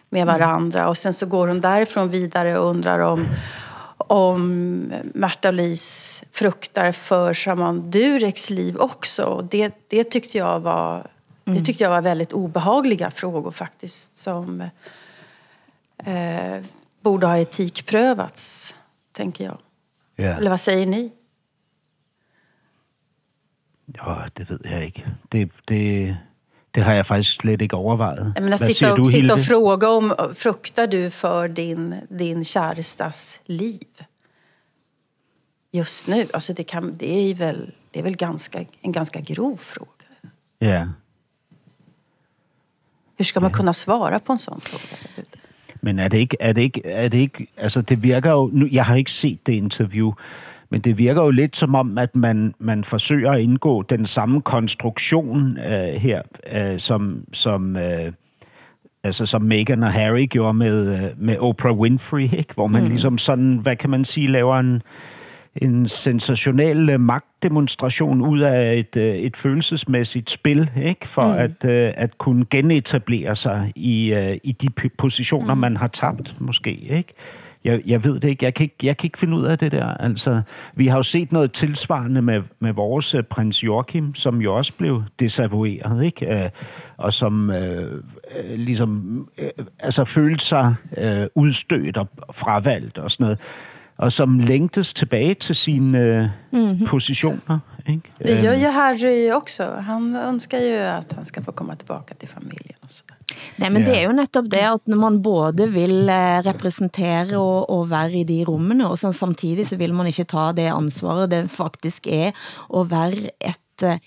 med 0.10 0.26
varandra? 0.26 0.90
Och 0.90 0.98
sen 0.98 1.14
så 1.14 1.26
går 1.26 1.48
hon 1.48 1.62
därifrån 1.62 2.10
vidare 2.10 2.60
och 2.60 2.70
undrar 2.70 3.00
om 3.00 3.26
om 4.12 4.78
Märta 5.14 5.52
Lis 5.52 6.24
fruktar 6.32 6.92
för 6.92 7.34
Shaman 7.34 7.92
Dureks 7.92 8.50
liv 8.50 8.78
också. 8.78 9.48
Det, 9.52 9.74
det, 9.88 10.04
tyckte 10.04 10.38
jag 10.38 10.60
var, 10.60 11.08
det 11.44 11.60
tyckte 11.60 11.84
jag 11.84 11.90
var 11.90 12.02
väldigt 12.02 12.34
obehagliga 12.34 13.12
frågor 13.12 13.52
faktiskt. 13.52 14.18
Som 14.18 14.62
eh, 15.98 16.64
borde 17.02 17.28
ha 17.28 17.38
etikprövats, 17.38 18.76
tänker 19.12 19.44
jag. 19.44 19.58
Ja. 20.16 20.24
Eller 20.24 20.50
vad 20.50 20.62
säger 20.62 20.86
ni? 20.86 21.12
Ja, 23.86 24.26
det 24.34 24.50
ved 24.50 24.66
jeg 24.66 24.86
ikke. 24.86 25.06
Det, 25.30 25.50
det, 25.66 26.16
det 26.76 26.84
har 26.84 26.94
jeg 26.94 27.06
faktisk 27.06 27.42
slet 27.42 27.62
ikke 27.62 27.76
overvejet. 27.76 28.34
Jag 28.36 28.44
menar, 28.44 28.58
Hvad 28.58 28.68
sitta, 28.68 28.92
och, 28.92 28.98
du, 28.98 29.12
sitta 29.12 29.34
och 29.34 29.42
fråga 29.42 29.90
om, 29.90 30.14
fruktar 30.34 30.88
du 30.88 31.10
för 31.10 31.48
din, 31.48 31.96
din 32.10 32.44
kärestas 32.44 33.40
liv? 33.46 33.88
Just 35.74 36.08
nu, 36.08 36.28
alltså 36.34 36.54
det, 36.54 36.64
kan, 36.64 36.96
det, 37.00 37.30
är 37.30 37.36
väl, 37.36 37.72
det 37.92 38.00
är 38.00 38.04
väl 38.04 38.16
ganska, 38.16 38.66
en 38.82 38.92
ganska 38.92 39.20
grov 39.20 39.58
fråga. 39.58 39.90
Ja. 40.60 40.88
Hur 43.18 43.26
ska 43.26 43.40
man 43.40 43.52
kunna 43.52 43.74
svara 43.74 44.20
på 44.20 44.32
en 44.32 44.40
sån 44.40 44.62
fråga? 44.62 45.26
Men 45.82 46.00
er 46.00 46.10
det 46.10 46.18
ikke, 46.18 46.38
er 46.40 46.54
det 46.54 46.62
ikke, 46.62 46.82
er 46.86 47.08
det 47.10 47.18
ikke, 47.18 47.48
altså 47.58 47.82
det 47.82 48.04
virker 48.04 48.32
jo, 48.32 48.50
nu, 48.54 48.68
jeg 48.72 48.86
har 48.86 48.96
ikke 48.96 49.12
set 49.12 49.48
det 49.48 49.54
interview, 49.54 50.14
men 50.72 50.82
det 50.82 50.98
virker 50.98 51.24
jo 51.24 51.30
lidt 51.30 51.56
som 51.56 51.76
om, 51.76 51.98
at 51.98 52.16
man, 52.16 52.54
man 52.60 52.84
forsøger 52.84 53.32
at 53.32 53.42
indgå 53.42 53.82
den 53.82 54.06
samme 54.06 54.42
konstruktion 54.42 55.58
øh, 55.58 56.02
her, 56.02 56.22
øh, 56.56 56.80
som, 56.80 57.24
som, 57.34 57.76
øh, 57.76 58.12
altså 59.04 59.26
som 59.26 59.42
Meghan 59.42 59.84
og 59.84 59.92
Harry 59.92 60.26
gjorde 60.26 60.54
med, 60.54 60.96
øh, 60.96 61.10
med 61.18 61.38
Oprah 61.40 61.78
Winfrey, 61.78 62.38
ikke? 62.38 62.54
hvor 62.54 62.68
man 62.68 62.84
mm. 62.84 62.90
ligesom 62.90 63.18
sådan, 63.18 63.60
hvad 63.62 63.76
kan 63.76 63.90
man 63.90 64.06
sige, 64.06 64.28
laver 64.28 64.60
en, 64.60 64.82
en 65.56 65.88
sensationel 65.88 66.90
øh, 66.90 67.00
magtdemonstration 67.00 68.22
ud 68.22 68.40
af 68.40 68.76
et, 68.78 68.98
øh, 68.98 69.16
et 69.16 69.38
følelsesmæssigt 69.38 70.30
spil, 70.30 70.72
ikke? 70.84 71.08
for 71.08 71.28
mm. 71.28 71.34
at, 71.34 71.66
at 71.98 72.18
kunne 72.18 72.46
genetablere 72.50 73.36
sig 73.36 73.72
i, 73.76 74.14
i 74.44 74.52
de 74.52 74.90
positioner, 74.98 75.54
mm. 75.54 75.60
man 75.60 75.78
har 75.78 75.88
tabt, 75.88 76.36
måske. 76.40 76.72
Ikke? 76.72 77.14
Jeg, 77.64 77.82
jeg 77.86 78.04
ved 78.04 78.20
det 78.20 78.30
ikke. 78.30 78.46
Jeg 78.46 78.54
kan 78.54 78.64
ikke, 78.64 78.76
jeg 78.84 78.98
kan 78.98 79.08
ikke 79.08 79.18
finde 79.18 79.38
ud 79.38 79.44
af 79.44 79.58
det 79.58 79.72
der. 79.72 79.86
Altså, 79.86 80.42
vi 80.76 80.88
har 80.88 80.98
jo 80.98 81.04
set 81.04 81.32
noget 81.32 81.52
tilsvarende 81.52 82.22
med, 82.22 82.44
med 82.60 82.74
vores 82.74 83.16
øh, 83.16 83.24
prins 83.24 83.64
Joachim, 83.64 84.16
som 84.16 84.42
jo 84.42 84.56
også 84.56 84.74
blev 84.74 85.04
desavoueret, 85.20 86.04
ikke? 86.04 86.44
Øh, 86.44 86.50
og 86.98 87.14
som 87.14 87.52
øh, 87.52 88.04
ligesom 88.56 89.22
øh, 89.38 89.50
altså 89.80 90.06
følte 90.06 90.46
sig 90.46 90.76
øh, 90.98 91.28
udstødt 91.36 91.98
og 91.98 92.08
fravalgt 92.34 92.98
og 92.98 93.12
sådan 93.12 93.24
noget 93.24 93.40
og 94.02 94.12
som 94.12 94.40
længtes 94.40 94.94
tilbage 94.94 95.34
til 95.34 95.56
sine 95.56 96.32
mm-hmm. 96.52 96.86
positioner. 96.86 97.60
Ikke? 97.88 98.12
Det 98.24 98.44
gör 98.44 98.54
ju 98.54 98.68
Harry 98.68 99.32
också. 99.32 99.64
Han 99.64 100.16
önskar 100.16 100.58
ju 100.58 100.76
att 100.76 101.12
han 101.14 101.26
ska 101.26 101.42
få 101.42 101.52
komma 101.52 101.76
tillbaka 101.76 102.16
till 102.16 102.30
familjen. 102.30 102.76
Och 102.84 102.92
så. 102.92 103.04
Nej, 103.60 103.70
men 103.70 103.86
det 103.86 103.98
er 103.98 104.08
jo 104.08 104.16
netop 104.18 104.48
det, 104.52 104.64
at 104.68 104.88
når 104.88 104.98
man 104.98 105.20
både 105.24 105.68
vil 105.72 106.10
eh, 106.10 106.42
repræsentere 106.46 107.38
og, 107.38 107.70
og 107.70 107.90
være 107.92 108.22
i 108.22 108.24
de 108.24 108.44
rummene, 108.48 108.90
og 108.90 108.98
så 108.98 109.12
samtidig 109.12 109.68
så 109.68 109.78
vil 109.78 109.94
man 109.94 110.08
ikke 110.08 110.28
ta 110.30 110.52
det 110.58 110.70
ansvaret 110.74 111.30
det 111.32 111.46
faktisk 111.52 112.08
er 112.08 112.32
at 112.74 112.92
være 112.92 113.30
et... 113.40 113.84
eh, 113.84 113.98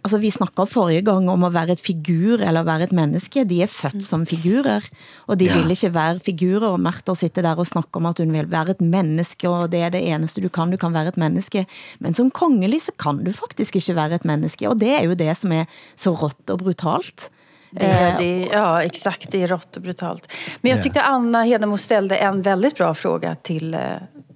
Altså, 0.00 0.16
vi 0.18 0.30
snakket 0.32 0.70
forrige 0.72 1.02
gang 1.04 1.26
om 1.28 1.42
at 1.44 1.52
være 1.52 1.74
et 1.74 1.80
figur 1.84 2.40
eller 2.40 2.62
være 2.64 2.86
et 2.88 2.92
menneske. 2.96 3.42
De 3.44 3.58
er 3.62 3.68
født 3.68 4.02
som 4.02 4.22
figurer, 4.26 4.86
og 5.28 5.36
de 5.38 5.44
Ja. 5.44 5.58
vil 5.58 5.70
ikke 5.74 5.90
være 5.94 6.18
figurer. 6.24 6.64
Og 6.70 6.80
Märtha 6.80 7.14
sitter 7.14 7.42
der 7.42 7.58
og 7.58 7.66
snakker 7.66 8.00
om 8.00 8.06
at 8.06 8.18
hun 8.18 8.32
vil 8.32 8.48
være 8.50 8.70
et 8.70 8.80
menneske, 8.80 9.48
og 9.48 9.70
det 9.70 9.80
er 9.82 9.90
det 9.90 10.00
eneste 10.08 10.40
du 10.40 10.48
kan. 10.48 10.70
Du 10.70 10.76
kan 10.80 10.94
være 10.94 11.08
et 11.08 11.16
menneske. 11.20 11.66
Men 12.00 12.14
som 12.14 12.30
kongelig 12.30 12.80
så 12.88 12.92
kan 12.98 13.20
du 13.24 13.32
faktisk 13.32 13.76
ikke 13.76 13.94
være 13.96 14.14
et 14.14 14.24
menneske, 14.24 14.68
og 14.68 14.80
det 14.80 14.88
er 14.96 15.04
jo 15.04 15.14
det 15.14 15.36
som 15.36 15.52
er 15.52 15.66
så 15.94 16.14
rått 16.16 16.48
og 16.50 16.58
brutalt. 16.64 17.28
Det, 17.70 17.86
är- 17.86 18.10
Eh, 18.12 18.16
det, 18.18 18.48
ja, 18.52 18.82
exakt. 18.82 19.30
Det 19.30 19.42
är 19.42 19.48
rått 19.48 19.76
och 19.76 19.82
brutalt. 19.82 20.32
Men 20.60 20.70
jag 20.70 20.78
Ja. 20.78 20.82
tyckte 20.82 21.02
Anna 21.02 21.42
Hedemo 21.44 21.76
ställde 21.78 22.16
en 22.16 22.42
väldigt 22.42 22.76
bra 22.76 22.94
fråga 22.94 23.34
till, 23.34 23.74
eh, 23.74 23.80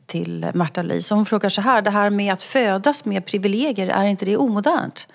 till 0.06 0.46
Märta 0.54 0.82
Lis. 0.82 1.10
Hon 1.10 1.26
frågar 1.26 1.48
så 1.48 1.60
här, 1.60 1.82
det 1.82 1.90
här 1.90 2.10
med 2.10 2.32
att 2.32 2.42
födas 2.42 3.04
med 3.04 3.26
privilegier, 3.26 3.88
är 3.88 4.04
inte 4.04 4.24
det 4.24 4.36
omodernt? 4.36 5.08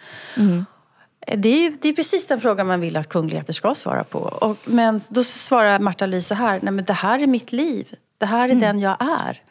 Det 1.37 1.49
är, 1.49 1.59
ju- 1.63 1.77
det 1.81 1.89
är 1.89 1.93
precis 1.93 2.27
den 2.27 2.41
frågan 2.41 2.67
man 2.67 2.81
vill 2.81 2.97
att 2.97 3.09
kungligheter 3.09 3.53
ska 3.53 3.75
svara 3.75 4.03
på. 4.03 4.19
Och, 4.19 4.57
men 4.65 5.01
då 5.09 5.23
svarar 5.23 5.79
Märta 5.79 6.05
Lis 6.05 6.27
så 6.27 6.35
här, 6.35 6.59
nej 6.63 6.73
men 6.73 6.85
det 6.85 6.93
här 6.93 7.19
är 7.19 7.27
mitt 7.27 7.51
liv. 7.51 7.87
Det 8.17 8.25
här 8.25 8.49
är 8.49 8.55
den 8.55 8.79
jag 8.79 8.97
är. 8.99 9.41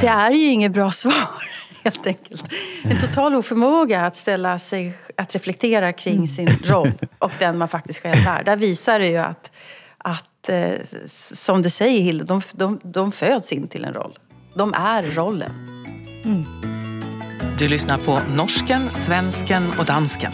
Det 0.00 0.06
är 0.06 0.30
ju 0.30 0.46
inget 0.46 0.72
bra 0.72 0.90
svar, 0.90 1.48
helt 1.84 2.06
enkelt. 2.06 2.44
En 2.84 3.00
total 3.00 3.34
oförmåga 3.34 4.06
att 4.06 4.16
ställa 4.16 4.58
sig, 4.58 4.92
att 5.16 5.34
reflektera 5.34 5.92
kring 5.92 6.28
sin 6.28 6.48
roll 6.64 6.92
och 7.18 7.32
den 7.38 7.58
man 7.58 7.68
faktiskt 7.68 8.02
själv 8.02 8.26
är. 8.28 8.44
Där 8.44 8.56
visar 8.56 8.98
det 8.98 9.06
ju 9.06 9.16
att, 9.16 9.50
att 9.98 10.48
eh, 10.48 10.72
som 11.06 11.62
du 11.62 11.70
säger 11.70 12.02
Hilde, 12.02 12.24
de, 12.24 12.42
de, 12.52 12.80
de 12.82 13.12
föds 13.12 13.52
in 13.52 13.68
till 13.68 13.84
en 13.84 13.94
roll. 13.94 14.18
De 14.54 14.74
är 14.74 15.02
rollen. 15.02 15.50
Mm. 16.24 16.44
Du 17.58 17.68
lyssnar 17.68 17.98
på 17.98 18.20
norsken, 18.36 18.90
svensken 18.90 19.62
och 19.78 19.84
dansken. 19.84 20.32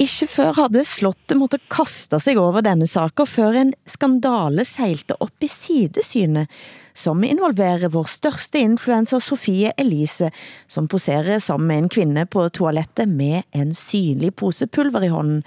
Ikke 0.00 0.24
før 0.32 0.54
hadde 0.56 0.80
slottet 0.88 1.36
måtte 1.36 1.58
kaste 1.68 2.16
sig 2.24 2.38
over 2.40 2.64
denne 2.64 2.86
saker, 2.88 3.26
før 3.28 3.58
en 3.60 3.72
skandale 3.84 4.64
seilte 4.64 5.12
op 5.20 5.44
i 5.44 5.48
sidesynet, 5.52 6.48
som 6.96 7.20
involverer 7.26 7.92
vår 7.92 8.08
største 8.08 8.62
influencer 8.64 9.20
Sofie 9.20 9.74
Elise, 9.76 10.30
som 10.72 10.88
poserer 10.88 11.36
sammen 11.44 11.68
med 11.68 11.82
en 11.82 11.92
kvinde 11.92 12.24
på 12.32 12.46
toalettet 12.48 13.12
med 13.12 13.44
en 13.52 13.74
synlig 13.76 14.32
pose 14.40 14.70
pulver 14.72 15.04
i 15.04 15.12
hånden, 15.12 15.44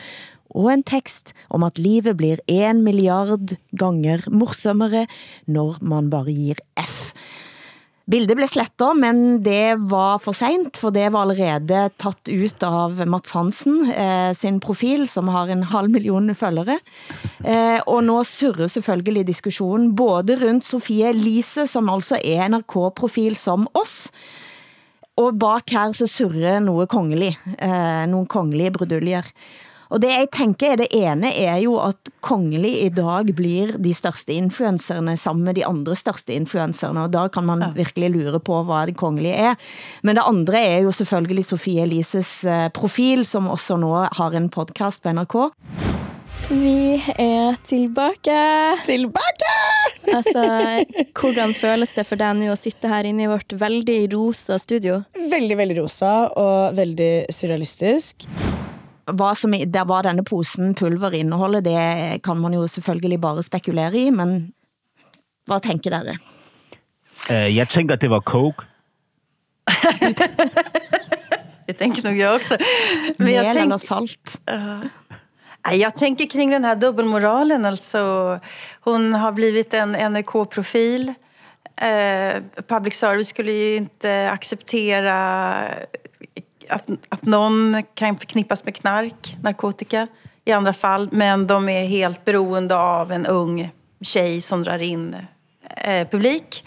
og 0.53 0.69
en 0.69 0.85
tekst 0.85 1.33
om 1.49 1.65
at 1.65 1.81
livet 1.81 2.13
blir 2.19 2.43
en 2.45 2.83
milliard 2.85 3.55
ganger 3.73 4.21
morsommere, 4.29 5.07
når 5.49 5.81
man 5.81 6.13
bare 6.13 6.29
gir 6.29 6.61
F. 6.77 7.09
Bildet 8.05 8.35
blev 8.35 8.49
slettet, 8.51 8.97
men 8.99 9.19
det 9.45 9.79
var 9.87 10.17
for 10.19 10.35
sent, 10.35 10.75
for 10.81 10.91
det 10.91 11.05
var 11.13 11.23
allerede 11.23 11.85
tatt 12.01 12.27
ut 12.27 12.65
av 12.67 12.99
Mats 13.07 13.31
Hansen 13.31 13.77
eh, 13.93 14.33
sin 14.35 14.59
profil, 14.63 15.05
som 15.07 15.31
har 15.31 15.47
en 15.47 15.63
halv 15.71 15.93
million 15.93 16.27
følgere. 16.35 16.81
Eh, 17.39 17.79
og 17.87 18.03
nu 18.03 18.17
surrer 18.27 18.67
selvfølgelig 18.67 19.23
diskussionen 19.31 19.93
både 19.95 20.35
rundt 20.41 20.67
Sofie 20.67 21.13
Lise, 21.15 21.63
som 21.71 21.87
altså 21.93 22.19
er 22.19 22.49
NRK-profil 22.51 23.39
som 23.39 23.69
oss, 23.71 24.09
og 25.15 25.37
bak 25.39 25.71
her 25.71 25.95
så 25.95 26.09
surrer 26.09 26.59
noget 26.59 26.91
kongelig, 26.91 27.37
eh, 27.55 28.03
nogle 28.11 28.27
kongelige 28.27 28.75
bruduljer. 28.81 29.31
Og 29.93 30.01
det 30.01 30.09
jeg 30.09 30.29
tænker 30.33 30.73
er 30.73 30.79
det 30.81 30.87
ene 30.97 31.29
er 31.37 31.59
jo 31.61 31.75
at 31.77 32.09
kongelig 32.25 32.71
i 32.81 32.89
dag 32.89 33.29
blir 33.37 33.75
de 33.77 33.91
største 33.93 34.33
influencerne 34.33 35.13
sammen 35.21 35.45
med 35.45 35.59
de 35.59 35.65
andre 35.69 35.93
største 35.95 36.33
influencerne, 36.33 37.05
og 37.05 37.13
da 37.13 37.27
kan 37.29 37.45
man 37.45 37.61
virkelig 37.75 38.09
lure 38.15 38.39
på, 38.41 38.63
hvad 38.65 38.89
det 38.89 38.97
kongelige 38.97 39.51
er. 39.51 39.59
Men 40.01 40.17
det 40.17 40.25
andre 40.25 40.61
er 40.61 40.79
jo 40.87 40.91
selvfølgelig 40.91 41.45
Sofie 41.45 41.83
Elises 41.85 42.31
eh, 42.45 42.71
profil, 42.73 43.21
som 43.25 43.51
også 43.53 43.77
nå 43.77 43.91
har 44.17 44.37
en 44.37 44.49
podcast 44.49 45.03
på 45.03 45.13
NRK. 45.13 45.37
Vi 46.49 46.97
er 47.19 47.53
tilbake. 47.63 48.39
Tilbake! 48.87 49.53
altså, 50.17 50.43
hvordan 51.13 51.53
føles 51.53 51.93
det 51.93 52.07
for 52.09 52.19
deg 52.19 52.33
nu 52.41 52.49
at 52.55 52.63
sitte 52.65 52.89
her 52.89 53.05
inne 53.05 53.27
i 53.27 53.31
vårt 53.31 53.53
veldig 53.61 53.99
rosa 54.15 54.57
studio? 54.57 55.03
Veldig, 55.13 55.59
veldig 55.61 55.79
rosa 55.83 56.15
og 56.33 56.75
veldig 56.81 57.13
surrealistisk. 57.29 58.27
Hvad 59.11 59.35
som 59.35 59.51
der 59.51 59.83
var 59.85 60.01
denne 60.01 60.23
posen 60.23 60.75
pulver 60.75 61.11
indeholder, 61.11 61.59
det 61.61 62.21
kan 62.23 62.37
man 62.37 62.53
jo 62.53 62.67
selvfølgelig 62.67 63.21
bare 63.21 63.43
spekulere 63.43 63.97
i, 63.97 64.09
men 64.09 64.53
hvad 65.45 65.59
tænker 65.59 65.89
dere? 65.91 66.17
Uh, 67.29 67.55
jeg 67.55 67.67
tænker, 67.69 67.95
det 67.95 68.09
var 68.09 68.19
coke. 68.19 68.65
Det 71.67 71.73
tänker 71.77 72.03
nog 72.03 72.17
jag 72.17 72.35
också. 72.35 72.57
Mel 73.19 73.31
jag 73.33 73.53
tänk- 73.53 73.81
salt? 73.81 74.41
Ja. 74.45 74.79
Nej, 75.65 75.77
Jag 75.79 75.95
tänker 75.95 76.25
kring 76.25 76.51
den 76.51 76.65
här 76.65 76.75
dubbelmoralen. 76.75 77.65
Alltså, 77.65 78.39
hon 78.81 79.13
har 79.13 79.31
blivit 79.31 79.73
en 79.73 79.95
NRK-profil. 79.95 81.13
Eh, 81.75 82.41
public 82.67 82.95
service 82.95 83.27
skulle 83.27 83.51
ju 83.51 83.75
inte 83.75 84.29
acceptera 84.31 85.55
att, 86.69 86.89
att 87.09 87.25
någon 87.25 87.83
kan 87.93 88.17
förknippas 88.17 88.65
med 88.65 88.75
knark, 88.75 89.37
narkotika 89.41 90.07
i 90.45 90.51
andra 90.51 90.73
fall. 90.73 91.09
Men 91.11 91.47
de 91.47 91.69
är 91.69 91.85
helt 91.85 92.25
beroende 92.25 92.75
av 92.75 93.11
en 93.11 93.25
ung 93.25 93.69
tjej 94.01 94.41
som 94.41 94.63
drar 94.63 94.79
in 94.79 95.15
eh, 95.77 96.07
publik. 96.07 96.65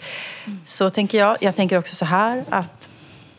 Så 0.65 0.89
tänker 0.89 1.17
jag. 1.17 1.37
Jag 1.41 1.55
tänker 1.55 1.77
också 1.77 1.95
så 1.95 2.05
här 2.05 2.45
att 2.49 2.89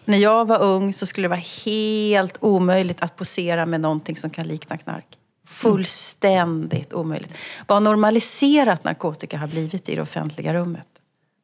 när 0.05 0.19
jag 0.19 0.47
var 0.47 0.63
ung 0.63 0.93
så 0.93 1.07
skulle 1.07 1.25
det 1.25 1.29
vara 1.29 1.43
helt 1.65 2.37
omöjligt 2.41 3.03
att 3.03 3.17
posera 3.17 3.67
med 3.67 3.81
någonting 3.81 4.17
som 4.17 4.31
kan 4.31 4.47
likna 4.47 4.77
knark. 4.77 5.07
Fullständigt 5.47 6.93
omöjligt. 6.93 7.33
Vad 7.67 7.83
normaliserat 7.83 8.85
narkotika 8.85 9.39
har 9.39 9.47
blivit 9.47 9.89
i 9.89 9.97
det 9.97 10.03
offentliga 10.03 10.55
rummet. 10.55 10.87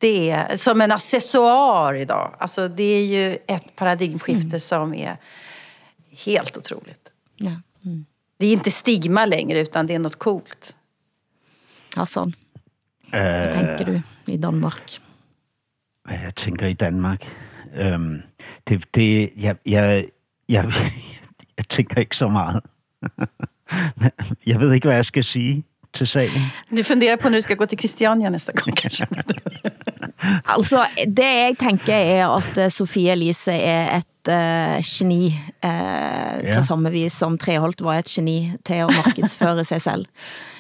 Det 0.05 0.31
är 0.31 0.57
som 0.57 0.81
en 0.81 0.93
accessoar 0.93 1.95
idag. 1.95 2.35
Alltså 2.39 2.69
det 2.69 2.83
är 2.85 3.05
ju 3.05 3.39
ett 3.47 3.77
paradigmskifte 3.77 4.47
Mm. 4.47 4.61
som 4.61 4.95
är 4.95 5.17
helt 6.25 6.57
otroligt. 6.57 7.09
Ja. 7.37 7.53
Mm. 7.85 8.05
Det 8.37 8.47
är 8.47 8.53
inte 8.53 8.71
stigma 8.71 9.27
längre 9.27 9.61
utan 9.61 9.87
det 9.87 9.95
är 9.95 9.99
något 9.99 10.17
coolt. 10.17 10.75
Hassan, 11.95 12.33
Øh, 13.15 13.21
hvad 13.21 13.55
tænker 13.55 13.85
du 13.85 14.01
i 14.33 14.37
Danmark? 14.37 15.01
Hvad 16.05 16.19
jeg 16.25 16.35
tænker 16.35 16.67
i 16.67 16.73
Danmark? 16.73 17.25
Øhm, 17.77 18.23
det, 18.65 18.95
det, 18.95 19.31
jeg, 19.37 19.57
jeg, 19.67 20.05
jeg, 20.49 20.65
jeg 21.59 21.69
tænker 21.69 22.01
ikke 22.01 22.17
så 22.17 22.29
meget. 22.29 22.63
jeg 24.47 24.61
ved 24.61 24.73
ikke, 24.73 24.89
hvad 24.89 24.97
jeg 24.97 25.05
skal 25.05 25.25
sige 25.25 25.65
til 25.95 26.07
sagen. 26.07 26.51
Du 26.71 26.83
funderar 26.85 27.17
på 27.17 27.29
när 27.29 27.39
du 27.39 27.43
ska 27.43 27.55
gå 27.55 27.67
till 27.67 27.79
Christiania 27.79 28.31
nästa 28.31 28.53
gång 28.53 28.75
kanske? 28.83 29.07
Altså, 30.45 30.87
det 31.07 31.25
jeg 31.25 31.57
tænker 31.61 31.95
er 31.95 32.29
at 32.29 32.59
eh, 32.59 32.71
Sofie 32.71 33.13
Elise 33.13 33.53
er 33.53 33.99
et 33.99 34.31
uh, 34.31 34.81
geni, 34.81 35.27
uh, 35.27 35.69
ja. 35.69 36.39
Ja. 36.45 36.57
på 36.57 36.63
samme 36.65 36.91
vis 36.91 37.13
som 37.13 37.37
Treholt 37.39 37.83
var 37.85 37.99
et 37.99 38.09
geni 38.09 38.53
til 38.65 38.75
at 38.87 38.95
markedsføre 38.95 39.65
sig 39.65 39.83
selv. 39.83 40.07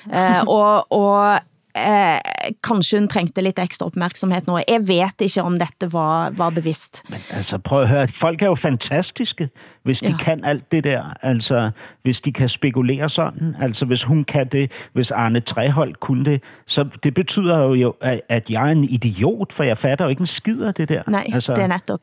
Uh, 0.07 0.43
og 0.47 0.93
og 0.93 1.41
uh, 1.79 2.19
kanskje 2.65 2.99
hun 2.99 3.09
trængte 3.09 3.41
lidt 3.41 3.59
ekstra 3.59 3.87
opmærksomhed 3.87 4.43
nu. 4.47 4.57
Jeg 4.69 4.89
vet 4.89 5.21
ikke 5.21 5.43
om 5.43 5.59
dette 5.59 5.93
var, 5.93 6.31
var 6.31 6.51
bevidst. 6.51 7.03
Altså, 7.31 7.59
prøv 7.59 7.83
at 7.83 7.89
høre. 7.89 8.09
Folk 8.09 8.43
er 8.43 8.47
jo 8.47 8.55
fantastiske, 8.55 9.49
hvis 9.83 10.01
de 10.01 10.11
Ja. 10.11 10.17
kan 10.17 10.45
alt 10.45 10.73
det 10.73 10.85
der. 10.85 11.05
Altså, 11.23 11.71
hvis 12.03 12.21
de 12.21 12.33
kan 12.33 12.49
spekulere 12.49 13.09
sådan. 13.09 13.57
Altså, 13.61 13.85
hvis 13.87 14.03
hun 14.03 14.25
kan 14.25 14.47
det, 14.49 14.73
hvis 14.93 15.11
Arne 15.11 15.41
Treholt 15.41 16.01
kunne 16.01 16.25
det. 16.25 16.43
Så 16.67 16.85
det 17.03 17.15
betyder 17.15 17.59
jo, 17.75 17.95
at 18.29 18.51
jeg 18.51 18.69
er 18.69 18.73
en 18.73 18.85
idiot, 18.85 19.53
for 19.53 19.65
jeg 19.65 19.79
fatter 19.79 20.05
jo 20.05 20.09
ikke 20.09 20.21
en 20.21 20.27
skid 20.27 20.61
af 20.61 20.75
det 20.75 20.89
der. 20.89 21.03
Nej, 21.07 21.27
altså. 21.33 21.55
det 21.55 21.63
er 21.63 21.67
netop. 21.67 22.01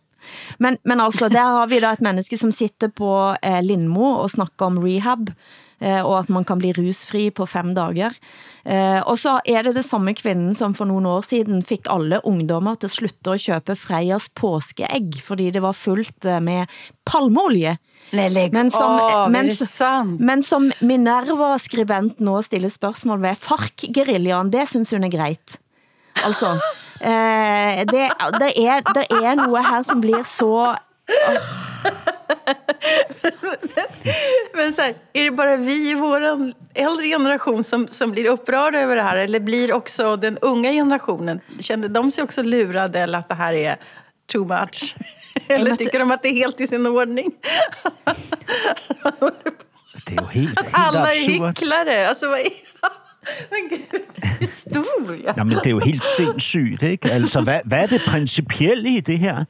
Men, 0.59 0.77
men 0.85 0.99
altså, 1.01 1.29
der 1.29 1.39
har 1.41 1.65
vi 1.67 1.79
da 1.79 1.91
et 1.91 2.01
menneske 2.01 2.37
som 2.37 2.51
sitter 2.51 2.87
på 2.95 3.33
eh, 3.43 3.59
Lindmo 3.63 4.03
og 4.03 4.29
snakker 4.29 4.65
om 4.65 4.77
rehab, 4.77 5.19
eh, 5.29 5.33
og 5.81 6.19
at 6.19 6.29
man 6.29 6.45
kan 6.45 6.61
bli 6.61 6.73
rusfri 6.77 7.29
på 7.33 7.47
fem 7.49 7.73
dager. 7.75 8.13
Eh, 8.65 9.01
og 9.09 9.17
så 9.17 9.39
er 9.45 9.65
det 9.65 9.73
det 9.79 9.85
samme 9.85 10.13
kvinden 10.13 10.53
som 10.57 10.75
for 10.77 10.85
nogle 10.85 11.09
år 11.09 11.25
siden 11.25 11.63
fik 11.65 11.89
alle 11.89 12.19
ungdommer 12.23 12.75
til 12.75 12.91
at 12.91 12.97
slutte 12.97 13.33
at 13.33 13.45
købe 13.45 13.75
Freyas 13.75 14.29
påskeæg, 14.29 15.17
fordi 15.25 15.49
det 15.49 15.61
var 15.61 15.73
fuldt 15.73 16.25
eh, 16.25 16.41
med 16.41 16.69
palmolie. 17.05 17.77
Nej, 18.11 18.29
læg 18.29 18.53
Men 18.53 18.69
som, 18.69 18.99
men, 19.31 19.49
men 20.19 20.43
som 20.43 20.71
Minerva-skribent 20.81 22.19
nå 22.19 22.41
stiller 22.41 22.69
spørgsmål 22.69 23.21
ved, 23.21 23.35
FARC-guerillaen, 23.35 24.51
det 24.51 24.67
synes 24.69 24.91
hun 24.91 25.03
er 25.03 25.09
greit. 25.09 25.57
Altså, 26.25 26.57
eh, 27.01 27.81
det, 27.87 28.09
det, 28.41 28.51
er, 28.57 28.81
det 28.93 29.05
er 29.09 29.35
noget 29.35 29.65
her 29.65 29.81
som 29.81 30.01
blir 30.01 30.23
så... 30.23 30.75
Men 34.53 34.73
så 34.73 34.81
här, 34.81 34.95
är 35.13 35.23
det 35.23 35.31
bara 35.31 35.55
vi 35.55 35.91
i 35.91 35.95
vår 35.95 36.21
äldre 36.73 37.07
generation 37.07 37.63
som, 37.63 37.87
som 37.87 38.11
blir 38.11 38.25
upprörda 38.25 38.79
över 38.79 38.95
det 38.95 39.01
här? 39.01 39.17
Eller 39.17 39.39
blir 39.39 39.73
också 39.73 40.15
den 40.15 40.37
unga 40.37 40.71
generationen, 40.71 41.39
känner 41.59 41.89
de 41.89 42.11
sig 42.11 42.23
också 42.23 42.43
lurade 42.43 42.99
eller 42.99 43.19
att 43.19 43.29
det 43.29 43.35
här 43.35 43.53
är 43.53 43.77
too 44.31 44.45
much? 44.45 44.95
Eller 45.47 45.75
tycker 45.75 45.99
de 45.99 46.11
att 46.11 46.21
det 46.21 46.29
är 46.29 46.33
helt 46.33 46.61
i 46.61 46.67
sin 46.67 46.87
ordning? 46.87 47.31
Det 50.05 50.13
er 50.13 50.21
jo 50.21 50.25
helt, 50.25 50.61
helt 50.61 50.69
Alla 50.71 51.13
är 51.13 51.47
hycklare. 51.47 52.07
Alltså, 52.07 52.27
vad 52.27 52.39
är... 52.39 52.49
Men 53.49 53.69
gud, 53.69 53.81
historia. 54.39 55.33
Nå, 55.37 55.43
men 55.43 55.57
det 55.57 55.65
er 55.65 55.71
jo 55.71 55.79
helt 55.79 56.03
sindssygt, 56.03 56.83
ikke? 56.83 57.11
Altså, 57.11 57.41
hvad, 57.41 57.59
hvad 57.65 57.83
er 57.83 57.87
det 57.87 58.01
principielle 58.07 58.89
i 58.89 58.99
det 58.99 59.17
her? 59.17 59.45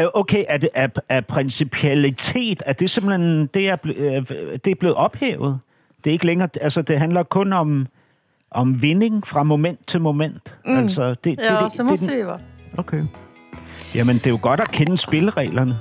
Øh, 0.00 0.06
Okay, 0.14 0.44
er, 0.48 0.56
det, 0.56 0.68
er, 0.74 0.88
er 1.08 1.20
principialitet, 1.20 2.62
er 2.66 2.72
det 2.72 2.90
simpelthen, 2.90 3.46
det 3.46 3.68
er, 3.68 3.76
øh, 3.84 4.26
det 4.64 4.66
er 4.66 4.74
blevet 4.74 4.96
ophævet? 4.96 5.60
Det 6.04 6.10
er 6.10 6.12
ikke 6.12 6.26
længere, 6.26 6.48
altså 6.60 6.82
det 6.82 6.98
handler 6.98 7.22
kun 7.22 7.52
om, 7.52 7.86
om 8.50 8.82
vinding 8.82 9.26
fra 9.26 9.42
moment 9.42 9.86
til 9.86 10.00
moment. 10.00 10.58
Mm. 10.66 10.76
Altså, 10.76 11.08
det, 11.08 11.24
det, 11.24 11.38
Ja, 11.38 11.64
det, 11.64 11.72
så 11.72 11.82
det, 11.82 12.00
det, 12.00 12.08
det. 12.08 12.40
Okay. 12.78 13.04
Jamen, 13.94 14.18
det 14.18 14.26
er 14.26 14.30
jo 14.30 14.38
godt 14.42 14.60
at 14.60 14.68
kende 14.70 14.96
spillereglerne. 14.96 15.78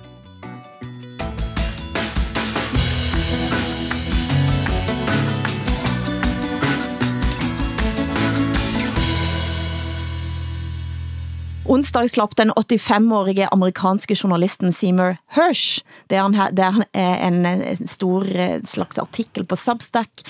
Onsdag 11.66 12.10
slapp 12.12 12.36
den 12.38 12.52
85-årige 12.54 13.48
amerikanske 13.52 14.14
journalisten 14.16 14.74
Seymour 14.74 15.16
Hersh. 15.34 15.82
Det 16.08 16.18
er, 16.18 16.22
han, 16.28 16.36
her- 16.38 16.52
det 16.54 16.62
er 16.66 16.72
han- 16.72 17.34
en 17.34 17.46
eh, 17.46 17.78
stor 17.90 18.26
eh, 18.36 18.60
slags 18.62 19.00
artikel 19.02 19.46
på 19.50 19.56
Substack, 19.58 20.22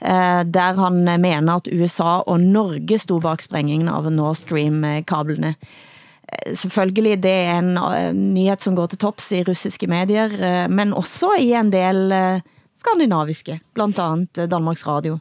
eh, 0.00 0.44
der 0.46 0.78
han 0.78 1.02
mener 1.20 1.54
at 1.56 1.68
USA 1.72 2.20
og 2.26 2.40
Norge 2.40 2.98
stod 2.98 3.20
bak 3.22 3.42
sprængningen 3.42 3.88
av 3.88 4.06
Nord 4.12 4.36
Stream-kablene. 4.38 5.54
Selvfølgelig, 6.54 7.22
det 7.22 7.30
er 7.32 7.58
en 7.58 7.74
nyhet 7.74 8.14
nyhed 8.14 8.60
som 8.62 8.76
går 8.76 8.86
til 8.92 8.98
tops 8.98 9.32
i 9.32 9.42
russiske 9.48 9.86
medier, 9.88 10.68
men 10.68 10.92
også 10.92 11.30
i 11.40 11.52
en 11.56 11.70
del 11.72 12.12
skandinaviske, 12.78 13.60
blandt 13.74 13.98
andet 13.98 14.50
Danmarks 14.52 14.86
Radio, 14.86 15.18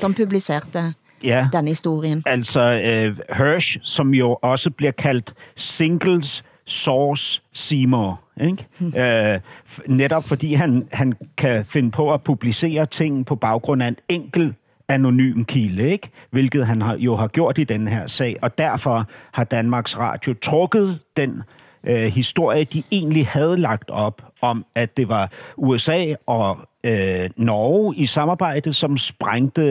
som 0.00 0.14
publicerte 0.14 0.94
Ja. 1.24 1.48
den 1.52 1.68
historien. 1.68 2.22
Altså, 2.26 2.60
øh, 2.60 3.16
Hirsch, 3.36 3.78
som 3.82 4.14
jo 4.14 4.38
også 4.42 4.70
bliver 4.70 4.92
kaldt 4.92 5.34
singles 5.56 6.44
source 6.66 7.42
Seymour, 7.52 8.20
ikke? 8.40 8.66
Mm. 8.78 8.92
Øh, 8.96 9.40
netop 9.86 10.24
fordi 10.24 10.54
han, 10.54 10.88
han 10.92 11.14
kan 11.36 11.64
finde 11.64 11.90
på 11.90 12.12
at 12.12 12.22
publicere 12.22 12.86
ting 12.86 13.26
på 13.26 13.36
baggrund 13.36 13.82
af 13.82 13.88
en 13.88 13.96
enkel 14.08 14.54
anonym 14.88 15.44
kilde, 15.44 15.90
ikke? 15.90 16.08
hvilket 16.30 16.66
han 16.66 16.82
har, 16.82 16.96
jo 16.96 17.16
har 17.16 17.28
gjort 17.28 17.58
i 17.58 17.64
den 17.64 17.88
her 17.88 18.06
sag, 18.06 18.36
og 18.42 18.58
derfor 18.58 19.06
har 19.32 19.44
Danmarks 19.44 19.98
Radio 19.98 20.34
trukket 20.42 20.98
den 21.16 21.42
øh, 21.86 22.04
historie, 22.04 22.64
de 22.64 22.82
egentlig 22.90 23.26
havde 23.26 23.56
lagt 23.56 23.90
op, 23.90 24.22
om 24.40 24.66
at 24.74 24.96
det 24.96 25.08
var 25.08 25.30
USA 25.56 26.14
og 26.26 26.58
øh, 26.84 27.30
Norge 27.36 27.96
i 27.96 28.06
samarbejde, 28.06 28.72
som 28.72 28.96
sprængte 28.96 29.62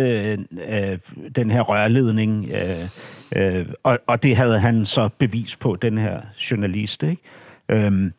øh, 0.69 0.99
den 1.35 1.51
her 1.51 1.61
rørledning. 1.61 2.51
Øh, 2.51 2.89
øh, 3.35 3.65
og, 3.83 3.99
og 4.07 4.23
det 4.23 4.35
havde 4.35 4.59
han 4.59 4.85
så 4.85 5.09
bevis 5.17 5.55
på, 5.55 5.75
den 5.75 5.97
her 5.97 6.21
journalist. 6.51 7.03
Ikke? 7.03 7.21
Øhm, 7.69 8.13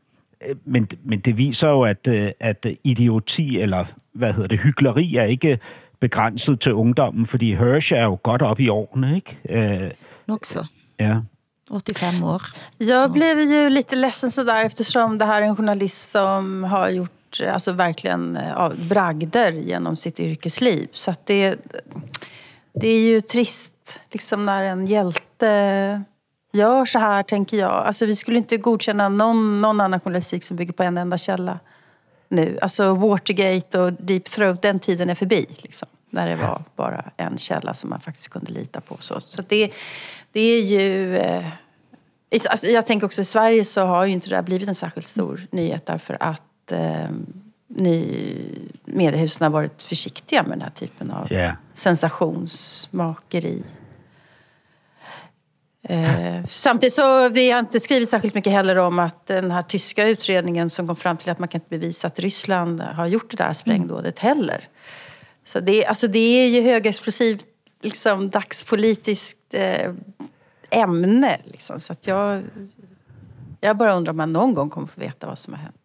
øh, 0.48 0.56
men, 0.64 0.88
men 1.04 1.20
det 1.20 1.38
viser 1.38 1.68
jo, 1.68 1.82
at, 1.82 2.08
øh, 2.08 2.30
at 2.40 2.66
idioti, 2.84 3.60
eller 3.60 3.84
hvad 4.12 4.32
hedder 4.32 4.48
det, 4.48 4.60
hykleri 4.60 5.16
er 5.16 5.24
ikke 5.24 5.58
begrænset 6.00 6.60
til 6.60 6.72
ungdommen, 6.74 7.26
fordi 7.26 7.54
Hirsch 7.54 7.94
er 7.94 8.04
jo 8.04 8.18
godt 8.22 8.42
op 8.42 8.60
i 8.60 8.68
årene, 8.68 9.14
ikke? 9.16 9.84
Øh, 9.84 9.90
Nok 10.26 10.44
så. 10.44 10.64
ja. 11.00 11.16
85 11.70 12.24
år. 12.24 12.42
Jag 12.78 13.12
blev 13.12 13.40
ju 13.40 13.70
lite 13.70 13.96
ledsen 13.96 14.30
sådär 14.30 14.64
eftersom 14.64 15.18
det 15.18 15.24
här 15.24 15.42
är 15.42 15.46
en 15.46 15.56
journalist 15.56 16.10
som 16.10 16.64
har 16.64 16.88
gjort 16.88 17.40
eh, 17.40 17.54
alltså 17.54 17.72
verkligen 17.72 18.36
eh, 18.36 18.48
ja, 18.48 18.72
bragder 18.88 19.52
genom 19.52 19.96
sitt 19.96 20.20
yrkesliv. 20.20 20.88
Så 20.92 21.10
att 21.10 21.26
det, 21.26 21.56
det 22.74 22.88
är 22.88 23.00
ju 23.00 23.20
trist 23.20 24.00
liksom 24.10 24.46
när 24.46 24.62
en 24.62 24.86
hjälte 24.86 26.02
gör 26.52 26.84
så 26.84 26.98
här, 26.98 27.22
tänker 27.22 27.56
jag. 27.56 27.70
Alltså 27.86 28.06
vi 28.06 28.16
skulle 28.16 28.38
inte 28.38 28.56
godkänna 28.56 29.08
någon, 29.08 29.60
någon 29.60 29.80
annan 29.80 30.00
journalistik 30.00 30.44
som 30.44 30.56
bygger 30.56 30.72
på 30.72 30.82
en 30.82 30.98
enda 30.98 31.18
källa 31.18 31.58
nu. 32.28 32.58
Alltså 32.62 32.94
Watergate 32.94 33.80
och 33.80 33.92
Deep 33.92 34.24
Throat, 34.24 34.62
den 34.62 34.80
tiden 34.80 35.10
är 35.10 35.14
förbi. 35.14 35.46
Liksom, 35.48 35.88
när 36.10 36.28
det 36.28 36.36
var 36.36 36.62
bara 36.76 37.04
en 37.16 37.38
källa 37.38 37.74
som 37.74 37.90
man 37.90 38.00
faktiskt 38.00 38.28
kunde 38.28 38.52
lita 38.52 38.80
på. 38.80 38.96
Så, 38.98 39.20
så 39.20 39.42
det, 39.48 39.72
det 40.32 40.40
är 40.40 40.62
ju... 40.62 41.16
Eh, 41.16 41.46
alltså 42.50 42.66
jag 42.68 42.86
tänker 42.86 43.06
också 43.06 43.20
i 43.22 43.24
Sverige 43.24 43.64
så 43.64 43.86
har 43.86 44.04
ju 44.06 44.12
inte 44.12 44.28
det 44.28 44.34
här 44.34 44.42
blivit 44.42 44.68
en 44.68 44.74
särskilt 44.74 45.06
stor 45.06 45.46
nyhet 45.50 45.86
därför 45.86 46.16
att 46.20 46.72
eh, 46.72 47.08
ni, 47.68 48.28
mediehusen 48.84 49.44
har 49.44 49.50
varit 49.50 49.82
försiktiga 49.82 50.42
med 50.42 50.52
den 50.52 50.62
här 50.62 50.70
typen 50.70 51.10
av 51.10 51.32
Ja. 51.32 51.52
sensationsmakeri. 51.74 53.62
Eh, 55.88 56.44
samtidigt 56.48 56.94
så 56.94 57.28
vi 57.28 57.50
har 57.50 57.58
inte 57.58 57.80
skrivit 57.80 58.08
särskilt 58.08 58.34
mycket 58.34 58.52
heller 58.52 58.76
om 58.76 58.98
att 58.98 59.26
den 59.26 59.50
här 59.50 59.62
tyska 59.62 60.06
utredningen 60.08 60.70
som 60.70 60.86
kom 60.86 60.96
fram 60.96 61.16
till 61.16 61.30
att 61.30 61.38
man 61.38 61.48
kan 61.48 61.60
inte 61.60 61.70
bevisa 61.78 62.06
att 62.06 62.18
Ryssland 62.18 62.80
har 62.80 63.06
gjort 63.06 63.30
det 63.30 63.36
där 63.36 63.52
sprängdådet 63.52 64.18
heller. 64.18 64.68
Så 65.44 65.60
det, 65.60 65.86
alltså 65.86 66.08
det 66.08 66.18
är 66.18 66.48
ju 66.48 66.62
högexplosivt 66.62 67.46
liksom, 67.80 68.30
dagspolitiskt 68.30 69.54
eh, 69.54 69.92
ämne. 70.70 71.40
Liksom. 71.44 71.80
Så 71.80 71.92
att 71.92 72.06
jag, 72.06 72.42
jag 73.60 73.76
bara 73.76 73.94
undrar 73.94 74.10
om 74.10 74.16
man 74.16 74.32
någon 74.32 74.54
gång 74.54 74.70
kommer 74.70 74.86
få 74.86 75.00
veta 75.00 75.26
vad 75.26 75.38
som 75.38 75.54
har 75.54 75.60
hänt. 75.60 75.76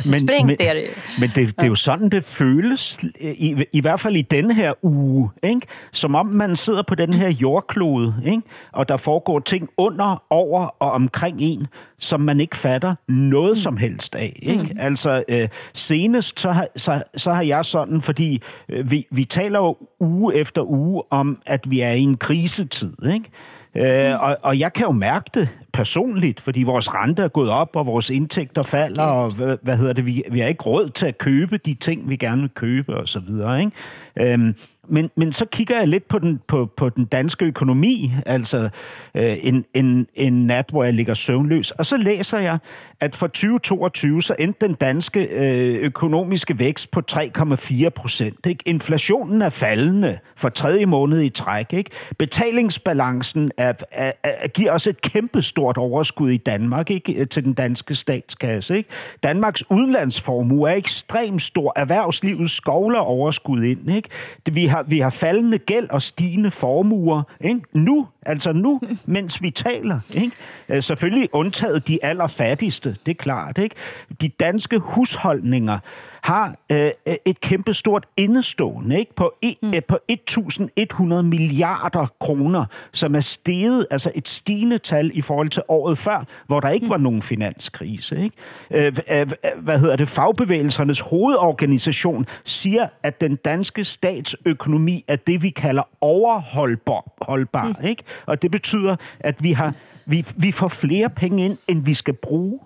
Sprængt 0.00 0.46
men, 0.46 0.56
er 0.60 0.74
det 0.74 0.82
jo. 0.82 0.92
Men 1.18 1.30
det, 1.34 1.56
det 1.56 1.62
er 1.62 1.66
jo 1.66 1.74
sådan, 1.74 2.08
det 2.08 2.24
føles, 2.24 2.98
i, 3.20 3.64
i 3.72 3.80
hvert 3.80 4.00
fald 4.00 4.16
i 4.16 4.22
denne 4.22 4.54
her 4.54 4.72
uge, 4.82 5.30
ikke? 5.42 5.66
som 5.92 6.14
om 6.14 6.26
man 6.26 6.56
sidder 6.56 6.82
på 6.88 6.94
den 6.94 7.14
her 7.14 7.28
jordklode, 7.28 8.14
ikke? 8.24 8.42
og 8.72 8.88
der 8.88 8.96
foregår 8.96 9.40
ting 9.40 9.68
under, 9.76 10.22
over 10.30 10.66
og 10.66 10.90
omkring 10.90 11.36
en, 11.40 11.66
som 11.98 12.20
man 12.20 12.40
ikke 12.40 12.56
fatter 12.56 12.94
noget 13.08 13.58
som 13.58 13.76
helst 13.76 14.14
af. 14.14 14.38
Ikke? 14.42 14.62
Mm. 14.62 14.70
Altså 14.78 15.24
øh, 15.28 15.48
senest, 15.74 16.40
så 16.40 16.52
har, 16.52 16.66
så, 16.76 17.02
så 17.16 17.32
har 17.32 17.42
jeg 17.42 17.64
sådan, 17.64 18.00
fordi 18.02 18.42
øh, 18.68 18.90
vi, 18.90 19.06
vi 19.10 19.24
taler 19.24 19.58
jo 19.58 19.76
uge 20.00 20.34
efter 20.34 20.62
uge 20.62 21.02
om, 21.10 21.42
at 21.46 21.70
vi 21.70 21.80
er 21.80 21.92
i 21.92 22.00
en 22.00 22.16
krisetid, 22.16 22.92
ikke? 23.12 23.30
Øh, 23.78 24.22
og, 24.22 24.36
og 24.42 24.58
jeg 24.58 24.72
kan 24.72 24.86
jo 24.86 24.92
mærke 24.92 25.30
det 25.34 25.48
personligt, 25.72 26.40
fordi 26.40 26.62
vores 26.62 26.94
rente 26.94 27.22
er 27.22 27.28
gået 27.28 27.50
op, 27.50 27.76
og 27.76 27.86
vores 27.86 28.10
indtægter 28.10 28.62
falder, 28.62 29.02
og 29.02 29.30
hvad, 29.30 29.56
hvad 29.62 29.76
hedder 29.76 29.92
det, 29.92 30.06
vi, 30.06 30.22
vi 30.30 30.40
har 30.40 30.48
ikke 30.48 30.64
råd 30.64 30.88
til 30.88 31.06
at 31.06 31.18
købe 31.18 31.56
de 31.56 31.74
ting, 31.74 32.08
vi 32.08 32.16
gerne 32.16 32.40
vil 32.40 32.50
købe, 32.50 32.96
og 32.96 33.08
så 33.08 33.20
videre. 33.20 33.60
Ikke? 33.60 34.32
Øhm, 34.32 34.54
men, 34.88 35.10
men 35.16 35.32
så 35.32 35.44
kigger 35.44 35.78
jeg 35.78 35.88
lidt 35.88 36.08
på 36.08 36.18
den, 36.18 36.40
på, 36.46 36.70
på 36.76 36.88
den 36.88 37.04
danske 37.04 37.44
økonomi, 37.44 38.12
altså 38.26 38.68
øh, 39.14 39.36
en, 39.42 39.64
en, 39.74 40.06
en 40.14 40.46
nat, 40.46 40.66
hvor 40.70 40.84
jeg 40.84 40.94
ligger 40.94 41.14
søvnløs, 41.14 41.70
og 41.70 41.86
så 41.86 41.96
læser 41.96 42.38
jeg, 42.38 42.58
at 43.00 43.16
for 43.16 43.26
2022 43.26 44.22
så 44.22 44.34
endte 44.38 44.66
den 44.66 44.74
danske 44.74 45.20
øh, 45.20 45.74
økonomiske 45.74 46.58
vækst 46.58 46.90
på 46.90 47.02
3,4 47.12 47.88
procent. 47.88 48.46
Inflationen 48.66 49.42
er 49.42 49.48
faldende 49.48 50.18
for 50.36 50.48
tredje 50.48 50.86
måned 50.86 51.22
i 51.22 51.28
træk. 51.28 51.72
Ikke? 51.72 51.90
Betalingsbalancen 52.18 53.50
er, 53.56 53.72
er, 53.92 54.12
er, 54.22 54.48
giver 54.48 54.72
os 54.72 54.86
et 54.86 55.00
kæmpestort 55.00 55.76
overskud 55.76 56.30
i 56.30 56.36
Danmark 56.36 56.90
ikke? 56.90 57.24
til 57.24 57.44
den 57.44 57.52
danske 57.52 57.94
statskasse. 57.94 58.76
Ikke? 58.76 58.88
Danmarks 59.22 59.70
udlandsformue 59.70 60.70
er 60.70 60.74
ekstremt 60.74 61.42
stor. 61.42 61.72
Erhvervslivet 61.76 62.50
skovler 62.50 62.98
overskud 62.98 63.62
ind. 63.62 63.90
Ikke? 63.90 64.08
Det, 64.46 64.54
vi, 64.54 64.66
har, 64.66 64.75
vi 64.82 64.98
har 64.98 65.10
faldende 65.10 65.58
gæld 65.58 65.90
og 65.90 66.02
stigende 66.02 66.50
formuer. 66.50 67.22
Ikke? 67.40 67.60
Nu, 67.72 68.08
altså 68.22 68.52
nu, 68.52 68.80
mens 69.06 69.42
vi 69.42 69.50
taler. 69.50 70.00
Ikke? 70.10 70.30
Øh, 70.68 70.82
Selvfølgelig 70.82 71.28
undtaget 71.32 71.88
de 71.88 71.98
allerfattigste, 72.04 72.96
det 73.06 73.12
er 73.12 73.16
klart. 73.22 73.58
Ikke? 73.58 73.74
De 74.20 74.28
danske 74.28 74.78
husholdninger 74.78 75.78
har 76.26 76.54
øh, 76.72 76.90
et 77.24 77.40
kæmpestort 77.40 78.06
indestående 78.16 78.98
ikke? 78.98 79.14
På, 79.14 79.34
e, 79.42 79.54
mm. 79.62 79.72
på 79.88 79.98
1.100 80.12 81.22
milliarder 81.22 82.06
kroner, 82.20 82.64
som 82.92 83.14
er 83.14 83.20
steget, 83.20 83.86
altså 83.90 84.12
et 84.14 84.28
stigende 84.28 84.78
tal 84.78 85.10
i 85.14 85.20
forhold 85.20 85.48
til 85.48 85.62
året 85.68 85.98
før, 85.98 86.24
hvor 86.46 86.60
der 86.60 86.68
ikke 86.68 86.88
var 86.88 86.96
nogen 86.96 87.22
finanskrise. 87.22 88.22
Ikke? 88.22 88.36
Øh, 88.70 88.96
øh, 89.10 89.26
hvad 89.56 89.78
hedder 89.78 89.96
det? 89.96 90.08
Fagbevægelsernes 90.08 91.00
hovedorganisation 91.00 92.26
siger, 92.44 92.88
at 93.02 93.20
den 93.20 93.36
danske 93.36 93.84
statsøkonomi 93.84 95.04
er 95.08 95.16
det, 95.16 95.42
vi 95.42 95.50
kalder 95.50 95.82
overholdbar. 96.00 97.12
Holdbar, 97.22 97.68
mm. 97.68 97.86
ikke? 97.86 98.02
Og 98.26 98.42
det 98.42 98.50
betyder, 98.50 98.96
at 99.20 99.42
vi 99.42 99.52
har 99.52 99.72
vi, 100.06 100.26
vi 100.36 100.52
får 100.52 100.68
flere 100.68 101.10
penge 101.10 101.44
ind, 101.44 101.58
end 101.68 101.84
vi 101.84 101.94
skal 101.94 102.14
bruge. 102.14 102.58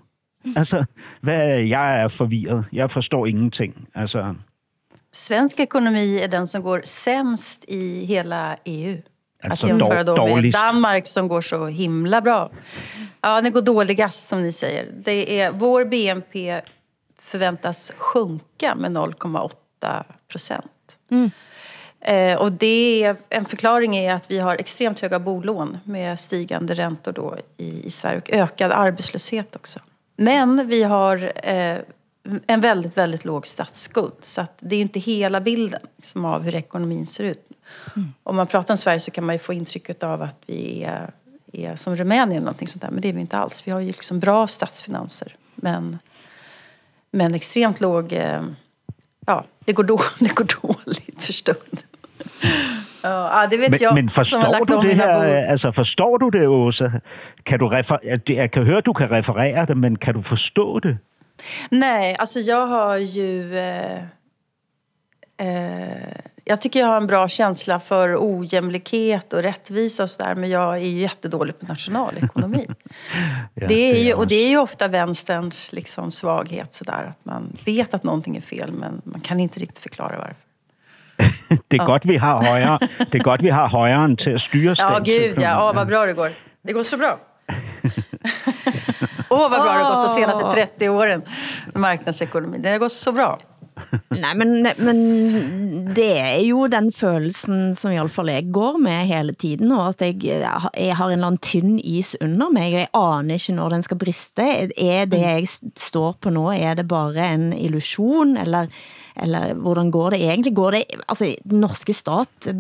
Altså, 0.57 0.85
hvad, 1.21 1.61
jeg 1.61 2.03
er 2.03 2.09
forvirret. 2.09 2.65
Jeg 2.73 2.91
forstår 2.91 3.27
ingenting. 3.27 3.89
Altså, 3.95 4.35
Svensk 5.13 5.61
ekonomi 5.61 6.19
är 6.19 6.29
den 6.29 6.47
som 6.47 6.63
går 6.63 6.81
sämst 6.85 7.65
i 7.69 8.05
hela 8.05 8.57
EU. 8.65 9.03
Alltså 9.43 9.67
att 9.67 9.71
jämföra 9.71 10.05
då 10.05 10.37
med. 10.37 10.53
Danmark 10.53 11.07
som 11.07 11.29
går 11.29 11.41
så 11.41 11.67
himla 11.67 12.21
bra. 12.21 12.51
Ja, 13.21 13.41
det 13.41 13.51
går 13.51 13.63
dåligast 13.63 14.29
som 14.29 14.43
ni 14.43 14.53
säger. 14.53 14.87
Det 15.05 15.41
är, 15.41 15.51
vår 15.51 15.85
BNP 15.85 16.61
förväntas 17.19 17.93
sjunka 17.97 18.75
med 18.75 18.91
0,8 18.91 20.03
procent. 20.29 20.97
Eh, 22.01 22.37
och 22.37 22.53
det 22.53 23.05
är, 23.05 23.17
en 23.29 23.45
förklaring 23.45 23.97
är 23.97 24.15
att 24.15 24.31
vi 24.31 24.39
har 24.39 24.57
extremt 24.57 25.01
höga 25.01 25.19
bolån 25.19 25.79
med 25.85 26.21
stigande 26.21 26.75
räntor 26.75 27.13
då 27.13 27.39
i, 27.57 27.87
i 27.87 27.91
Sverige 27.91 28.19
och 28.19 28.31
ökad 28.31 28.73
arbetslöshet 28.73 29.57
också. 29.57 29.81
Men 30.23 30.69
vi 30.69 30.83
har 30.83 31.33
eh, 31.49 31.79
en 32.47 32.61
väldigt, 32.61 32.97
väldigt 32.97 33.25
låg 33.25 33.47
statsskuld. 33.47 34.13
Så 34.21 34.41
att 34.41 34.59
det 34.61 34.77
är 34.77 34.81
inte 34.81 35.01
hela 35.01 35.41
bilden 35.41 35.81
liksom, 35.97 36.25
av 36.25 36.43
hur 36.43 36.55
ekonomin 36.55 37.07
ser 37.07 37.25
ut. 37.25 37.49
Om 38.23 38.37
man 38.37 38.47
pratar 38.47 38.75
om 38.75 38.79
Sverige 38.79 39.01
så 39.01 39.11
kan 39.11 39.25
man 39.25 39.35
ju 39.35 39.39
få 39.39 39.53
intrycket 39.53 40.03
av 40.03 40.23
att 40.23 40.43
vi 40.47 40.83
är, 40.83 41.13
är 41.53 41.77
som 41.77 41.97
Rumänien 41.97 42.31
eller 42.31 42.41
någonting 42.41 42.69
sånt 42.69 42.83
där. 42.83 42.91
Men 42.91 43.01
det 43.01 43.09
är 43.09 43.13
vi 43.13 43.21
inte 43.21 43.37
alls. 43.37 43.67
Vi 43.67 43.71
har 43.71 43.81
ju 43.81 43.87
liksom 43.87 44.21
bra 44.21 44.47
statsfinanser. 44.47 45.37
Men, 45.55 45.99
men 47.11 47.35
extremt 47.35 47.81
låg... 47.81 48.13
Eh, 48.13 48.43
ja, 49.27 49.45
det 49.65 49.73
går, 49.73 49.85
då, 49.85 50.01
det 50.19 50.35
går 50.35 50.47
dåligt 50.63 51.23
för 51.23 51.33
stunden. 51.33 51.79
Ja, 53.03 53.47
det 53.51 53.57
vet 53.57 53.71
men, 53.71 53.79
jag 53.83 53.95
men 53.95 54.09
forstår 54.09 54.65
du 54.67 54.89
det 54.89 54.95
her? 54.95 55.19
bord. 55.19 55.51
Altså, 55.51 55.73
forstår 55.73 56.19
du 56.19 56.31
det, 56.39 56.47
Åsa? 56.47 56.93
Kan 57.43 57.59
du 57.59 57.69
refer- 57.69 58.21
jeg 58.27 58.51
kan 58.51 58.67
høre, 58.67 58.81
du 58.81 58.93
kan 58.93 59.09
referere 59.11 59.67
det, 59.67 59.77
men 59.77 59.97
kan 59.97 60.15
du 60.15 60.23
forstå 60.23 60.79
det? 60.79 60.99
Nej, 61.71 62.17
alltså 62.19 62.41
jag 62.41 62.67
har 62.67 62.97
ju... 62.97 63.59
Eh, 63.59 64.03
eh, 65.39 66.17
jag 66.45 66.61
tycker 66.61 66.81
jag 66.81 66.87
har 66.87 66.97
en 66.97 67.07
bra 67.07 67.29
känsla 67.29 67.81
för 67.81 68.17
ojämlikhet 68.21 69.33
och 69.33 69.43
rättvisa 69.43 70.03
och 70.03 70.11
sådär. 70.11 70.35
Men 70.35 70.51
jag 70.51 70.75
är 70.75 70.87
ju 70.87 71.01
jättedålig 71.01 71.59
på 71.59 71.67
nationalekonomi. 71.67 72.67
Ja, 73.55 73.69
det 73.69 73.75
är 73.75 74.05
ju, 74.05 74.15
och 74.15 74.27
det 74.27 74.35
är 74.35 74.49
ju 74.49 74.59
ofta 74.59 74.89
vänsterns 74.89 75.73
liksom, 75.73 76.13
svaghet 76.13 76.75
sådär. 76.75 77.07
Att 77.11 77.25
man 77.25 77.57
vet 77.65 77.95
att 77.95 78.03
någonting 78.05 78.37
är 78.37 78.41
fel 78.41 78.73
men 78.73 79.03
man 79.05 79.21
kan 79.21 79.41
inte 79.41 79.61
riktigt 79.61 79.79
förklara 79.79 80.19
varför. 80.19 80.50
Det 81.71 81.79
er, 81.81 81.83
Ja. 81.83 81.85
godt, 81.85 82.09
vi 82.09 82.17
har 82.17 82.43
højere, 82.45 82.79
det 83.13 83.15
er 83.21 83.23
godt, 83.25 83.43
vi 83.43 83.49
har 83.49 83.69
højeren 83.69 84.17
til 84.17 84.31
at 84.31 84.41
styre 84.41 84.69
Ja, 84.71 84.75
statsøkonomien. 84.75 85.35
gud 85.35 85.43
ja. 85.43 85.69
Åh, 85.69 85.75
vad 85.77 85.87
bra 85.87 86.07
det 86.07 86.17
går. 86.17 86.29
Det 86.67 86.75
går 86.75 86.83
så 86.83 86.97
bra. 86.97 87.13
Åh, 89.31 89.51
vad 89.51 89.51
bra 89.51 89.65
det 89.73 89.85
har 89.85 89.95
gått 89.95 90.03
de 90.09 90.15
senaste 90.15 90.51
30 90.55 90.89
åren 90.89 91.23
med 91.75 91.81
marknadsekonomi. 91.83 92.59
Det 92.59 92.71
har 92.71 92.79
gått 92.83 92.93
så 92.93 93.13
bra. 93.13 93.39
Nej, 94.13 94.35
men, 94.37 94.67
men 94.77 94.99
det 95.97 96.09
er 96.21 96.41
jo 96.45 96.67
den 96.69 96.91
følelsen, 96.93 97.71
som 97.75 97.93
i 97.95 97.99
alle 97.99 98.13
fall 98.13 98.29
jeg 98.29 98.51
går 98.53 98.77
med 98.83 99.07
hele 99.09 99.33
tiden, 99.41 99.73
og 99.73 99.89
at 99.95 100.03
jeg, 100.05 100.19
jeg 100.27 100.97
har 100.99 101.07
en 101.09 101.13
eller 101.17 101.31
anden 101.31 101.39
tynd 101.41 101.79
is 101.81 102.13
under 102.21 102.51
mig, 102.53 102.67
og 102.75 102.79
jeg 102.83 102.91
aner 103.01 103.35
ikke 103.41 103.57
når 103.57 103.77
den 103.77 103.87
skal 103.87 104.01
briste. 104.03 104.49
Er 104.77 105.09
det 105.09 105.23
jeg 105.23 105.49
står 105.81 106.19
på 106.21 106.31
nu, 106.35 106.49
er 106.53 106.75
det 106.77 106.89
bare 106.91 107.31
en 107.35 107.53
illusion, 107.57 108.37
eller, 108.37 108.69
eller 109.17 109.55
hvordan 109.55 109.91
går 109.91 110.11
det 110.11 110.21
egentlig? 110.23 110.55
Går 110.57 110.71
det, 110.71 110.85
altså, 111.09 111.35
den 111.51 111.61
norske 111.61 111.93
stat 111.93 112.51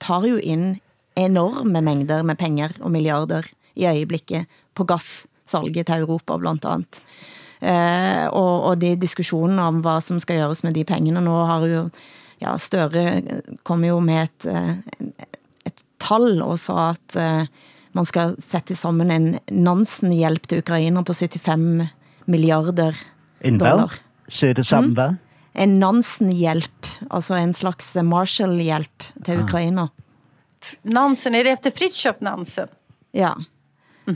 tar 0.00 0.26
jo 0.26 0.36
ind 0.36 0.76
enorme 1.16 1.80
mængder 1.80 2.22
med 2.22 2.34
penger 2.36 2.68
og 2.80 2.90
milliarder 2.90 3.42
i 3.76 3.86
øjeblikket 3.86 4.46
på 4.74 4.84
gassalget 4.84 5.86
til 5.86 6.02
Europa 6.02 6.36
blandt 6.36 6.64
andet. 6.64 7.00
Eh, 7.62 8.26
og, 8.32 8.62
og 8.62 8.80
de 8.80 8.96
diskussionen 8.96 9.58
om 9.58 9.80
hvad 9.80 10.00
som 10.00 10.20
skal 10.20 10.36
gjøres 10.36 10.64
med 10.64 10.74
de 10.74 10.84
pengene. 10.84 11.20
Nå 11.20 11.44
har 11.44 11.66
jo 11.66 11.88
ja, 12.42 12.56
Støre 12.58 13.22
kom 13.64 13.84
jo 13.84 14.00
med 14.00 14.22
et, 14.26 14.46
eh, 14.50 14.74
et 15.66 15.84
tal 16.00 16.42
og 16.42 16.58
sa 16.58 16.90
at 16.90 17.16
eh, 17.16 17.46
man 17.94 18.04
skal 18.04 18.34
sætte 18.42 18.74
sammen 18.74 19.10
en 19.10 19.38
Nansen-hjælp 19.50 20.48
til 20.48 20.58
Ukrainer 20.58 21.02
på 21.02 21.12
75 21.12 21.88
milliarder 22.26 22.92
En 23.40 23.56
hvad? 23.56 23.70
dollar. 23.70 23.94
Sætte 24.28 24.64
sammen 24.64 24.90
Mm. 24.90 24.94
hvad? 24.94 25.14
En 25.54 25.78
Nansen-hjælp, 25.78 26.86
altså 27.10 27.34
en 27.34 27.52
slags 27.52 27.94
Marshall-hjælp 27.94 29.04
til 29.24 29.40
Ukrainer. 29.40 29.88
Nansen, 30.82 31.34
är 31.34 31.44
det 31.44 31.50
efter 31.50 31.70
Fritiof 31.70 32.16
Nansen? 32.20 32.68
Ja, 33.12 33.34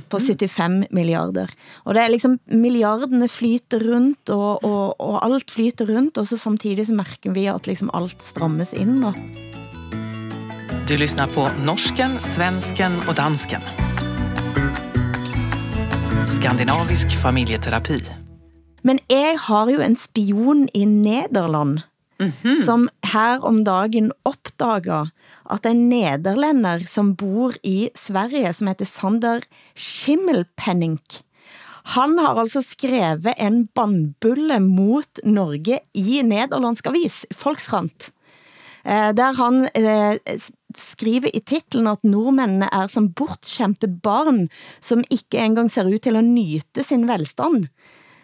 på 0.09 0.19
75 0.19 0.91
milliarder. 0.91 1.51
Og 1.85 1.95
det 1.95 2.03
er 2.03 2.13
liksom, 2.13 2.39
milliarderne 2.47 3.29
flyter 3.29 3.83
rundt, 3.93 4.31
og, 4.31 4.65
og, 4.65 5.01
og 5.01 5.25
alt 5.25 5.51
flyter 5.51 5.89
rundt, 5.89 6.19
og 6.19 6.27
så 6.27 6.37
samtidig 6.37 6.87
så 6.87 6.95
mærker 6.95 7.33
vi 7.33 7.47
at 7.47 7.67
liksom 7.67 7.91
alt 7.95 8.25
strammes 8.25 8.73
ind. 8.73 9.03
Da. 9.03 9.13
Du 10.89 10.97
lyssnar 10.97 11.27
på 11.27 11.49
norsken, 11.67 12.21
svensken 12.21 12.93
och 13.09 13.15
dansken. 13.15 13.61
Skandinavisk 16.27 17.23
familjeterapi. 17.23 18.28
Men 18.83 19.01
jeg 19.11 19.39
har 19.49 19.71
jo 19.71 19.81
en 19.81 19.97
spion 19.97 20.69
i 20.75 20.85
Nederland, 20.85 21.81
mm 22.21 22.33
-hmm. 22.43 22.65
som 22.65 22.89
her 23.03 23.45
om 23.45 23.65
dagen 23.65 24.13
opdager 24.25 25.11
at 25.51 25.67
en 25.67 25.89
nederlænder, 25.89 26.87
som 26.87 27.17
bor 27.17 27.55
i 27.63 27.91
Sverige, 27.95 28.53
som 28.53 28.67
heter 28.67 28.85
Sander 28.85 29.41
Schimmelpenning, 29.75 31.01
han 31.95 32.19
har 32.21 32.37
altså 32.37 32.61
skrevet 32.65 33.33
en 33.41 33.63
bandbulle 33.77 34.59
mot 34.61 35.21
Norge 35.25 35.81
i 35.97 36.21
nederlandsk 36.23 36.91
avis, 36.91 37.23
Volkskrant, 37.41 38.11
eh, 38.85 39.09
der 39.17 39.39
han 39.39 39.69
eh, 39.73 40.19
skriver 40.77 41.33
i 41.33 41.41
titlen 41.41 41.89
at 41.89 42.05
nordmændene 42.05 42.69
er 42.73 42.93
som 42.93 43.09
bortskæmte 43.17 43.89
barn, 44.05 44.51
som 44.85 45.05
ikke 45.09 45.41
engang 45.41 45.73
ser 45.73 45.89
ut 45.89 46.05
til 46.05 46.21
at 46.21 46.29
nyte 46.29 46.85
sin 46.85 47.09
velstand. 47.09 47.71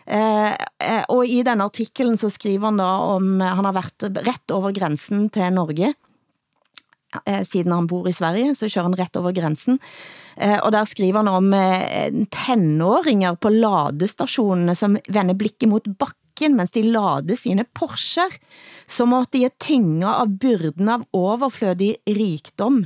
Eh, 0.05 0.53
eh, 0.53 1.05
og 1.09 1.25
i 1.25 1.41
den 1.47 1.63
artiklen 1.65 2.19
så 2.21 2.29
skriver 2.33 2.69
han 2.69 2.81
da 2.81 2.89
om, 3.17 3.41
eh, 3.41 3.55
han 3.57 3.65
har 3.65 3.77
været 3.77 4.19
ret 4.27 4.53
over 4.53 4.75
grænsen 4.77 5.31
til 5.33 5.53
Norge, 5.53 5.95
eh, 7.27 7.43
siden 7.45 7.73
han 7.73 7.87
bor 7.87 8.09
i 8.09 8.13
Sverige, 8.13 8.55
så 8.55 8.69
kører 8.69 8.91
han 8.91 8.99
ret 8.99 9.17
over 9.17 9.33
grænsen. 9.33 9.81
Eh, 10.37 10.59
og 10.63 10.73
der 10.73 10.85
skriver 10.85 11.23
han 11.23 11.29
om 11.29 11.55
eh, 11.55 12.13
tenåringer 12.31 13.37
på 13.37 13.49
ladestationerne, 13.49 14.75
som 14.75 14.99
vender 15.09 15.35
blikket 15.35 15.69
mot 15.69 15.89
bakken, 15.99 16.57
mens 16.57 16.71
de 16.71 16.83
lader 16.83 17.37
sine 17.37 17.65
Porscher, 17.65 18.29
som 18.87 19.15
at 19.15 19.33
de 19.33 19.45
er 19.47 19.57
tynget 19.59 20.11
av 20.11 20.29
byrden 20.29 20.89
av 20.89 21.07
overflødig 21.15 21.97
rikdom. 22.07 22.85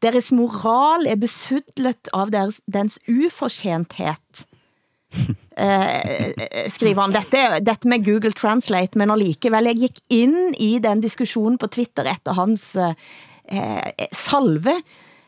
Deres 0.00 0.32
moral 0.32 1.06
er 1.06 1.16
besudlet 1.16 2.08
av 2.14 2.30
deres, 2.30 2.62
dens 2.66 2.98
ufortjenthet. 3.08 4.46
eh, 5.56 6.68
skriver 6.72 7.06
han. 7.06 7.16
Dette, 7.16 7.64
dette 7.64 7.88
med 7.88 8.04
Google 8.04 8.32
Translate, 8.32 8.98
men 8.98 9.10
allikevel, 9.10 9.70
jeg 9.72 9.82
gik 9.86 10.00
ind 10.10 10.54
i 10.58 10.76
den 10.82 11.00
diskussion 11.00 11.58
på 11.58 11.66
Twitter 11.66 12.08
efter 12.12 12.36
hans 12.36 12.74
eh, 12.76 12.94
eh, 13.52 14.08
salve. 14.12 14.80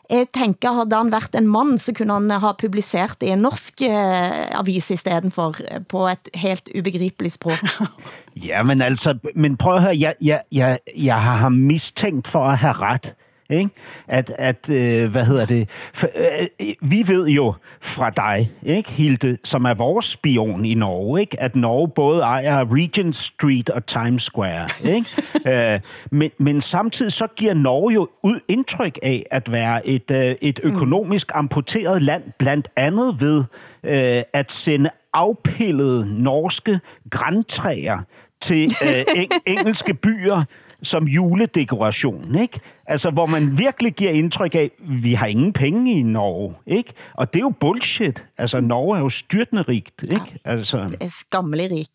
Jeg 0.08 0.26
tænker, 0.32 0.72
havde 0.72 0.96
han 0.96 1.12
været 1.12 1.34
en 1.36 1.46
mand, 1.46 1.78
så 1.78 1.92
kunne 1.92 2.12
han 2.12 2.30
ha 2.30 2.52
publiceret 2.52 3.20
det 3.20 3.28
i 3.28 3.34
en 3.34 3.42
norsk 3.44 3.82
eh, 3.82 4.58
avis 4.58 4.90
i 4.90 4.96
stedet 4.96 5.32
for 5.32 5.56
eh, 5.60 5.82
på 5.88 6.06
et 6.08 6.30
helt 6.34 6.68
ubegribeligt 6.78 7.34
sprog. 7.34 7.58
Ja, 8.48 8.62
men 8.62 8.82
altså, 8.82 9.18
men 9.34 9.56
prøv 9.56 9.76
at 9.76 9.82
høre, 9.82 9.96
jeg, 9.98 10.14
jeg, 10.22 10.40
jeg, 10.52 10.78
jeg 10.96 11.22
har 11.22 11.36
ham 11.36 11.52
mistænkt 11.52 12.28
for 12.28 12.44
at 12.44 12.58
have 12.58 12.72
ret. 12.72 13.14
Ikke? 13.51 13.70
At, 14.09 14.32
at 14.38 14.70
øh, 14.70 15.11
hvad 15.11 15.24
hedder 15.24 15.46
det? 15.46 15.70
For, 15.94 16.09
øh, 16.16 16.66
vi 16.80 17.05
ved 17.07 17.26
jo 17.28 17.55
fra 17.80 18.11
dig, 18.11 18.51
ikke, 18.62 18.90
Hilde, 18.90 19.36
som 19.44 19.64
er 19.64 19.74
vores 19.74 20.07
spion 20.07 20.64
i 20.64 20.74
Norge, 20.74 21.20
ikke, 21.20 21.40
at 21.40 21.57
Norge 21.57 21.88
både 21.88 22.22
ejer 22.22 22.74
Regent 22.74 23.16
Street 23.16 23.70
og 23.70 23.86
Times 23.86 24.22
Square. 24.22 24.68
Ikke? 24.84 25.07
øh, 25.74 25.80
men, 26.11 26.30
men 26.38 26.61
samtidig 26.61 27.12
så 27.12 27.26
giver 27.36 27.55
Norge 27.55 27.94
jo 27.94 28.09
ud 28.22 28.40
indtryk 28.49 28.99
af 29.03 29.24
at 29.30 29.53
være 29.53 29.86
et, 29.86 30.11
øh, 30.11 30.34
et 30.42 30.61
økonomisk 30.62 31.30
amputeret 31.34 32.03
land, 32.03 32.22
blandt 32.38 32.68
andet 32.76 33.20
ved 33.20 33.44
øh, 33.84 34.22
at 34.32 34.53
sende 34.53 34.90
afpillede 35.12 36.22
norske 36.22 36.80
græntræer 37.11 37.99
til 38.40 38.74
øh, 38.82 39.01
eng- 39.22 39.42
engelske 39.46 39.94
byer, 39.94 40.44
som 40.82 41.08
juledekoration, 41.08 42.34
ikke? 42.34 42.60
Altså, 42.86 43.10
hvor 43.10 43.26
man 43.26 43.58
virkelig 43.58 43.94
giver 43.94 44.10
indtryk 44.10 44.54
af, 44.54 44.70
vi 44.78 45.14
har 45.14 45.26
ingen 45.26 45.52
penge 45.52 45.92
i 45.92 46.02
Norge, 46.02 46.54
ikke? 46.66 46.92
Og 47.14 47.32
det 47.32 47.38
er 47.38 47.42
jo 47.42 47.52
bullshit. 47.60 48.24
Altså, 48.38 48.60
Norge 48.60 48.96
er 48.96 49.00
jo 49.00 49.08
styrtende 49.08 49.62
rigt, 49.62 50.02
ikke? 50.02 50.38
Altså... 50.44 50.78
Det 50.88 50.96
er 51.00 51.08
skammelig 51.10 51.70
rig. 51.70 51.86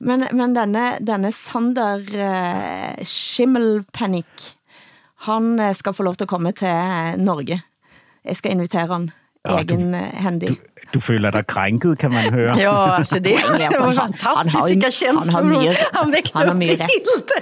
Men, 0.00 0.24
men 0.32 0.56
denne, 0.56 0.98
denne 1.06 1.32
Sander 1.32 1.98
uh, 1.98 3.04
han 5.22 5.60
eh, 5.60 5.74
skal 5.74 5.94
få 5.94 6.02
lov 6.02 6.14
til 6.14 6.24
at 6.24 6.28
komme 6.28 6.52
til 6.52 6.68
eh, 6.68 7.16
Norge. 7.16 7.60
Jeg 8.24 8.36
skal 8.36 8.50
invitere 8.50 8.86
han 8.86 9.10
Ja, 9.48 9.50
du- 9.50 9.74
egen 9.74 9.92
du, 9.92 9.98
handy. 10.16 10.48
Du 10.94 11.00
føler 11.00 11.30
dig 11.30 11.46
krænket, 11.46 11.98
kan 11.98 12.10
man 12.12 12.32
høre. 12.34 12.56
Ja, 12.58 12.94
altså 12.96 13.14
det, 13.18 13.24
det 13.70 13.80
var 13.80 13.86
han- 13.86 13.96
fantastiskt 13.96 14.56
han 14.56 14.70
han 14.70 14.82
har 14.82 14.90
känslor 14.90 15.42
mycket- 15.42 15.86
han 15.92 16.12
väckte 16.12 16.38
han 16.38 16.48
har 16.48 16.54
upp. 17.18 17.30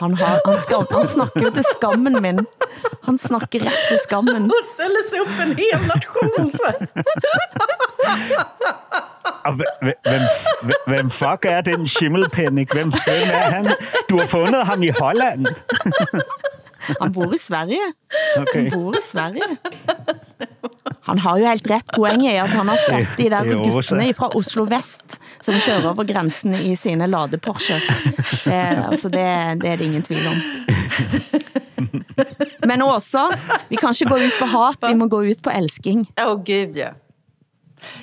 Han, 0.00 0.14
har, 0.14 0.40
han, 0.46 0.58
skam, 0.60 0.86
han 0.90 1.06
snakker 1.06 1.42
jo 1.44 1.50
til 1.50 1.64
skammen 1.76 2.22
min. 2.22 2.38
Han 3.04 3.18
snakker 3.18 3.60
ret 3.66 3.80
til 3.88 3.98
skammen. 4.06 4.44
Och 4.50 4.64
ställer 4.74 5.02
sig 5.10 5.18
upp 5.20 5.28
för 5.28 5.42
en 5.42 5.56
hel 5.56 5.80
nation. 5.88 6.50
Og 9.44 9.52
hvem, 9.54 9.94
hv- 10.62 10.84
hvem 10.86 11.10
fuck 11.10 11.44
er 11.44 11.60
den 11.60 11.88
schimmelpenning? 11.88 12.68
Hvem, 12.72 12.88
hvem 13.04 13.28
er 13.32 13.50
han? 13.54 13.66
Du 14.10 14.18
har 14.18 14.26
fundet 14.26 14.66
ham 14.66 14.82
i 14.82 14.88
Holland. 15.00 15.46
Han 17.00 17.12
bor 17.12 17.34
i 17.34 17.38
Sverige. 17.38 17.80
Okay. 18.40 18.70
Han 18.70 18.80
bor 18.80 18.98
i 18.98 19.02
Sverige. 19.02 19.42
Han 21.02 21.18
har 21.18 21.38
jo 21.38 21.46
helt 21.46 21.70
ret. 21.70 21.84
Poenget 21.96 22.34
er 22.34 22.42
at 22.42 22.50
han 22.54 22.68
har 22.68 22.78
sett 22.82 23.16
de 23.18 23.24
der 23.30 23.36
er 23.36 23.56
også- 23.58 23.72
guttene 23.72 24.14
fra 24.14 24.28
Oslo 24.38 24.64
Vest, 24.70 25.18
som 25.42 25.54
kører 25.64 25.88
over 25.90 26.04
grænsen 26.06 26.54
i 26.54 26.76
sine 26.76 27.06
lade 27.10 27.38
Porsche. 27.38 27.80
Det, 28.44 28.86
altså 28.90 29.08
det, 29.08 29.24
det 29.62 29.70
er 29.70 29.76
det 29.76 29.84
ingen 29.84 30.02
tvil 30.02 30.26
om. 30.26 30.36
Men 32.66 32.82
Åsa, 32.82 33.26
vi 33.68 33.76
kan 33.76 33.94
ikke 33.94 34.10
gå 34.10 34.18
ut 34.26 34.36
på 34.38 34.46
hat, 34.46 34.84
vi 34.88 34.94
må 34.94 35.06
gå 35.08 35.22
ut 35.24 35.42
på 35.42 35.50
älsking. 35.50 36.06
Åh 36.20 36.32
oh, 36.32 36.44
gud 36.44 36.76
ja. 36.76 36.90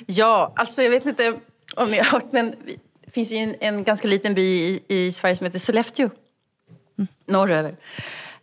Ja, 0.06 0.52
alltså 0.56 0.82
jag 0.82 0.90
vet 0.90 1.06
inte 1.06 1.32
om 1.76 1.90
ni 1.90 1.96
har 1.96 2.04
hört 2.04 2.32
men 2.32 2.50
det 3.04 3.12
finns 3.14 3.32
ju 3.32 3.36
en, 3.36 3.54
en 3.60 3.84
ganska 3.84 4.08
liten 4.08 4.34
by 4.34 4.42
i, 4.42 4.80
i 4.88 5.12
Sverige 5.12 5.36
som 5.36 5.44
heter 5.46 5.58
Sollefteå. 5.58 6.10
Norröver. 7.28 7.76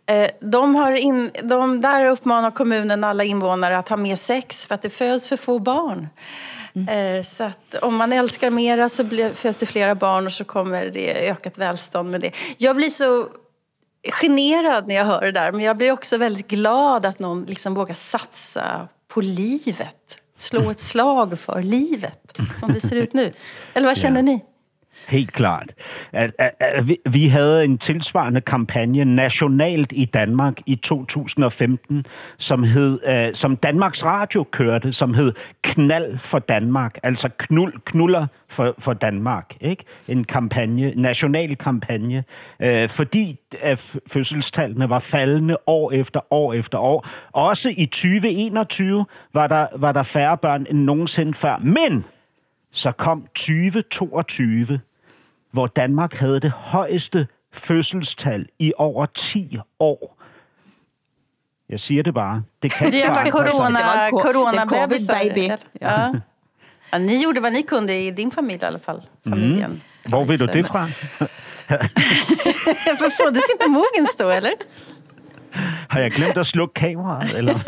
Eh, 0.06 0.30
De 0.40 0.74
har 0.74 0.92
in, 0.92 1.30
de, 1.42 1.80
där 1.80 2.04
uppmanar 2.04 2.50
kommunen 2.50 3.04
alla 3.04 3.24
invånare 3.24 3.78
att 3.78 3.88
ha 3.88 3.96
mer 3.96 4.16
sex 4.16 4.66
för 4.66 4.74
att 4.74 4.82
det 4.82 4.90
föds 4.90 5.28
för 5.28 5.36
få 5.36 5.58
barn. 5.58 6.08
Eh, 6.90 7.22
Så 7.24 7.44
att 7.44 7.74
om 7.82 7.96
man 7.96 8.12
älskar 8.12 8.50
mera 8.50 8.88
så 8.88 9.04
blir, 9.04 9.30
föds 9.34 9.58
det 9.58 9.66
flera 9.66 9.94
barn 9.94 10.26
och 10.26 10.32
så 10.32 10.44
kommer 10.44 10.84
det 10.86 11.28
ökat 11.30 11.58
välstånd 11.58 12.10
med 12.10 12.20
det. 12.20 12.30
Jag 12.56 12.76
blir 12.76 12.90
så 12.90 13.26
generad 14.20 14.88
när 14.88 14.94
jag 14.94 15.04
hör 15.04 15.20
det 15.20 15.32
där 15.32 15.52
men 15.52 15.60
jag 15.60 15.76
blir 15.76 15.92
också 15.92 16.16
väldigt 16.16 16.48
glad 16.48 17.06
att 17.06 17.18
någon 17.18 17.44
liksom 17.44 17.74
vågar 17.74 17.94
satsa 17.94 18.88
på 19.08 19.20
livet. 19.20 20.18
Slå 20.38 20.70
ett 20.70 20.80
slag 20.80 21.38
för 21.38 21.62
livet 21.62 22.38
som 22.60 22.72
det 22.72 22.80
ser 22.80 22.96
ut 22.96 23.12
nu. 23.12 23.32
Eller 23.74 23.86
vad 23.86 23.96
känner 23.96 24.22
ni? 24.22 24.44
Helt 25.06 25.32
klart. 25.32 25.74
At, 26.12 26.32
at, 26.38 26.50
at 26.60 26.88
vi, 26.88 26.96
vi 27.10 27.26
havde 27.26 27.64
en 27.64 27.78
tilsvarende 27.78 28.40
kampagne 28.40 29.04
nationalt 29.04 29.92
i 29.92 30.04
Danmark 30.04 30.54
i 30.66 30.74
2015, 30.74 32.06
som 32.38 32.62
hed, 32.64 33.00
uh, 33.08 33.34
som 33.34 33.56
Danmarks 33.56 34.04
Radio 34.04 34.44
kørte, 34.50 34.92
som 34.92 35.14
hed 35.14 35.32
Knald 35.62 36.18
for 36.18 36.38
Danmark, 36.38 36.98
altså 37.02 37.28
knul, 37.38 37.72
knuller 37.84 38.26
for, 38.48 38.74
for 38.78 38.92
Danmark. 38.92 39.56
Ikke? 39.60 39.84
En 40.08 40.24
kampagne, 40.24 40.92
national 40.96 41.56
kampagne, 41.56 42.24
uh, 42.64 42.88
fordi 42.88 43.40
uh, 43.70 43.78
fødselstallene 44.06 44.88
var 44.90 44.98
faldende 44.98 45.56
år 45.66 45.92
efter 45.92 46.20
år 46.30 46.52
efter 46.52 46.78
år. 46.78 47.06
Også 47.32 47.74
i 47.76 47.86
2021 47.86 49.06
var 49.34 49.46
der, 49.46 49.66
var 49.76 49.92
der 49.92 50.02
færre 50.02 50.38
børn 50.38 50.66
end 50.70 50.78
nogensinde 50.78 51.34
før. 51.34 51.58
Men 51.58 52.04
så 52.76 52.92
kom 52.92 53.26
2022, 53.34 54.80
hvor 55.52 55.66
Danmark 55.66 56.14
havde 56.14 56.40
det 56.40 56.50
højeste 56.50 57.26
fødselstal 57.52 58.46
i 58.58 58.72
over 58.76 59.06
10 59.06 59.58
år. 59.80 60.16
Jeg 61.68 61.80
siger 61.80 62.02
det 62.02 62.14
bare. 62.14 62.42
Det 62.62 62.72
kan 62.72 62.92
Det 62.92 63.02
var 63.08 63.30
corona, 63.30 63.78
Det 63.78 63.86
var 63.86 64.10
corona 64.10 64.60
det 64.60 64.68
covid, 64.68 65.06
baby. 65.08 65.50
Ja. 65.80 66.12
Ja, 66.92 66.98
ni 67.08 67.22
gjorde 67.22 67.42
vad 67.42 67.52
ni 67.52 67.62
kunde 67.62 68.06
i 68.06 68.10
din 68.10 68.32
familj 68.32 68.62
i 68.62 68.66
alla 68.66 68.78
fall. 68.78 69.02
Familjen. 69.28 69.70
Mm. 69.70 69.80
Hvor 70.08 70.24
vil 70.24 70.40
du 70.40 70.46
det 70.46 70.66
fra? 70.66 70.86
För 72.98 73.10
föddes 73.22 73.42
inte 73.52 73.68
Mogens 73.68 74.14
då 74.18 74.30
eller? 74.30 74.50
Har 75.88 76.00
jeg 76.00 76.12
glemt 76.12 76.36
at 76.36 76.46
slukke 76.46 76.74
kameraet? 76.74 77.36
Eller? 77.36 77.58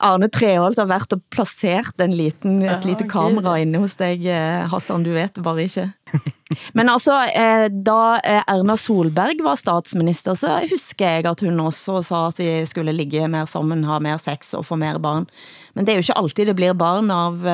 Arne 0.00 0.30
Treholt 0.32 0.78
har 0.80 0.88
været 0.88 1.12
og 1.12 1.20
placeret 1.32 2.00
en 2.00 2.14
liten, 2.16 2.62
et 2.64 2.86
lite 2.88 3.04
kamera 3.08 3.58
inde 3.60 3.80
hos 3.82 3.98
dig, 4.00 4.24
eh, 4.24 4.68
Hassan, 4.72 5.04
du 5.04 5.12
vet 5.12 5.34
det 5.36 5.44
bare 5.44 5.66
ikke. 5.66 5.90
Men 6.76 6.88
altså, 6.88 7.18
eh, 7.36 7.66
da 7.68 8.16
eh, 8.24 8.40
Erna 8.48 8.76
Solberg 8.80 9.42
var 9.44 9.60
statsminister, 9.60 10.34
så 10.34 10.56
husker 10.70 11.18
jeg 11.18 11.26
at 11.28 11.44
hun 11.44 11.60
også 11.60 12.00
sa 12.06 12.22
at 12.30 12.40
vi 12.40 12.64
skulle 12.66 12.96
ligge 12.96 13.28
mer 13.28 13.44
sammen, 13.44 13.84
ha 13.84 13.98
mer 14.00 14.16
sex 14.16 14.54
og 14.56 14.64
få 14.66 14.80
mer 14.80 14.98
barn. 14.98 15.28
Men 15.74 15.84
det 15.84 15.92
er 15.92 16.00
jo 16.00 16.06
ikke 16.08 16.18
alltid 16.22 16.50
det 16.50 16.56
blir 16.56 16.72
barn 16.72 17.12
av 17.12 17.44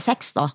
sex 0.00 0.32
da. 0.36 0.50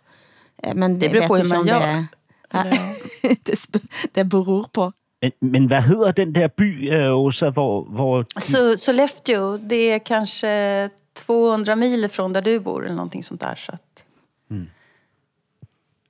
Men 0.76 1.00
Det 1.02 1.12
beror 1.12 1.22
jeg 1.22 1.28
på, 1.28 1.38
hur 1.38 1.50
man 1.50 1.68
gör. 1.68 2.08
Det, 2.52 3.46
det, 3.46 3.82
det 4.16 4.26
beror 4.30 4.70
på. 4.74 4.92
Men, 5.22 5.32
men 5.42 5.66
hvad 5.66 5.82
hedder 5.82 6.12
den 6.12 6.36
der 6.36 6.48
by, 6.48 6.90
Åsa, 7.14 7.50
hvor... 7.50 7.84
hvor 7.84 8.26
Så 8.40 8.78
Sollefteå, 8.78 9.58
det 9.58 9.92
är 9.92 10.00
kanske 10.00 10.90
200 11.14 11.76
mil 11.76 12.08
från 12.10 12.34
där 12.34 12.42
du 12.42 12.60
bor 12.60 12.86
eller 12.86 12.96
någonting 12.96 13.24
sånt 13.24 13.42
där. 13.42 13.56
Så 13.56 13.72
att, 13.72 14.04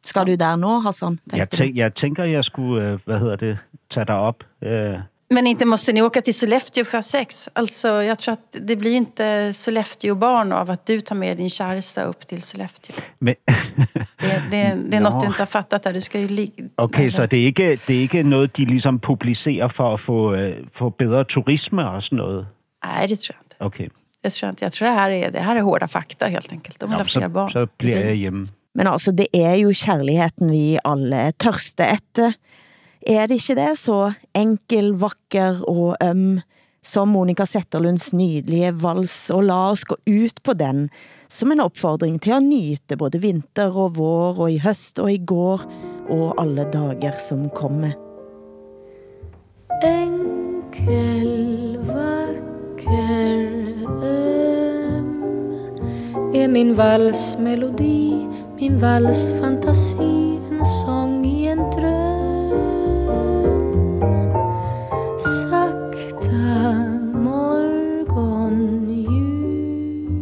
Skal 0.06 0.26
du 0.26 0.36
der 0.36 0.56
nå, 0.56 0.80
Hassan? 0.80 1.20
Jeg, 1.34 1.50
tænk, 1.50 1.76
jeg 1.78 1.96
tænker, 1.96 2.24
jeg 2.24 2.44
skulle, 2.44 2.84
øh, 2.92 3.00
hvad 3.06 3.20
hedder 3.20 3.36
det, 3.36 3.58
tage 3.90 4.06
dig 4.06 4.16
op. 4.16 4.44
Øh, 4.62 5.00
Men 5.34 5.48
inte 5.48 5.66
måste 5.66 5.94
ni 5.94 6.02
åka 6.02 6.22
till 6.22 6.34
Sollefteå 6.34 6.84
för 6.86 6.98
att 6.98 7.06
sex. 7.06 7.50
Alltså, 7.56 7.88
jag 7.88 8.20
tror 8.20 8.34
att 8.34 8.56
det 8.68 8.76
blir 8.76 8.92
inte 8.96 9.54
Sollefteå-barn 9.54 10.52
av 10.52 10.70
att 10.70 10.86
du 10.86 11.02
tar 11.02 11.16
med 11.16 11.38
din 11.38 11.50
käresta 11.50 12.04
upp 12.04 12.28
till 12.28 12.42
Sollefteå. 12.42 12.96
men, 13.20 13.36
Det, 14.20 14.44
det, 14.52 14.90
det 14.90 14.98
är 14.98 15.02
Nå. 15.02 15.10
något 15.10 15.22
du 15.22 15.28
inte 15.28 15.42
har 15.42 15.46
fattat 15.46 15.84
där. 15.84 15.94
Du 15.94 16.02
ska 16.02 16.20
ju 16.20 16.28
ligga... 16.28 16.64
okay, 16.78 17.10
så 17.10 17.26
det 17.26 17.38
er, 17.40 17.46
ikke, 17.46 17.76
det 17.88 17.96
er 17.96 18.02
ikke 18.02 18.24
noget, 18.24 18.58
de 18.58 18.66
ligesom 18.66 19.00
publicerer 19.00 19.68
for 19.68 19.94
at 19.94 20.00
få, 20.00 20.36
øh, 20.36 20.54
få 20.74 20.90
bedre 20.90 21.24
turisme 21.24 21.90
og 21.90 22.04
sådan 22.04 22.18
noget? 22.18 22.48
Nej, 22.86 23.08
det 23.08 23.20
tror 23.20 23.36
jag 23.36 23.44
inte. 23.46 23.56
Okay, 23.66 23.88
Det 24.22 24.30
tror 24.30 24.48
jag 24.48 24.52
inte. 24.52 24.66
Jag 24.66 24.72
tror 24.72 24.88
det 24.88 24.94
här 24.94 25.12
är, 25.12 25.32
det 25.32 25.40
här 25.40 25.56
är 25.56 25.62
hårda 25.62 25.88
fakta 25.88 26.26
helt 26.26 26.52
enkelt. 26.52 26.80
De 26.80 26.90
vill 26.90 27.00
ha 27.00 27.06
fler 27.06 27.22
så, 27.22 27.30
barn. 27.30 27.50
så 27.50 27.68
bliver 27.78 28.06
jeg 28.06 28.16
hjemme. 28.16 28.48
Men 28.74 28.88
altså, 28.88 29.12
det 29.12 29.28
er 29.34 29.56
jo 29.60 29.74
kærligheden 29.76 30.52
vi 30.52 30.78
alle 30.84 31.32
tørste 31.40 31.84
etter. 31.84 32.38
Er 33.02 33.28
det 33.28 33.42
ikke 33.42 33.56
det 33.58 33.78
så 33.82 34.14
enkel, 34.38 34.94
vakker 35.02 35.64
og 35.68 35.98
øm 36.04 36.40
som 36.82 37.10
Monika 37.14 37.46
Setterlunds 37.46 38.14
nydelige 38.14 38.72
vals, 38.82 39.30
og 39.34 39.44
la 39.46 39.58
oss 39.72 39.84
gå 39.86 39.96
ut 40.10 40.42
på 40.44 40.54
den 40.58 40.88
som 41.30 41.52
en 41.54 41.62
opfordring 41.62 42.18
til 42.22 42.34
at 42.38 42.44
nyte 42.46 42.98
både 42.98 43.22
vinter 43.22 43.70
og 43.78 43.98
vår, 44.00 44.40
og 44.42 44.52
i 44.52 44.58
høst 44.64 45.00
og 45.00 45.12
i 45.14 45.20
går, 45.22 45.66
og 46.10 46.42
alle 46.42 46.66
dager 46.74 47.18
som 47.22 47.50
kommer. 47.54 47.94
Enkel, 49.86 51.78
vacker, 51.86 53.21
Är 56.34 56.48
min 56.48 56.76
valsmelodi, 56.76 58.28
min 58.60 58.80
valsfantasi 58.80 60.40
En 60.52 60.66
sång 60.66 61.01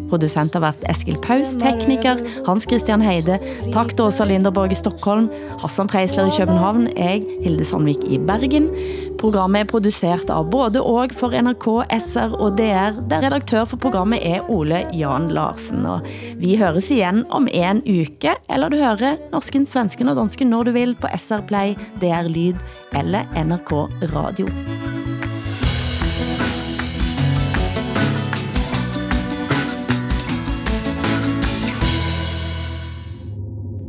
Producent 0.10 0.54
har 0.54 0.64
været 0.64 0.86
Eskil 0.90 1.18
Paus, 1.24 1.56
tekniker 1.62 2.22
Hans 2.48 2.68
Christian 2.70 3.02
Heide, 3.02 3.40
tak 3.74 3.96
til 3.96 4.06
Åsa 4.08 4.26
Linderborg 4.26 4.74
i 4.74 4.78
Stockholm, 4.80 5.30
Hassan 5.62 5.88
Preisler 5.88 6.30
i 6.30 6.36
København, 6.38 6.88
jeg, 6.98 7.24
Hilde 7.44 7.66
Sandvik 7.66 8.04
i 8.10 8.18
Bergen. 8.18 8.70
Programmet 9.20 9.66
er 9.66 9.70
produceret 9.70 10.32
av 10.32 10.48
både 10.52 10.82
og 10.82 11.14
for 11.18 11.36
NRK, 11.36 11.68
SR 12.00 12.36
og 12.40 12.58
DR, 12.60 13.00
der 13.12 13.26
redaktør 13.26 13.66
for 13.70 13.82
programmet 13.82 14.24
er 14.26 14.48
Ole 14.50 14.86
Jan 14.96 15.30
Larsen. 15.36 15.86
Og 15.86 16.08
vi 16.40 16.56
høres 16.60 16.90
igen 16.92 17.26
om 17.30 17.50
en 17.52 17.84
uke, 17.84 18.36
eller 18.50 18.72
du 18.72 18.80
hører 18.80 19.20
norsken, 19.34 19.68
svensken 19.68 20.12
og 20.12 20.20
dansken 20.22 20.50
når 20.50 20.70
du 20.70 20.76
vil 20.80 20.96
på 21.00 21.12
SR 21.18 21.46
Play, 21.50 21.76
DR 22.02 22.32
Lyd 22.32 22.60
eller 22.96 23.28
NRK 23.36 23.76
Radio. 24.16 24.48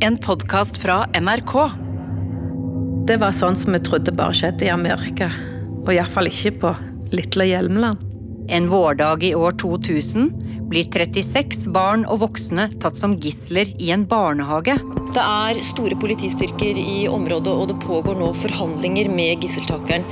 En 0.03 0.17
podcast 0.17 0.77
fra 0.81 1.03
NRK. 1.13 1.51
Det 3.05 3.19
var 3.21 3.35
sånn 3.37 3.53
som 3.53 3.75
vi 3.75 3.79
trodde 3.85 4.09
bare 4.17 4.33
skjedde 4.33 4.65
i 4.65 4.71
Amerika. 4.73 5.27
Og 5.83 5.91
iallfall 5.93 6.25
ikke 6.31 6.51
på 6.63 6.71
Lille 7.13 7.45
Hjelmeland. 7.45 8.01
En 8.49 8.71
vårdag 8.71 9.21
i 9.27 9.35
år 9.37 9.53
2000 9.61 10.31
blir 10.71 10.89
36 10.89 11.67
barn 11.75 12.07
og 12.09 12.23
voksne 12.23 12.65
tatt 12.81 12.97
som 12.97 13.13
gisler 13.21 13.69
i 13.77 13.91
en 13.93 14.07
barnehage. 14.09 14.79
Det 15.13 15.21
er 15.21 15.61
store 15.69 15.99
politistyrker 16.01 16.81
i 16.81 17.05
området, 17.05 17.53
og 17.53 17.69
det 17.69 17.77
pågår 17.85 18.17
nå 18.17 18.33
forhandlinger 18.41 19.13
med 19.13 19.45
gisseltakeren. 19.45 20.07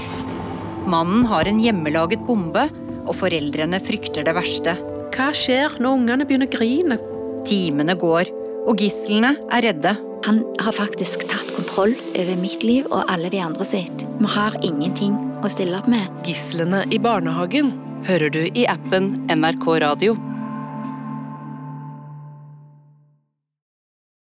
Mannen 0.85 1.25
har 1.33 1.49
en 1.49 1.63
hjemmelaget 1.65 2.29
bombe, 2.29 2.69
og 3.09 3.15
foreldrene 3.17 3.81
frykter 3.81 4.21
det 4.29 4.37
verste. 4.37 4.77
Hva 5.17 5.31
skjer 5.33 5.81
når 5.81 5.97
ungene 5.97 6.29
begynner 6.29 6.45
å 6.45 6.57
grine? 6.59 7.01
Timene 7.49 7.97
går, 7.97 8.29
og 8.67 8.79
gislene 8.81 9.35
er 9.53 9.65
redde. 9.69 9.95
Han 10.27 10.41
har 10.59 10.75
faktisk 10.75 11.23
tatt 11.31 11.51
kontroll 11.55 11.93
over 12.19 12.39
mitt 12.41 12.63
liv 12.67 12.87
og 12.91 13.07
alle 13.11 13.31
de 13.31 13.39
andre 13.43 13.67
sitt. 13.67 14.05
Vi 14.19 14.31
har 14.35 14.57
ingenting 14.65 15.15
å 15.39 15.51
stille 15.51 15.79
opp 15.79 15.87
med. 15.91 16.07
Gislene 16.27 16.83
i 16.91 16.99
barnehagen 17.01 17.71
hører 18.07 18.33
du 18.33 18.43
i 18.49 18.67
appen 18.67 19.13
NRK 19.31 19.71
Radio. 19.85 20.17